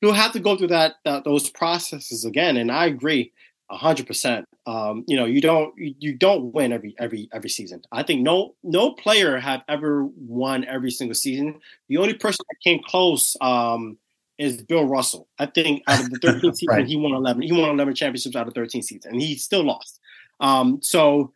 He'll 0.00 0.12
have 0.12 0.32
to 0.32 0.40
go 0.40 0.56
through 0.56 0.68
that, 0.68 0.94
that 1.04 1.24
those 1.24 1.50
processes 1.50 2.24
again. 2.24 2.56
And 2.56 2.70
I 2.70 2.86
agree 2.86 3.32
hundred 3.76 4.06
percent. 4.06 4.46
Um, 4.66 5.04
you 5.06 5.16
know, 5.16 5.26
you 5.26 5.40
don't 5.40 5.74
you 5.76 6.14
don't 6.14 6.52
win 6.52 6.72
every 6.72 6.94
every 6.98 7.28
every 7.32 7.50
season. 7.50 7.82
I 7.92 8.02
think 8.02 8.22
no 8.22 8.54
no 8.62 8.92
player 8.92 9.38
have 9.38 9.62
ever 9.68 10.04
won 10.16 10.64
every 10.64 10.90
single 10.90 11.14
season. 11.14 11.60
The 11.88 11.98
only 11.98 12.14
person 12.14 12.44
that 12.48 12.56
came 12.64 12.80
close 12.82 13.36
um, 13.40 13.98
is 14.38 14.62
Bill 14.62 14.86
Russell. 14.86 15.28
I 15.38 15.46
think 15.46 15.82
out 15.86 16.00
of 16.00 16.10
the 16.10 16.18
13 16.18 16.54
season, 16.54 16.74
right. 16.74 16.86
he 16.86 16.96
won 16.96 17.12
11. 17.12 17.42
He 17.42 17.52
won 17.52 17.70
11 17.70 17.94
championships 17.94 18.36
out 18.36 18.48
of 18.48 18.54
13 18.54 18.82
seasons, 18.82 19.06
and 19.06 19.20
he 19.20 19.36
still 19.36 19.64
lost. 19.64 20.00
Um, 20.40 20.78
so 20.80 21.32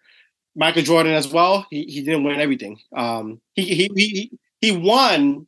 Michael 0.54 0.82
Jordan 0.82 1.12
as 1.14 1.28
well. 1.28 1.66
He, 1.70 1.84
he 1.84 2.02
didn't 2.02 2.24
win 2.24 2.40
everything. 2.40 2.78
Um, 2.94 3.40
he, 3.54 3.62
he 3.62 3.90
he 3.94 4.30
he 4.60 4.72
won 4.76 5.46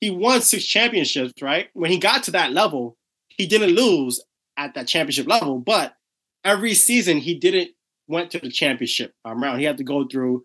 he 0.00 0.10
won 0.10 0.40
six 0.40 0.64
championships. 0.64 1.32
Right 1.40 1.68
when 1.74 1.90
he 1.90 1.98
got 1.98 2.24
to 2.24 2.32
that 2.32 2.52
level, 2.52 2.96
he 3.28 3.46
didn't 3.46 3.70
lose 3.74 4.20
at 4.56 4.74
that 4.74 4.88
championship 4.88 5.26
level, 5.26 5.58
but 5.58 5.94
every 6.44 6.74
season 6.74 7.18
he 7.18 7.34
didn't 7.34 7.70
went 8.08 8.30
to 8.32 8.38
the 8.38 8.50
championship 8.50 9.14
um, 9.24 9.42
round. 9.42 9.60
He 9.60 9.64
had 9.66 9.78
to 9.78 9.84
go 9.84 10.06
through 10.06 10.44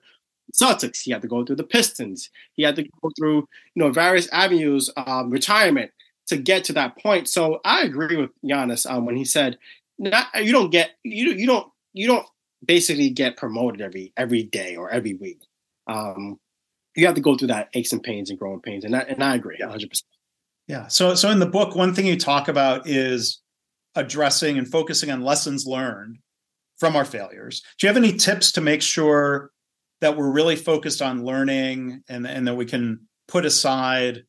Celtics. 0.53 1.01
He 1.01 1.11
had 1.11 1.21
to 1.23 1.27
go 1.27 1.43
through 1.43 1.55
the 1.57 1.63
Pistons. 1.63 2.29
He 2.53 2.63
had 2.63 2.75
to 2.75 2.83
go 2.83 3.09
through 3.17 3.47
you 3.75 3.83
know 3.83 3.91
various 3.91 4.29
avenues, 4.31 4.89
um, 4.97 5.29
retirement 5.29 5.91
to 6.27 6.37
get 6.37 6.63
to 6.65 6.73
that 6.73 6.97
point. 6.97 7.27
So 7.27 7.59
I 7.65 7.83
agree 7.83 8.15
with 8.17 8.31
Giannis 8.43 8.89
um, 8.89 9.05
when 9.05 9.15
he 9.15 9.25
said, 9.25 9.57
"Not 9.97 10.27
you 10.35 10.51
don't 10.51 10.69
get 10.69 10.91
you 11.03 11.31
you 11.31 11.47
don't 11.47 11.67
you 11.93 12.07
don't 12.07 12.27
basically 12.63 13.09
get 13.09 13.37
promoted 13.37 13.81
every 13.81 14.13
every 14.17 14.43
day 14.43 14.75
or 14.75 14.89
every 14.89 15.13
week. 15.13 15.39
Um, 15.87 16.37
you 16.95 17.05
have 17.05 17.15
to 17.15 17.21
go 17.21 17.35
through 17.35 17.49
that 17.49 17.69
aches 17.73 17.91
and 17.91 18.01
pains 18.01 18.29
and 18.29 18.39
growing 18.39 18.61
pains, 18.61 18.85
and 18.85 18.95
I, 18.95 18.99
and 19.01 19.23
I 19.23 19.35
agree, 19.35 19.57
hundred 19.57 19.89
percent. 19.89 20.07
Yeah. 20.67 20.87
So 20.87 21.15
so 21.15 21.29
in 21.29 21.39
the 21.39 21.45
book, 21.45 21.75
one 21.75 21.93
thing 21.93 22.05
you 22.05 22.17
talk 22.17 22.47
about 22.47 22.87
is 22.87 23.41
addressing 23.95 24.57
and 24.57 24.69
focusing 24.69 25.11
on 25.11 25.21
lessons 25.21 25.65
learned 25.65 26.17
from 26.77 26.95
our 26.95 27.05
failures. 27.05 27.61
Do 27.79 27.87
you 27.87 27.93
have 27.93 28.01
any 28.01 28.13
tips 28.13 28.51
to 28.53 28.61
make 28.61 28.81
sure 28.81 29.51
that 30.01 30.17
we're 30.17 30.31
really 30.31 30.55
focused 30.55 31.01
on 31.01 31.23
learning 31.23 32.03
and, 32.09 32.27
and 32.27 32.47
that 32.47 32.55
we 32.55 32.65
can 32.65 33.07
put 33.27 33.45
aside 33.45 34.23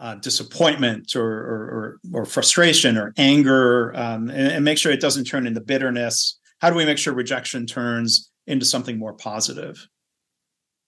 uh, 0.00 0.14
disappointment 0.16 1.16
or, 1.16 1.24
or, 1.24 2.00
or, 2.14 2.24
frustration 2.24 2.96
or 2.96 3.12
anger 3.16 3.92
um, 3.96 4.30
and, 4.30 4.52
and 4.52 4.64
make 4.64 4.78
sure 4.78 4.92
it 4.92 5.00
doesn't 5.00 5.24
turn 5.24 5.44
into 5.44 5.60
bitterness? 5.60 6.38
How 6.60 6.70
do 6.70 6.76
we 6.76 6.84
make 6.84 6.98
sure 6.98 7.12
rejection 7.12 7.66
turns 7.66 8.30
into 8.46 8.64
something 8.64 8.98
more 8.98 9.12
positive? 9.12 9.88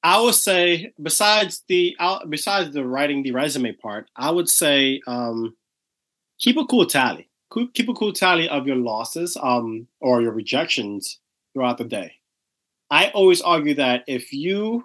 I 0.02 0.20
would 0.20 0.34
say 0.34 0.92
besides 1.00 1.62
the 1.68 1.96
besides 2.28 2.72
the 2.72 2.86
writing 2.86 3.22
the 3.22 3.32
resume 3.32 3.72
part, 3.72 4.08
I 4.16 4.30
would 4.30 4.48
say 4.48 5.00
um, 5.06 5.56
keep 6.38 6.56
a 6.56 6.64
cool 6.64 6.86
tally 6.86 7.30
keep 7.74 7.88
a 7.88 7.94
cool 7.94 8.12
tally 8.12 8.48
of 8.48 8.66
your 8.66 8.76
losses 8.76 9.36
um, 9.40 9.86
or 10.00 10.22
your 10.22 10.32
rejections 10.32 11.20
throughout 11.52 11.78
the 11.78 11.84
day. 11.84 12.12
I 12.90 13.08
always 13.08 13.40
argue 13.40 13.74
that 13.74 14.04
if 14.06 14.32
you 14.32 14.84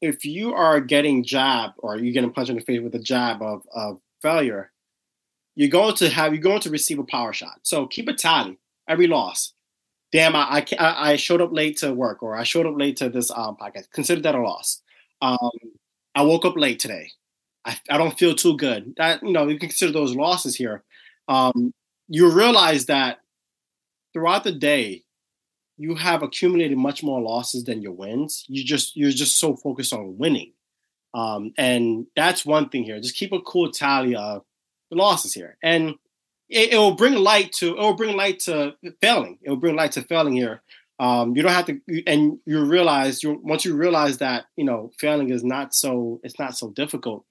if 0.00 0.24
you 0.24 0.52
are 0.52 0.80
getting 0.80 1.24
jabbed 1.24 1.74
or 1.78 1.96
you're 1.96 2.12
getting 2.12 2.32
punched 2.32 2.50
in 2.50 2.56
the 2.56 2.62
face 2.62 2.80
with 2.82 2.94
a 2.94 2.98
jab 2.98 3.40
of, 3.40 3.62
of 3.72 4.00
failure, 4.20 4.70
you're 5.54 5.70
going 5.70 5.94
to 5.96 6.10
have 6.10 6.32
you're 6.32 6.42
going 6.42 6.60
to 6.60 6.70
receive 6.70 6.98
a 6.98 7.04
power 7.04 7.32
shot. 7.32 7.60
So 7.62 7.86
keep 7.86 8.08
a 8.08 8.14
tally 8.14 8.58
every 8.88 9.06
loss. 9.06 9.54
Damn, 10.14 10.36
I 10.36 10.64
I, 10.78 11.12
I 11.12 11.16
showed 11.16 11.42
up 11.42 11.52
late 11.52 11.78
to 11.78 11.94
work 11.94 12.22
or 12.24 12.36
I 12.36 12.44
showed 12.44 12.66
up 12.66 12.76
late 12.78 12.98
to 12.98 13.10
this 13.10 13.30
um, 13.32 13.56
podcast. 13.58 13.92
Consider 13.92 14.22
that 14.22 14.36
a 14.36 14.42
loss. 14.42 14.82
Um, 15.22 15.50
I 16.14 16.22
woke 16.22 16.46
up 16.46 16.56
late 16.56 16.80
today. 16.80 17.10
I, 17.66 17.78
I 17.90 17.98
don't 17.98 18.18
feel 18.18 18.34
too 18.36 18.56
good. 18.56 18.94
That 18.98 19.22
you 19.24 19.32
know 19.32 19.48
you 19.48 19.58
can 19.58 19.70
consider 19.70 19.92
those 19.92 20.16
losses 20.16 20.56
here 20.56 20.84
um, 21.28 21.74
you 22.08 22.30
realize 22.30 22.86
that 22.86 23.20
throughout 24.14 24.44
the 24.44 24.52
day, 24.52 25.04
you 25.78 25.96
have 25.96 26.22
accumulated 26.22 26.78
much 26.78 27.02
more 27.02 27.22
losses 27.22 27.64
than 27.64 27.82
your 27.82 27.92
wins. 27.92 28.44
You 28.48 28.64
just 28.64 28.96
you're 28.96 29.10
just 29.12 29.38
so 29.40 29.56
focused 29.56 29.92
on 29.92 30.18
winning, 30.18 30.52
um, 31.14 31.52
and 31.58 32.06
that's 32.16 32.46
one 32.46 32.70
thing 32.70 32.84
here. 32.84 33.00
Just 33.00 33.16
keep 33.16 33.32
a 33.32 33.40
cool 33.42 33.72
tally 33.72 34.16
of 34.16 34.44
the 34.90 34.96
losses 34.98 35.34
here, 35.34 35.56
and 35.62 35.96
it, 36.48 36.72
it, 36.72 36.76
will 36.76 36.94
bring 36.94 37.14
light 37.14 37.52
to 37.52 37.76
it 37.76 37.80
will 37.80 37.94
bring 37.94 38.16
light 38.16 38.40
to 38.40 38.74
failing. 39.00 39.38
It 39.42 39.50
will 39.50 39.56
bring 39.56 39.76
light 39.76 39.92
to 39.92 40.02
failing 40.02 40.34
here. 40.34 40.62
Um, 41.00 41.34
you 41.34 41.42
don't 41.42 41.52
have 41.52 41.66
to, 41.66 41.80
and 42.06 42.38
you 42.46 42.64
realize 42.64 43.22
you 43.22 43.40
once 43.42 43.64
you 43.64 43.74
realize 43.74 44.18
that 44.18 44.46
you 44.56 44.64
know 44.64 44.92
failing 44.98 45.30
is 45.30 45.42
not 45.42 45.74
so 45.74 46.20
it's 46.22 46.38
not 46.38 46.56
so 46.56 46.70
difficult. 46.70 47.24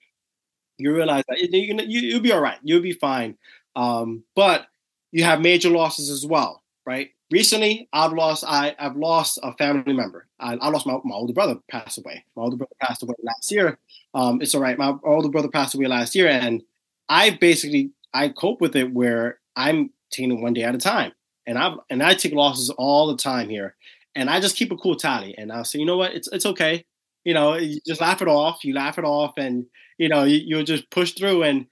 You 0.77 0.93
realize 0.93 1.23
that 1.29 1.39
you, 1.39 1.75
you, 1.87 1.99
you'll 2.01 2.19
be 2.19 2.31
all 2.31 2.41
right. 2.41 2.57
You'll 2.63 2.81
be 2.81 2.93
fine. 2.93 3.37
Um, 3.75 4.23
but 4.35 4.67
you 5.11 5.23
have 5.23 5.39
major 5.39 5.69
losses 5.69 6.09
as 6.09 6.25
well, 6.25 6.63
right? 6.85 7.11
Recently, 7.31 7.87
I've 7.93 8.13
lost 8.13 8.43
I, 8.45 8.75
I've 8.77 8.97
lost 8.97 9.39
a 9.41 9.53
family 9.53 9.93
member. 9.93 10.27
I, 10.39 10.55
I 10.55 10.69
lost 10.69 10.85
my, 10.85 10.97
my 11.05 11.15
older 11.15 11.33
brother 11.33 11.55
passed 11.69 11.97
away. 11.97 12.25
My 12.35 12.43
older 12.43 12.57
brother 12.57 12.75
passed 12.81 13.01
away 13.03 13.15
last 13.23 13.51
year. 13.51 13.79
Um, 14.13 14.41
it's 14.41 14.53
all 14.53 14.61
right. 14.61 14.77
My 14.77 14.95
older 15.03 15.29
brother 15.29 15.47
passed 15.47 15.73
away 15.73 15.87
last 15.87 16.15
year, 16.15 16.27
and 16.27 16.61
I 17.07 17.31
basically 17.31 17.91
I 18.13 18.29
cope 18.29 18.61
with 18.61 18.75
it 18.75 18.93
where 18.93 19.39
I'm 19.55 19.91
taking 20.11 20.37
it 20.37 20.41
one 20.41 20.53
day 20.53 20.63
at 20.63 20.75
a 20.75 20.79
time, 20.79 21.13
and 21.47 21.57
I 21.57 21.75
and 21.89 22.03
I 22.03 22.13
take 22.13 22.33
losses 22.33 22.69
all 22.71 23.07
the 23.07 23.17
time 23.17 23.49
here, 23.49 23.75
and 24.15 24.29
I 24.29 24.39
just 24.39 24.55
keep 24.55 24.71
a 24.71 24.77
cool 24.77 24.95
tally, 24.95 25.35
and 25.37 25.51
I'll 25.51 25.65
say, 25.65 25.79
you 25.79 25.85
know 25.85 25.97
what, 25.97 26.13
it's 26.13 26.27
it's 26.31 26.45
okay, 26.45 26.85
you 27.23 27.33
know, 27.33 27.55
you 27.55 27.79
just 27.85 28.01
laugh 28.01 28.21
it 28.21 28.27
off. 28.27 28.63
You 28.63 28.73
laugh 28.73 28.97
it 28.97 29.05
off, 29.05 29.33
and 29.37 29.65
you 29.97 30.09
know 30.09 30.23
you, 30.23 30.37
you'll 30.45 30.63
just 30.63 30.89
push 30.89 31.13
through, 31.13 31.43
and 31.43 31.67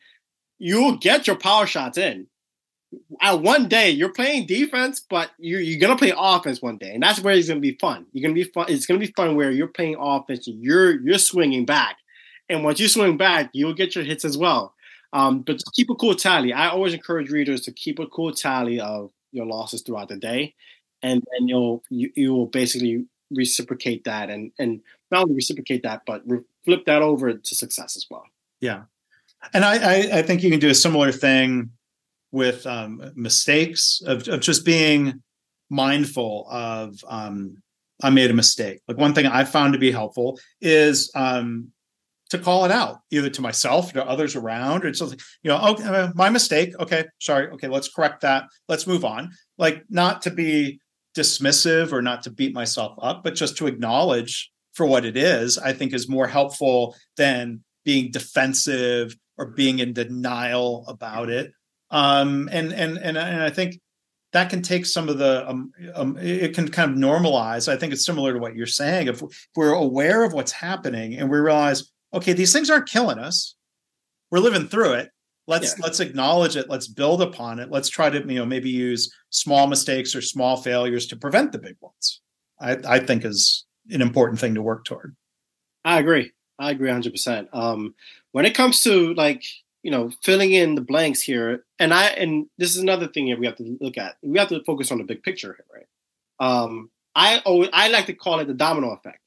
you'll 0.59 0.97
get 0.97 1.27
your 1.27 1.35
power 1.35 1.65
shots 1.65 1.97
in. 1.97 2.27
At 3.21 3.41
one 3.41 3.69
day, 3.69 3.89
you're 3.89 4.11
playing 4.11 4.47
defense, 4.47 4.99
but 4.99 5.31
you're, 5.37 5.61
you're 5.61 5.79
gonna 5.79 5.97
play 5.97 6.13
offense 6.17 6.61
one 6.61 6.77
day, 6.77 6.93
and 6.93 7.03
that's 7.03 7.19
where 7.21 7.33
it's 7.33 7.47
gonna 7.47 7.59
be 7.59 7.77
fun. 7.79 8.05
You're 8.11 8.23
gonna 8.23 8.33
be 8.33 8.43
fun. 8.43 8.65
It's 8.69 8.85
gonna 8.85 8.99
be 8.99 9.13
fun 9.15 9.35
where 9.35 9.51
you're 9.51 9.67
playing 9.67 9.95
offense, 9.99 10.47
you're 10.47 10.99
you're 11.01 11.17
swinging 11.17 11.65
back, 11.65 11.97
and 12.49 12.63
once 12.63 12.79
you 12.79 12.87
swing 12.87 13.17
back, 13.17 13.49
you'll 13.53 13.73
get 13.73 13.95
your 13.95 14.03
hits 14.03 14.25
as 14.25 14.37
well. 14.37 14.73
Um, 15.13 15.41
but 15.41 15.53
just 15.53 15.73
keep 15.73 15.89
a 15.89 15.95
cool 15.95 16.15
tally. 16.15 16.53
I 16.53 16.69
always 16.69 16.93
encourage 16.93 17.29
readers 17.29 17.61
to 17.61 17.71
keep 17.71 17.99
a 17.99 18.07
cool 18.07 18.33
tally 18.33 18.79
of 18.79 19.11
your 19.31 19.45
losses 19.45 19.81
throughout 19.81 20.09
the 20.09 20.17
day, 20.17 20.55
and 21.01 21.23
then 21.31 21.47
you'll 21.47 21.83
you, 21.89 22.11
you 22.15 22.33
will 22.33 22.47
basically 22.47 23.05
reciprocate 23.29 24.05
that, 24.05 24.29
and 24.29 24.51
and 24.57 24.81
not 25.11 25.23
only 25.23 25.35
reciprocate 25.35 25.83
that, 25.83 26.03
but 26.05 26.21
re- 26.25 26.43
flip 26.63 26.85
that 26.85 27.01
over 27.01 27.33
to 27.33 27.55
success 27.55 27.97
as 27.97 28.07
well. 28.09 28.25
Yeah, 28.61 28.83
and 29.53 29.65
I, 29.65 29.75
I, 29.75 30.19
I 30.19 30.21
think 30.21 30.43
you 30.43 30.49
can 30.49 30.59
do 30.59 30.69
a 30.69 30.75
similar 30.75 31.11
thing 31.11 31.71
with 32.31 32.65
um, 32.65 33.11
mistakes 33.15 34.01
of 34.05 34.27
of 34.27 34.39
just 34.39 34.63
being 34.63 35.21
mindful 35.69 36.47
of 36.49 37.03
um, 37.07 37.61
I 38.03 38.09
made 38.09 38.31
a 38.31 38.33
mistake. 38.33 38.81
Like 38.87 38.97
one 38.97 39.13
thing 39.13 39.25
I 39.25 39.43
found 39.43 39.73
to 39.73 39.79
be 39.79 39.91
helpful 39.91 40.39
is 40.59 41.11
um, 41.15 41.71
to 42.31 42.39
call 42.39 42.63
it 42.63 42.71
out, 42.71 42.99
either 43.11 43.29
to 43.29 43.41
myself, 43.41 43.91
to 43.93 44.05
others 44.05 44.35
around, 44.37 44.85
or 44.85 44.93
something. 44.93 45.19
You 45.43 45.49
know, 45.49 45.61
okay, 45.71 45.83
uh, 45.83 46.11
my 46.15 46.29
mistake. 46.29 46.73
Okay, 46.79 47.05
sorry. 47.19 47.49
Okay, 47.49 47.67
let's 47.67 47.89
correct 47.89 48.21
that. 48.21 48.45
Let's 48.67 48.87
move 48.87 49.05
on. 49.05 49.31
Like 49.57 49.83
not 49.89 50.21
to 50.23 50.31
be 50.31 50.79
dismissive 51.15 51.91
or 51.91 52.01
not 52.01 52.23
to 52.23 52.31
beat 52.31 52.53
myself 52.55 52.97
up, 53.01 53.21
but 53.23 53.35
just 53.35 53.57
to 53.57 53.67
acknowledge 53.67 54.49
for 54.73 54.85
what 54.85 55.05
it 55.05 55.17
is. 55.17 55.57
I 55.57 55.73
think 55.73 55.93
is 55.93 56.07
more 56.07 56.27
helpful 56.27 56.95
than 57.17 57.63
being 57.83 58.11
defensive 58.11 59.13
or 59.37 59.47
being 59.47 59.79
in 59.79 59.91
denial 59.91 60.85
about 60.87 61.29
it. 61.29 61.51
Um, 61.89 62.47
and 62.51 62.71
and 62.71 62.97
and 62.97 63.17
and 63.17 63.43
I 63.43 63.49
think 63.49 63.81
that 64.31 64.49
can 64.49 64.61
take 64.61 64.85
some 64.85 65.09
of 65.09 65.17
the 65.17 65.49
um, 65.49 65.73
um, 65.93 66.17
it 66.17 66.55
can 66.55 66.69
kind 66.69 66.91
of 66.91 66.97
normalize 66.97 67.67
i 67.67 67.75
think 67.75 67.91
it's 67.91 68.05
similar 68.05 68.31
to 68.31 68.39
what 68.39 68.55
you're 68.55 68.65
saying 68.65 69.07
if 69.07 69.21
we're 69.57 69.73
aware 69.73 70.23
of 70.23 70.31
what's 70.31 70.53
happening 70.53 71.15
and 71.15 71.29
we 71.29 71.37
realize 71.37 71.91
okay, 72.13 72.33
these 72.33 72.53
things 72.53 72.69
aren't 72.69 72.89
killing 72.89 73.19
us. 73.19 73.55
We're 74.29 74.39
living 74.39 74.67
through 74.67 74.93
it. 74.93 75.09
Let's 75.47 75.75
yeah. 75.77 75.83
let's 75.83 75.99
acknowledge 75.99 76.55
it. 76.55 76.69
Let's 76.69 76.87
build 76.87 77.21
upon 77.21 77.59
it. 77.59 77.69
Let's 77.71 77.89
try 77.89 78.09
to 78.09 78.19
you 78.19 78.39
know 78.39 78.45
maybe 78.45 78.69
use 78.69 79.13
small 79.29 79.67
mistakes 79.67 80.15
or 80.15 80.21
small 80.21 80.57
failures 80.57 81.07
to 81.07 81.15
prevent 81.15 81.51
the 81.51 81.59
big 81.59 81.75
ones. 81.81 82.21
I, 82.59 82.77
I 82.87 82.99
think 82.99 83.25
is 83.25 83.65
an 83.89 84.01
important 84.01 84.39
thing 84.39 84.55
to 84.55 84.61
work 84.61 84.85
toward. 84.85 85.15
I 85.83 85.99
agree. 85.99 86.31
I 86.59 86.71
agree 86.71 86.89
100. 86.89 87.07
Um, 87.07 87.11
percent 87.11 87.49
When 88.31 88.45
it 88.45 88.55
comes 88.55 88.81
to 88.81 89.13
like 89.15 89.43
you 89.83 89.91
know 89.91 90.11
filling 90.23 90.53
in 90.53 90.75
the 90.75 90.81
blanks 90.81 91.21
here, 91.21 91.65
and 91.79 91.93
I 91.93 92.07
and 92.09 92.45
this 92.57 92.75
is 92.75 92.81
another 92.81 93.07
thing 93.07 93.29
that 93.29 93.39
we 93.39 93.47
have 93.47 93.55
to 93.57 93.77
look 93.81 93.97
at. 93.97 94.15
We 94.21 94.37
have 94.37 94.49
to 94.49 94.63
focus 94.63 94.91
on 94.91 94.99
the 94.99 95.03
big 95.03 95.23
picture 95.23 95.57
here, 95.57 95.65
right? 95.73 95.87
Um, 96.47 96.91
I 97.15 97.39
always 97.39 97.69
I 97.73 97.89
like 97.89 98.05
to 98.05 98.13
call 98.13 98.39
it 98.39 98.45
the 98.45 98.53
domino 98.53 98.91
effect 98.91 99.19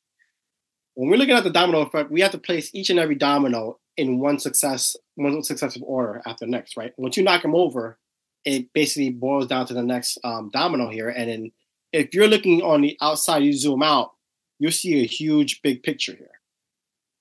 when 0.94 1.10
we're 1.10 1.16
looking 1.16 1.34
at 1.34 1.44
the 1.44 1.50
domino 1.50 1.80
effect, 1.80 2.10
we 2.10 2.20
have 2.20 2.32
to 2.32 2.38
place 2.38 2.70
each 2.72 2.90
and 2.90 2.98
every 2.98 3.16
domino 3.16 3.78
in 3.96 4.18
one 4.18 4.38
success, 4.38 4.96
one 5.16 5.42
successive 5.42 5.82
order 5.84 6.22
after 6.26 6.44
the 6.44 6.50
next, 6.50 6.76
right? 6.76 6.92
Once 6.96 7.16
you 7.16 7.22
knock 7.22 7.42
them 7.42 7.54
over, 7.54 7.98
it 8.44 8.72
basically 8.72 9.10
boils 9.10 9.46
down 9.46 9.66
to 9.66 9.74
the 9.74 9.82
next 9.82 10.18
um, 10.24 10.50
domino 10.52 10.90
here. 10.90 11.08
And 11.08 11.30
then 11.30 11.52
if 11.92 12.14
you're 12.14 12.28
looking 12.28 12.62
on 12.62 12.82
the 12.82 12.96
outside, 13.00 13.42
you 13.42 13.52
zoom 13.52 13.82
out, 13.82 14.12
you'll 14.58 14.72
see 14.72 15.00
a 15.00 15.06
huge 15.06 15.62
big 15.62 15.82
picture 15.82 16.14
here. 16.14 16.28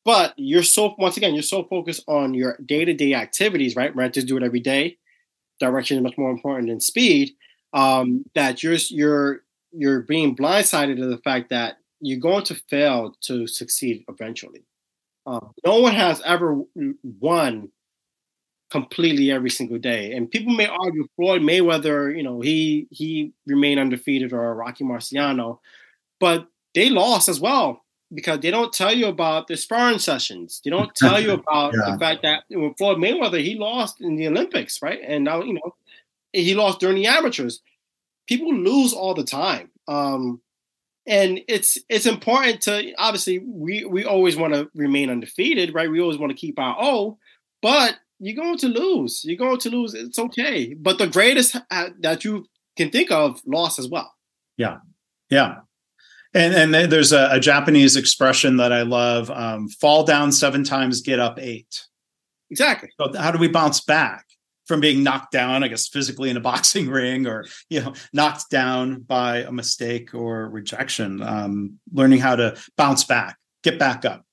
But 0.06 0.34
you're 0.36 0.64
so 0.64 0.96
once 0.98 1.16
again, 1.16 1.34
you're 1.34 1.44
so 1.44 1.64
focused 1.64 2.04
on 2.08 2.34
your 2.34 2.58
day-to-day 2.66 3.14
activities, 3.14 3.76
right? 3.76 3.96
Right, 3.96 4.14
just 4.14 4.28
do 4.28 4.36
it 4.36 4.44
every 4.44 4.60
day. 4.60 4.98
Direction 5.60 5.98
is 5.98 6.04
much 6.04 6.18
more 6.18 6.30
important 6.30 6.68
than 6.68 6.82
speed. 6.82 7.32
Um, 7.72 8.26
that 8.36 8.62
you're 8.62 8.76
you're 8.90 9.44
you're 9.72 10.02
being 10.02 10.36
blindsided 10.36 10.98
to 10.98 11.08
the 11.08 11.20
fact 11.20 11.50
that 11.52 11.78
you're 12.04 12.20
going 12.20 12.44
to 12.46 12.56
fail 12.70 13.16
to 13.22 13.48
succeed 13.48 14.04
eventually. 14.10 14.64
Um, 15.26 15.54
no 15.66 15.80
one 15.80 15.96
has 15.96 16.22
ever 16.26 16.62
won 17.04 17.72
completely 18.70 19.32
every 19.32 19.50
single 19.50 19.78
day. 19.78 20.14
And 20.14 20.30
people 20.30 20.54
may 20.54 20.66
argue 20.66 21.08
Floyd 21.16 21.42
Mayweather, 21.42 22.16
you 22.16 22.24
know, 22.24 22.42
he 22.42 22.88
he 22.90 23.32
remained 23.46 23.80
undefeated 23.80 24.34
or 24.34 24.54
Rocky 24.56 24.84
Marciano, 24.84 25.60
but 26.20 26.48
they 26.76 26.90
lost 26.90 27.30
as 27.30 27.40
well 27.40 27.86
because 28.14 28.40
they 28.40 28.52
don't 28.52 28.74
tell 28.74 28.94
you 28.94 29.08
about 29.08 29.48
the 29.48 29.56
sparring 29.56 30.00
sessions. 30.00 30.60
They 30.64 30.72
don't 30.72 30.94
tell 30.96 31.22
you 31.22 31.32
about 31.40 31.74
yeah. 31.74 31.92
the 31.92 32.00
fact 32.00 32.24
that 32.24 32.44
when 32.50 32.74
Floyd 32.74 32.98
Mayweather 32.98 33.42
he 33.42 33.56
lost 33.56 34.02
in 34.02 34.16
the 34.16 34.28
Olympics, 34.28 34.82
right? 34.82 35.00
And 35.06 35.24
now 35.24 35.42
you 35.42 35.54
know 35.54 35.76
he 36.34 36.56
lost 36.56 36.80
during 36.80 36.98
the 36.98 37.06
amateurs. 37.06 37.62
People 38.28 38.54
lose 38.54 38.92
all 38.92 39.14
the 39.14 39.24
time. 39.24 39.70
Um, 39.88 40.42
and 41.06 41.42
it's 41.48 41.78
it's 41.90 42.06
important 42.06 42.62
to 42.62 42.94
obviously 42.98 43.40
we 43.40 43.86
we 43.86 44.06
always 44.06 44.38
want 44.38 44.54
to 44.54 44.70
remain 44.74 45.10
undefeated, 45.10 45.74
right? 45.74 45.90
We 45.90 46.02
always 46.02 46.18
want 46.18 46.32
to 46.32 46.38
keep 46.38 46.58
our 46.60 46.76
O, 46.80 47.18
but 47.62 47.98
you're 48.20 48.42
going 48.42 48.58
to 48.60 48.68
lose. 48.68 49.22
You're 49.26 49.38
going 49.38 49.60
to 49.60 49.70
lose. 49.70 49.94
It's 49.94 50.20
okay. 50.20 50.74
But 50.74 50.98
the 50.98 51.08
greatest 51.08 51.58
uh, 51.70 51.90
that 52.00 52.24
you 52.24 52.46
can 52.78 52.90
think 52.90 53.12
of 53.12 53.42
lost 53.46 53.80
as 53.80 53.90
well. 53.90 54.14
Yeah, 54.58 54.78
yeah. 55.30 55.58
And 56.34 56.74
and 56.74 56.92
there's 56.92 57.12
a, 57.12 57.30
a 57.32 57.40
Japanese 57.40 57.96
expression 57.96 58.58
that 58.58 58.72
I 58.72 58.84
love: 58.84 59.30
um, 59.30 59.68
"Fall 59.68 60.04
down 60.04 60.32
seven 60.32 60.64
times, 60.64 61.02
get 61.02 61.20
up 61.20 61.38
eight. 61.40 61.86
Exactly. 62.50 62.90
So 63.00 63.12
how 63.18 63.32
do 63.32 63.40
we 63.40 63.48
bounce 63.48 63.82
back? 63.82 64.26
From 64.66 64.80
being 64.80 65.04
knocked 65.04 65.32
down, 65.32 65.64
I 65.64 65.68
guess 65.68 65.88
physically 65.88 66.30
in 66.30 66.38
a 66.38 66.42
boxing 66.52 66.90
ring, 66.90 67.28
or 67.28 67.46
you 67.70 67.82
know, 67.82 67.94
knocked 68.14 68.50
down 68.50 69.02
by 69.02 69.40
a 69.40 69.52
mistake 69.52 70.14
or 70.14 70.50
rejection. 70.50 71.22
Um, 71.22 71.80
learning 71.92 72.20
how 72.20 72.36
to 72.36 72.58
bounce 72.78 73.04
back, 73.04 73.38
get 73.64 73.80
back 73.80 74.06
up. 74.06 74.26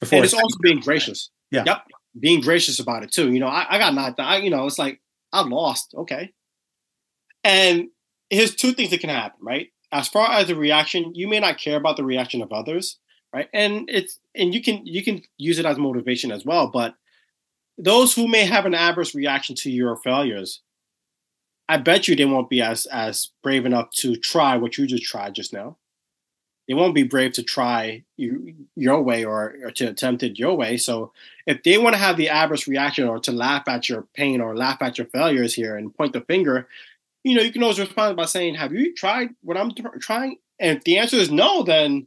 Before 0.00 0.16
and 0.16 0.24
it's 0.24 0.34
also 0.34 0.56
being 0.62 0.80
gracious. 0.80 1.30
Yeah. 1.50 1.64
Yep. 1.64 1.82
Being 2.18 2.40
gracious 2.40 2.80
about 2.80 3.04
it 3.04 3.12
too. 3.12 3.32
You 3.32 3.40
know, 3.40 3.46
I, 3.46 3.66
I 3.70 3.78
got 3.78 3.94
knocked 3.94 4.16
down. 4.16 4.42
you 4.42 4.50
know, 4.50 4.66
it's 4.66 4.78
like 4.78 5.00
I 5.32 5.42
lost. 5.42 5.94
Okay. 5.96 6.32
And 7.44 7.88
here's 8.30 8.54
two 8.54 8.72
things 8.72 8.90
that 8.90 9.00
can 9.00 9.10
happen, 9.10 9.38
right? 9.40 9.68
As 9.92 10.08
far 10.08 10.30
as 10.32 10.48
the 10.48 10.56
reaction, 10.56 11.12
you 11.14 11.28
may 11.28 11.38
not 11.38 11.58
care 11.58 11.76
about 11.76 11.96
the 11.96 12.04
reaction 12.04 12.42
of 12.42 12.52
others, 12.52 12.98
right? 13.32 13.48
And 13.52 13.88
it's 13.88 14.18
and 14.34 14.54
you 14.54 14.62
can 14.62 14.86
you 14.86 15.04
can 15.04 15.22
use 15.36 15.58
it 15.58 15.66
as 15.66 15.78
motivation 15.78 16.32
as 16.32 16.44
well, 16.44 16.70
but 16.70 16.94
those 17.78 18.14
who 18.14 18.28
may 18.28 18.44
have 18.44 18.66
an 18.66 18.74
adverse 18.74 19.14
reaction 19.14 19.54
to 19.56 19.70
your 19.70 19.96
failures, 19.96 20.60
I 21.68 21.78
bet 21.78 22.06
you 22.06 22.16
they 22.16 22.24
won't 22.24 22.50
be 22.50 22.60
as 22.60 22.86
as 22.86 23.30
brave 23.42 23.64
enough 23.64 23.90
to 23.98 24.16
try 24.16 24.56
what 24.56 24.76
you 24.76 24.86
just 24.86 25.04
tried 25.04 25.34
just 25.34 25.52
now. 25.52 25.78
They 26.68 26.74
won't 26.74 26.94
be 26.94 27.02
brave 27.02 27.32
to 27.34 27.42
try 27.42 28.04
you, 28.16 28.54
your 28.76 29.02
way 29.02 29.24
or, 29.24 29.56
or 29.64 29.70
to 29.72 29.86
attempt 29.86 30.22
it 30.22 30.38
your 30.38 30.56
way. 30.56 30.76
So 30.76 31.12
if 31.46 31.62
they 31.62 31.76
want 31.76 31.94
to 31.94 32.00
have 32.00 32.16
the 32.16 32.28
adverse 32.28 32.68
reaction 32.68 33.08
or 33.08 33.18
to 33.20 33.32
laugh 33.32 33.66
at 33.66 33.88
your 33.88 34.06
pain 34.14 34.40
or 34.40 34.56
laugh 34.56 34.80
at 34.80 34.96
your 34.96 35.08
failures 35.08 35.54
here 35.54 35.76
and 35.76 35.94
point 35.94 36.12
the 36.12 36.20
finger, 36.20 36.68
you 37.24 37.34
know, 37.34 37.42
you 37.42 37.52
can 37.52 37.62
always 37.62 37.80
respond 37.80 38.16
by 38.16 38.26
saying, 38.26 38.54
"Have 38.54 38.72
you 38.72 38.94
tried 38.94 39.30
what 39.42 39.56
I'm 39.56 39.72
trying?" 40.00 40.38
And 40.60 40.78
if 40.78 40.84
the 40.84 40.98
answer 40.98 41.16
is 41.16 41.30
no, 41.30 41.62
then 41.62 42.06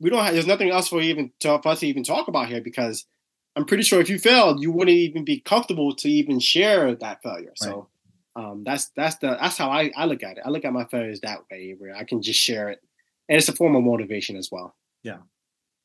we 0.00 0.10
don't 0.10 0.24
have. 0.24 0.34
There's 0.34 0.46
nothing 0.46 0.70
else 0.70 0.88
for 0.88 1.00
even 1.00 1.32
to, 1.40 1.60
for 1.62 1.70
us 1.70 1.80
to 1.80 1.86
even 1.86 2.04
talk 2.04 2.28
about 2.28 2.48
here 2.48 2.60
because 2.60 3.06
I'm 3.54 3.64
pretty 3.64 3.82
sure 3.82 4.00
if 4.00 4.08
you 4.08 4.18
failed, 4.18 4.62
you 4.62 4.72
wouldn't 4.72 4.96
even 4.96 5.24
be 5.24 5.40
comfortable 5.40 5.94
to 5.96 6.08
even 6.08 6.40
share 6.40 6.94
that 6.94 7.22
failure. 7.22 7.48
Right. 7.48 7.58
So 7.58 7.88
um, 8.34 8.62
that's 8.64 8.90
that's 8.96 9.16
the 9.16 9.36
that's 9.40 9.58
how 9.58 9.70
I, 9.70 9.90
I 9.96 10.06
look 10.06 10.22
at 10.22 10.38
it. 10.38 10.42
I 10.44 10.50
look 10.50 10.64
at 10.64 10.72
my 10.72 10.84
failures 10.84 11.20
that 11.20 11.40
way, 11.50 11.74
where 11.76 11.94
I 11.94 12.04
can 12.04 12.22
just 12.22 12.40
share 12.40 12.70
it, 12.70 12.80
and 13.28 13.36
it's 13.36 13.48
a 13.48 13.52
form 13.52 13.76
of 13.76 13.82
motivation 13.82 14.36
as 14.36 14.50
well. 14.50 14.74
Yeah, 15.02 15.18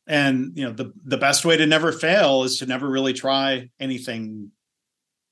and 0.08 0.54
you 0.56 0.66
know 0.66 0.72
the 0.72 0.94
the 1.04 1.18
best 1.18 1.44
way 1.44 1.58
to 1.58 1.66
never 1.66 1.92
fail 1.92 2.44
is 2.44 2.60
to 2.60 2.66
never 2.66 2.88
really 2.90 3.14
try 3.14 3.70
anything 3.80 4.52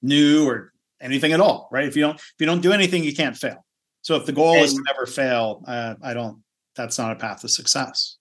new 0.01 0.47
or 0.47 0.73
anything 0.99 1.31
at 1.31 1.39
all, 1.39 1.69
right? 1.71 1.87
If 1.87 1.95
you 1.95 2.01
don't 2.01 2.19
if 2.19 2.35
you 2.39 2.45
don't 2.45 2.61
do 2.61 2.73
anything, 2.73 3.03
you 3.03 3.15
can't 3.15 3.37
fail. 3.37 3.65
So 4.01 4.15
if 4.15 4.25
the 4.25 4.33
goal 4.33 4.55
and, 4.55 4.65
is 4.65 4.73
to 4.73 4.83
never 4.85 5.05
fail, 5.05 5.63
uh, 5.67 5.95
I 6.03 6.13
don't. 6.13 6.43
That's 6.75 6.97
not 6.97 7.13
a 7.13 7.15
path 7.15 7.41
to 7.41 7.47
success. 7.47 8.17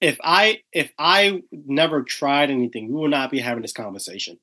If 0.00 0.18
I 0.22 0.60
if 0.72 0.92
I 0.98 1.42
never 1.52 2.02
tried 2.02 2.50
anything, 2.50 2.88
we 2.88 3.00
would 3.00 3.10
not 3.10 3.30
be 3.30 3.40
having 3.40 3.62
this 3.62 3.72
conversation. 3.72 4.38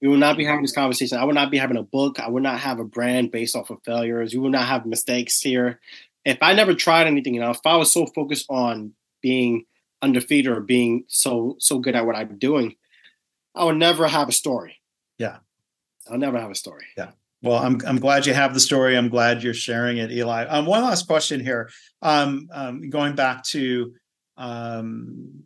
We 0.00 0.08
would 0.08 0.20
not 0.20 0.36
be 0.36 0.44
having 0.44 0.62
this 0.62 0.74
conversation. 0.74 1.16
I 1.18 1.24
would 1.24 1.36
not 1.36 1.50
be 1.50 1.58
having 1.58 1.76
a 1.76 1.82
book. 1.82 2.18
I 2.18 2.28
would 2.28 2.42
not 2.42 2.58
have 2.58 2.80
a 2.80 2.84
brand 2.84 3.30
based 3.30 3.54
off 3.54 3.70
of 3.70 3.78
failures. 3.84 4.34
We 4.34 4.40
would 4.40 4.52
not 4.52 4.66
have 4.66 4.84
mistakes 4.84 5.40
here. 5.40 5.80
If 6.24 6.38
I 6.42 6.54
never 6.54 6.74
tried 6.74 7.06
anything, 7.06 7.34
you 7.34 7.40
know, 7.40 7.50
if 7.50 7.60
I 7.64 7.76
was 7.76 7.92
so 7.92 8.06
focused 8.06 8.46
on 8.50 8.92
being 9.22 9.64
undefeated 10.02 10.52
or 10.52 10.60
being 10.60 11.04
so 11.08 11.56
so 11.58 11.78
good 11.78 11.94
at 11.94 12.04
what 12.04 12.16
I'm 12.16 12.36
doing, 12.38 12.74
I 13.54 13.64
would 13.64 13.76
never 13.76 14.08
have 14.08 14.28
a 14.28 14.32
story. 14.32 14.80
Yeah. 15.18 15.38
I'll 16.10 16.18
never 16.18 16.38
have 16.38 16.50
a 16.50 16.56
story. 16.56 16.86
Yeah. 16.96 17.12
Well, 17.42 17.58
I'm 17.58 17.80
I'm 17.86 17.98
glad 17.98 18.26
you 18.26 18.34
have 18.34 18.54
the 18.54 18.60
story. 18.60 18.96
I'm 18.96 19.08
glad 19.08 19.42
you're 19.42 19.54
sharing 19.54 19.98
it, 19.98 20.12
Eli. 20.12 20.44
Um, 20.46 20.64
one 20.64 20.82
last 20.82 21.06
question 21.06 21.40
here. 21.40 21.70
Um, 22.00 22.48
um, 22.52 22.88
going 22.88 23.14
back 23.14 23.42
to 23.46 23.94
um, 24.36 25.42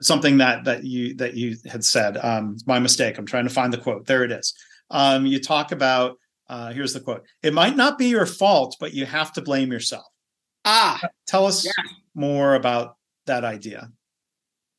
something 0.00 0.38
that 0.38 0.64
that 0.64 0.84
you 0.84 1.14
that 1.16 1.34
you 1.34 1.56
had 1.70 1.84
said. 1.84 2.16
Um, 2.16 2.56
my 2.66 2.78
mistake. 2.78 3.18
I'm 3.18 3.26
trying 3.26 3.48
to 3.48 3.54
find 3.54 3.72
the 3.72 3.78
quote. 3.78 4.06
There 4.06 4.24
it 4.24 4.32
is. 4.32 4.54
Um, 4.90 5.26
you 5.26 5.40
talk 5.40 5.72
about. 5.72 6.18
Uh, 6.46 6.72
here's 6.72 6.92
the 6.92 7.00
quote. 7.00 7.24
It 7.42 7.54
might 7.54 7.74
not 7.74 7.96
be 7.96 8.06
your 8.06 8.26
fault, 8.26 8.76
but 8.78 8.92
you 8.92 9.06
have 9.06 9.32
to 9.32 9.40
blame 9.40 9.72
yourself. 9.72 10.04
Ah, 10.66 11.00
tell 11.26 11.46
us 11.46 11.64
yeah. 11.64 11.72
more 12.14 12.54
about 12.54 12.96
that 13.26 13.44
idea. 13.44 13.88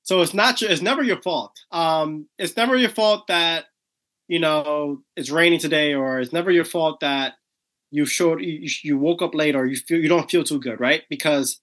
So 0.03 0.21
it's 0.21 0.33
not. 0.33 0.61
It's 0.61 0.81
never 0.81 1.01
your 1.01 1.21
fault. 1.21 1.53
Um, 1.71 2.27
it's 2.37 2.55
never 2.55 2.75
your 2.75 2.91
fault 2.91 3.25
that 3.27 3.65
you 4.27 4.39
know 4.39 5.01
it's 5.15 5.31
raining 5.31 5.59
today, 5.59 5.95
or 5.95 6.19
it's 6.19 6.33
never 6.33 6.51
your 6.51 6.65
fault 6.65 6.99
that 6.99 7.33
you 7.89 8.05
showed 8.05 8.41
you, 8.41 8.69
you 8.83 8.97
woke 8.97 9.23
up 9.23 9.33
late, 9.33 9.55
or 9.55 9.65
you 9.65 9.75
feel 9.75 9.99
you 9.99 10.09
don't 10.09 10.29
feel 10.29 10.43
too 10.43 10.59
good, 10.59 10.79
right? 10.79 11.01
Because 11.09 11.59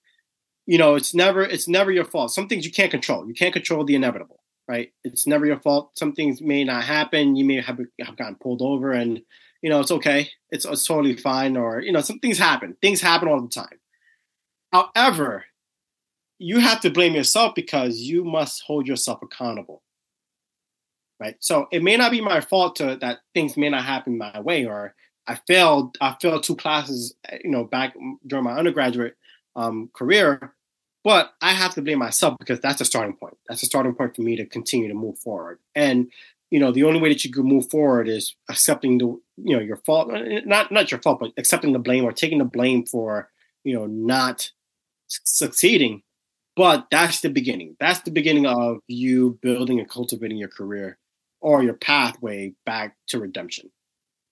you 0.67 0.79
know 0.79 0.95
it's 0.95 1.15
never 1.15 1.43
it's 1.43 1.69
never 1.69 1.91
your 1.91 2.05
fault. 2.05 2.33
Some 2.33 2.49
things 2.49 2.65
you 2.65 2.73
can't 2.73 2.91
control. 2.91 3.27
You 3.27 3.35
can't 3.35 3.53
control 3.53 3.85
the 3.85 3.95
inevitable, 3.95 4.43
right? 4.69 4.93
It's 5.05 5.27
never 5.27 5.47
your 5.47 5.61
fault. 5.61 5.97
Some 5.99 6.13
things 6.13 6.41
may 6.41 6.65
not 6.65 6.85
happen. 6.85 7.37
You 7.37 7.45
may 7.45 7.61
have, 7.61 7.81
have 8.01 8.17
gotten 8.17 8.37
pulled 8.37 8.63
over, 8.63 8.93
and 8.93 9.21
you 9.63 9.71
know 9.71 9.81
it's 9.81 9.91
okay. 9.91 10.31
It's, 10.51 10.65
it's 10.65 10.87
totally 10.87 11.17
fine. 11.17 11.57
Or 11.57 11.81
you 11.81 11.93
know 11.93 12.01
some 12.01 12.19
things 12.21 12.39
happen. 12.39 12.77
Things 12.81 13.01
happen 13.01 13.29
all 13.29 13.41
the 13.41 13.49
time. 13.49 13.79
However, 14.73 15.45
you 16.39 16.59
have 16.59 16.81
to 16.81 16.91
blame 16.91 17.15
yourself 17.15 17.55
because 17.55 17.99
you 17.99 18.25
must 18.25 18.63
hold 18.67 18.87
yourself 18.87 19.21
accountable. 19.23 19.83
Right. 21.21 21.37
So 21.39 21.69
it 21.71 21.85
may 21.85 21.97
not 21.97 22.11
be 22.11 22.21
my 22.21 22.41
fault 22.41 22.75
to, 22.77 22.97
that 23.01 23.19
things 23.33 23.57
may 23.57 23.69
not 23.69 23.85
happen 23.85 24.19
my 24.19 24.41
way, 24.41 24.67
or 24.67 24.95
I 25.29 25.39
failed. 25.47 25.97
I 26.01 26.17
failed 26.21 26.43
two 26.43 26.57
classes, 26.57 27.15
you 27.45 27.51
know, 27.51 27.63
back 27.63 27.95
during 28.27 28.45
my 28.45 28.55
undergraduate 28.55 29.17
um, 29.57 29.91
career, 29.95 30.55
but 31.05 31.33
I 31.41 31.53
have 31.53 31.75
to 31.75 31.83
blame 31.83 31.99
myself 31.99 32.37
because 32.39 32.61
that's 32.61 32.81
a 32.81 32.85
starting 32.85 33.17
point. 33.17 33.37
That's 33.49 33.63
a 33.63 33.67
starting 33.67 33.95
point 33.95 34.15
for 34.17 34.23
me 34.23 34.37
to 34.37 34.47
continue 34.47 34.89
to 34.89 34.95
move 34.95 35.19
forward. 35.19 35.59
And 35.75 36.11
you 36.53 36.61
know, 36.61 36.71
the 36.71 36.85
only 36.85 37.01
way 37.01 37.09
that 37.09 37.25
you 37.25 37.33
can 37.33 37.45
move 37.45 37.71
forward 37.71 38.09
is 38.09 38.37
accepting 38.51 38.99
the, 38.99 39.07
you 39.07 39.57
know, 39.57 39.61
your 39.61 39.79
fault, 39.79 40.13
not 40.45 40.71
not 40.71 40.91
your 40.91 41.01
fault, 41.01 41.21
but 41.21 41.33
accepting 41.39 41.73
the 41.73 41.79
blame 41.79 42.05
or 42.05 42.13
taking 42.13 42.37
the 42.37 42.45
blame 42.45 42.85
for, 42.85 43.31
you 43.65 43.75
know, 43.75 43.87
not 43.87 44.51
succeeding. 45.09 46.03
But 46.55 46.89
that's 46.91 47.23
the 47.23 47.31
beginning. 47.31 47.77
That's 47.81 48.01
the 48.01 48.11
beginning 48.11 48.45
of 48.45 48.81
you 48.87 49.39
building 49.41 49.81
and 49.81 49.89
cultivating 49.89 50.37
your 50.37 50.51
career 50.51 50.99
or 51.41 51.63
your 51.63 51.73
pathway 51.73 52.53
back 52.67 52.97
to 53.09 53.19
redemption. 53.19 53.71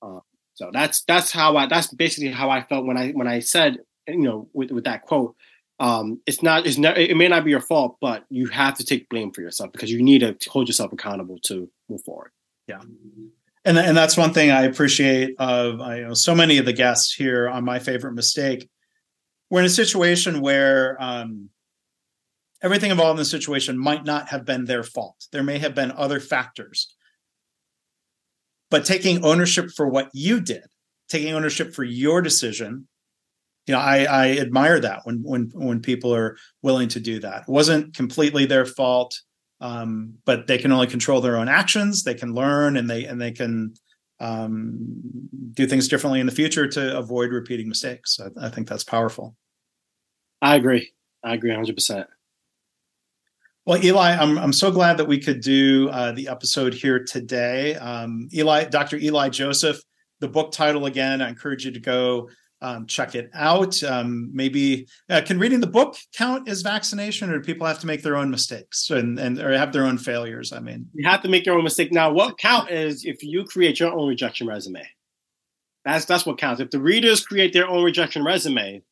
Uh, 0.02 0.20
so 0.52 0.68
that's 0.70 1.00
that's 1.04 1.32
how 1.32 1.56
I 1.56 1.68
that's 1.68 1.86
basically 1.86 2.30
how 2.30 2.50
I 2.50 2.64
felt 2.64 2.84
when 2.84 2.98
I 2.98 3.12
when 3.12 3.28
I 3.28 3.38
said 3.38 3.78
you 4.12 4.22
know 4.22 4.48
with 4.52 4.70
with 4.70 4.84
that 4.84 5.02
quote. 5.02 5.36
Um, 5.78 6.20
it's 6.26 6.42
not 6.42 6.66
it's 6.66 6.78
not 6.78 6.98
it 6.98 7.16
may 7.16 7.28
not 7.28 7.44
be 7.44 7.50
your 7.50 7.60
fault, 7.60 7.96
but 8.00 8.24
you 8.28 8.48
have 8.48 8.76
to 8.78 8.84
take 8.84 9.08
blame 9.08 9.32
for 9.32 9.40
yourself 9.40 9.72
because 9.72 9.90
you 9.90 10.02
need 10.02 10.20
to 10.20 10.36
hold 10.50 10.68
yourself 10.68 10.92
accountable 10.92 11.38
to 11.44 11.70
move 11.88 12.02
forward. 12.04 12.32
Yeah. 12.66 12.80
And, 13.64 13.78
and 13.78 13.96
that's 13.96 14.16
one 14.16 14.32
thing 14.32 14.50
I 14.50 14.62
appreciate 14.62 15.34
of 15.38 15.80
I 15.80 16.00
know 16.00 16.14
so 16.14 16.34
many 16.34 16.58
of 16.58 16.66
the 16.66 16.72
guests 16.72 17.14
here 17.14 17.48
on 17.48 17.64
my 17.64 17.78
favorite 17.78 18.12
mistake 18.12 18.68
we're 19.50 19.60
in 19.60 19.66
a 19.66 19.70
situation 19.70 20.40
where 20.40 20.96
um, 21.02 21.50
everything 22.62 22.90
involved 22.90 23.18
in 23.18 23.22
the 23.22 23.24
situation 23.24 23.76
might 23.76 24.04
not 24.04 24.28
have 24.28 24.44
been 24.44 24.64
their 24.64 24.84
fault. 24.84 25.26
There 25.32 25.42
may 25.42 25.58
have 25.58 25.74
been 25.74 25.92
other 25.92 26.20
factors. 26.20 26.94
But 28.70 28.84
taking 28.84 29.24
ownership 29.24 29.70
for 29.76 29.88
what 29.88 30.10
you 30.14 30.40
did, 30.40 30.62
taking 31.08 31.34
ownership 31.34 31.74
for 31.74 31.82
your 31.82 32.22
decision, 32.22 32.86
you 33.70 33.76
know, 33.76 33.82
I, 33.82 34.02
I 34.02 34.28
admire 34.38 34.80
that 34.80 35.02
when 35.04 35.22
when 35.22 35.52
when 35.54 35.80
people 35.80 36.12
are 36.12 36.36
willing 36.60 36.88
to 36.88 36.98
do 36.98 37.20
that. 37.20 37.42
It 37.42 37.48
wasn't 37.48 37.94
completely 37.94 38.44
their 38.44 38.66
fault, 38.66 39.16
um, 39.60 40.14
but 40.24 40.48
they 40.48 40.58
can 40.58 40.72
only 40.72 40.88
control 40.88 41.20
their 41.20 41.36
own 41.36 41.48
actions. 41.48 42.02
They 42.02 42.14
can 42.14 42.34
learn 42.34 42.76
and 42.76 42.90
they 42.90 43.04
and 43.04 43.20
they 43.20 43.30
can 43.30 43.74
um, 44.18 44.76
do 45.54 45.68
things 45.68 45.86
differently 45.86 46.18
in 46.18 46.26
the 46.26 46.32
future 46.32 46.66
to 46.66 46.98
avoid 46.98 47.30
repeating 47.30 47.68
mistakes. 47.68 48.18
I, 48.18 48.46
I 48.46 48.48
think 48.48 48.68
that's 48.68 48.82
powerful. 48.82 49.36
I 50.42 50.56
agree. 50.56 50.90
I 51.22 51.34
agree 51.34 51.52
100%. 51.52 52.06
Well, 53.66 53.84
Eli, 53.84 54.16
I'm 54.16 54.36
I'm 54.36 54.52
so 54.52 54.72
glad 54.72 54.96
that 54.96 55.06
we 55.06 55.20
could 55.20 55.42
do 55.42 55.90
uh, 55.90 56.10
the 56.10 56.26
episode 56.26 56.74
here 56.74 57.04
today. 57.04 57.76
Um, 57.76 58.28
Eli, 58.34 58.64
Dr. 58.64 58.96
Eli 58.96 59.28
Joseph, 59.28 59.80
the 60.18 60.26
book 60.26 60.50
title 60.50 60.86
again. 60.86 61.22
I 61.22 61.28
encourage 61.28 61.64
you 61.64 61.70
to 61.70 61.78
go 61.78 62.30
um, 62.62 62.86
check 62.86 63.14
it 63.14 63.30
out. 63.34 63.82
Um, 63.82 64.30
maybe 64.32 64.86
uh, 65.08 65.22
can 65.24 65.38
reading 65.38 65.60
the 65.60 65.66
book 65.66 65.96
count 66.14 66.48
as 66.48 66.62
vaccination, 66.62 67.30
or 67.30 67.38
do 67.38 67.44
people 67.44 67.66
have 67.66 67.78
to 67.80 67.86
make 67.86 68.02
their 68.02 68.16
own 68.16 68.30
mistakes 68.30 68.90
and 68.90 69.18
and 69.18 69.38
or 69.38 69.56
have 69.56 69.72
their 69.72 69.84
own 69.84 69.98
failures? 69.98 70.52
I 70.52 70.60
mean, 70.60 70.88
you 70.92 71.08
have 71.08 71.22
to 71.22 71.28
make 71.28 71.46
your 71.46 71.56
own 71.56 71.64
mistake. 71.64 71.92
Now, 71.92 72.12
what 72.12 72.38
count 72.38 72.70
is 72.70 73.04
if 73.04 73.22
you 73.22 73.44
create 73.44 73.80
your 73.80 73.92
own 73.92 74.08
rejection 74.08 74.46
resume. 74.46 74.86
That's 75.84 76.04
that's 76.04 76.26
what 76.26 76.38
counts. 76.38 76.60
If 76.60 76.70
the 76.70 76.80
readers 76.80 77.24
create 77.24 77.54
their 77.54 77.66
own 77.66 77.82
rejection 77.82 78.22
resume, 78.22 78.82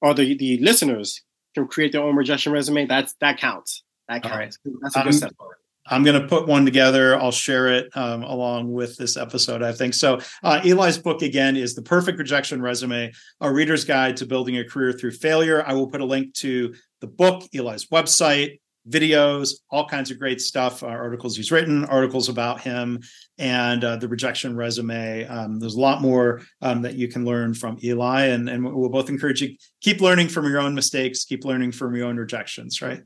or 0.00 0.14
the 0.14 0.36
the 0.36 0.58
listeners 0.58 1.22
can 1.54 1.66
create 1.66 1.90
their 1.92 2.02
own 2.02 2.14
rejection 2.14 2.52
resume, 2.52 2.86
that's 2.86 3.14
that 3.20 3.38
counts. 3.38 3.82
That 4.08 4.22
counts. 4.22 4.58
That's 4.82 4.96
a 4.96 5.02
good 5.02 5.14
step 5.14 5.36
forward. 5.36 5.56
I'm 5.86 6.02
going 6.04 6.20
to 6.20 6.28
put 6.28 6.46
one 6.46 6.64
together. 6.64 7.18
I'll 7.18 7.32
share 7.32 7.68
it 7.68 7.88
um, 7.96 8.22
along 8.22 8.72
with 8.72 8.96
this 8.96 9.16
episode, 9.16 9.62
I 9.62 9.72
think. 9.72 9.94
So, 9.94 10.20
uh, 10.42 10.60
Eli's 10.64 10.98
book 10.98 11.22
again 11.22 11.56
is 11.56 11.74
The 11.74 11.82
Perfect 11.82 12.18
Rejection 12.18 12.60
Resume, 12.62 13.12
a 13.40 13.52
reader's 13.52 13.84
guide 13.84 14.18
to 14.18 14.26
building 14.26 14.58
a 14.58 14.64
career 14.64 14.92
through 14.92 15.12
failure. 15.12 15.64
I 15.66 15.72
will 15.72 15.88
put 15.88 16.00
a 16.00 16.04
link 16.04 16.34
to 16.34 16.74
the 17.00 17.06
book, 17.06 17.44
Eli's 17.54 17.86
website, 17.86 18.58
videos, 18.88 19.50
all 19.70 19.86
kinds 19.86 20.10
of 20.10 20.18
great 20.18 20.40
stuff, 20.40 20.82
uh, 20.82 20.86
articles 20.86 21.36
he's 21.36 21.52
written, 21.52 21.84
articles 21.84 22.28
about 22.28 22.60
him, 22.60 23.00
and 23.38 23.84
uh, 23.84 23.96
the 23.96 24.08
rejection 24.08 24.56
resume. 24.56 25.26
Um, 25.26 25.58
there's 25.58 25.74
a 25.74 25.80
lot 25.80 26.00
more 26.00 26.42
um, 26.62 26.82
that 26.82 26.94
you 26.94 27.08
can 27.08 27.24
learn 27.24 27.54
from 27.54 27.78
Eli, 27.82 28.26
and, 28.26 28.48
and 28.48 28.64
we'll 28.64 28.88
both 28.88 29.08
encourage 29.08 29.42
you 29.42 29.56
keep 29.80 30.00
learning 30.00 30.28
from 30.28 30.46
your 30.46 30.60
own 30.60 30.74
mistakes, 30.74 31.24
keep 31.24 31.44
learning 31.44 31.72
from 31.72 31.94
your 31.94 32.06
own 32.06 32.16
rejections, 32.16 32.80
right? 32.80 33.02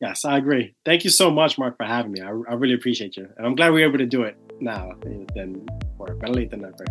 Yes, 0.00 0.24
I 0.24 0.38
agree. 0.38 0.74
Thank 0.84 1.04
you 1.04 1.10
so 1.10 1.30
much, 1.30 1.58
Mark, 1.58 1.76
for 1.76 1.84
having 1.84 2.12
me. 2.12 2.22
I, 2.22 2.28
I 2.28 2.54
really 2.54 2.74
appreciate 2.74 3.16
you. 3.16 3.28
And 3.36 3.46
I'm 3.46 3.54
glad 3.54 3.72
we 3.72 3.82
are 3.82 3.88
able 3.88 3.98
to 3.98 4.06
do 4.06 4.22
it 4.22 4.36
now 4.60 4.92
than 5.34 5.66
before. 5.80 6.14
Better 6.14 6.32
late 6.32 6.50
than 6.50 6.62
never. 6.62 6.84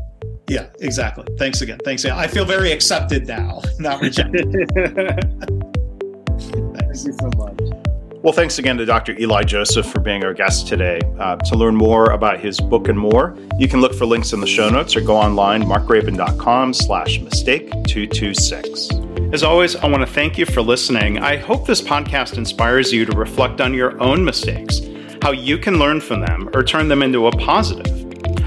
Yeah, 0.47 0.67
exactly. 0.79 1.25
Thanks 1.37 1.61
again. 1.61 1.79
Thanks. 1.83 2.05
I 2.05 2.27
feel 2.27 2.45
very 2.45 2.71
accepted 2.71 3.27
now, 3.27 3.61
not 3.79 4.01
rejected. 4.01 4.51
Thank 6.39 7.05
you 7.05 7.13
so 7.13 7.29
much. 7.37 7.59
Well, 8.21 8.33
thanks 8.33 8.59
again 8.59 8.77
to 8.77 8.85
Dr. 8.85 9.17
Eli 9.17 9.43
Joseph 9.43 9.85
for 9.85 10.01
being 10.01 10.25
our 10.25 10.33
guest 10.33 10.67
today. 10.67 10.99
Uh, 11.17 11.37
to 11.37 11.55
learn 11.55 11.75
more 11.75 12.11
about 12.11 12.39
his 12.39 12.59
book 12.59 12.89
and 12.89 12.99
more, 12.99 13.37
you 13.57 13.69
can 13.69 13.79
look 13.79 13.93
for 13.93 14.05
links 14.05 14.33
in 14.33 14.41
the 14.41 14.47
show 14.47 14.69
notes 14.69 14.95
or 14.95 15.01
go 15.01 15.15
online, 15.15 15.63
markgraban.com 15.63 16.73
slash 16.73 17.21
mistake 17.21 17.69
226. 17.87 18.89
As 19.31 19.43
always, 19.43 19.75
I 19.75 19.87
want 19.87 20.01
to 20.01 20.11
thank 20.11 20.39
you 20.39 20.45
for 20.47 20.63
listening. 20.63 21.19
I 21.19 21.37
hope 21.37 21.67
this 21.67 21.83
podcast 21.83 22.39
inspires 22.39 22.91
you 22.91 23.05
to 23.05 23.15
reflect 23.15 23.61
on 23.61 23.75
your 23.75 24.01
own 24.01 24.25
mistakes, 24.25 24.81
how 25.21 25.33
you 25.33 25.59
can 25.59 25.77
learn 25.77 26.01
from 26.01 26.21
them 26.21 26.49
or 26.55 26.63
turn 26.63 26.87
them 26.87 27.03
into 27.03 27.27
a 27.27 27.31
positive. 27.31 27.85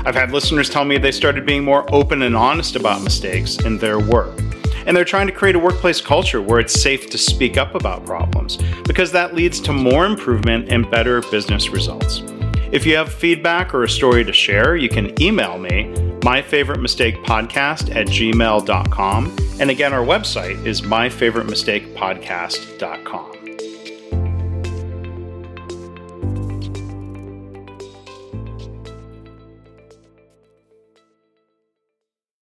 I've 0.04 0.16
had 0.16 0.32
listeners 0.32 0.68
tell 0.68 0.84
me 0.84 0.98
they 0.98 1.12
started 1.12 1.46
being 1.46 1.62
more 1.62 1.86
open 1.94 2.22
and 2.22 2.34
honest 2.34 2.74
about 2.74 3.00
mistakes 3.04 3.58
in 3.64 3.78
their 3.78 4.00
work. 4.00 4.36
And 4.84 4.96
they're 4.96 5.04
trying 5.04 5.28
to 5.28 5.32
create 5.32 5.54
a 5.54 5.60
workplace 5.60 6.00
culture 6.00 6.42
where 6.42 6.58
it's 6.58 6.82
safe 6.82 7.08
to 7.10 7.16
speak 7.16 7.56
up 7.56 7.76
about 7.76 8.04
problems 8.04 8.58
because 8.84 9.12
that 9.12 9.36
leads 9.36 9.60
to 9.60 9.72
more 9.72 10.04
improvement 10.04 10.72
and 10.72 10.90
better 10.90 11.20
business 11.30 11.68
results. 11.68 12.24
If 12.72 12.84
you 12.84 12.96
have 12.96 13.12
feedback 13.12 13.72
or 13.72 13.84
a 13.84 13.88
story 13.88 14.24
to 14.24 14.32
share, 14.32 14.74
you 14.74 14.88
can 14.88 15.22
email 15.22 15.58
me, 15.58 15.94
myfavoritemistakepodcast 16.22 17.94
at 17.94 18.06
gmail.com. 18.06 19.36
And 19.60 19.70
again, 19.70 19.92
our 19.92 20.04
website 20.04 20.66
is 20.66 20.80
myfavoritemistakepodcast.com. 20.82 23.41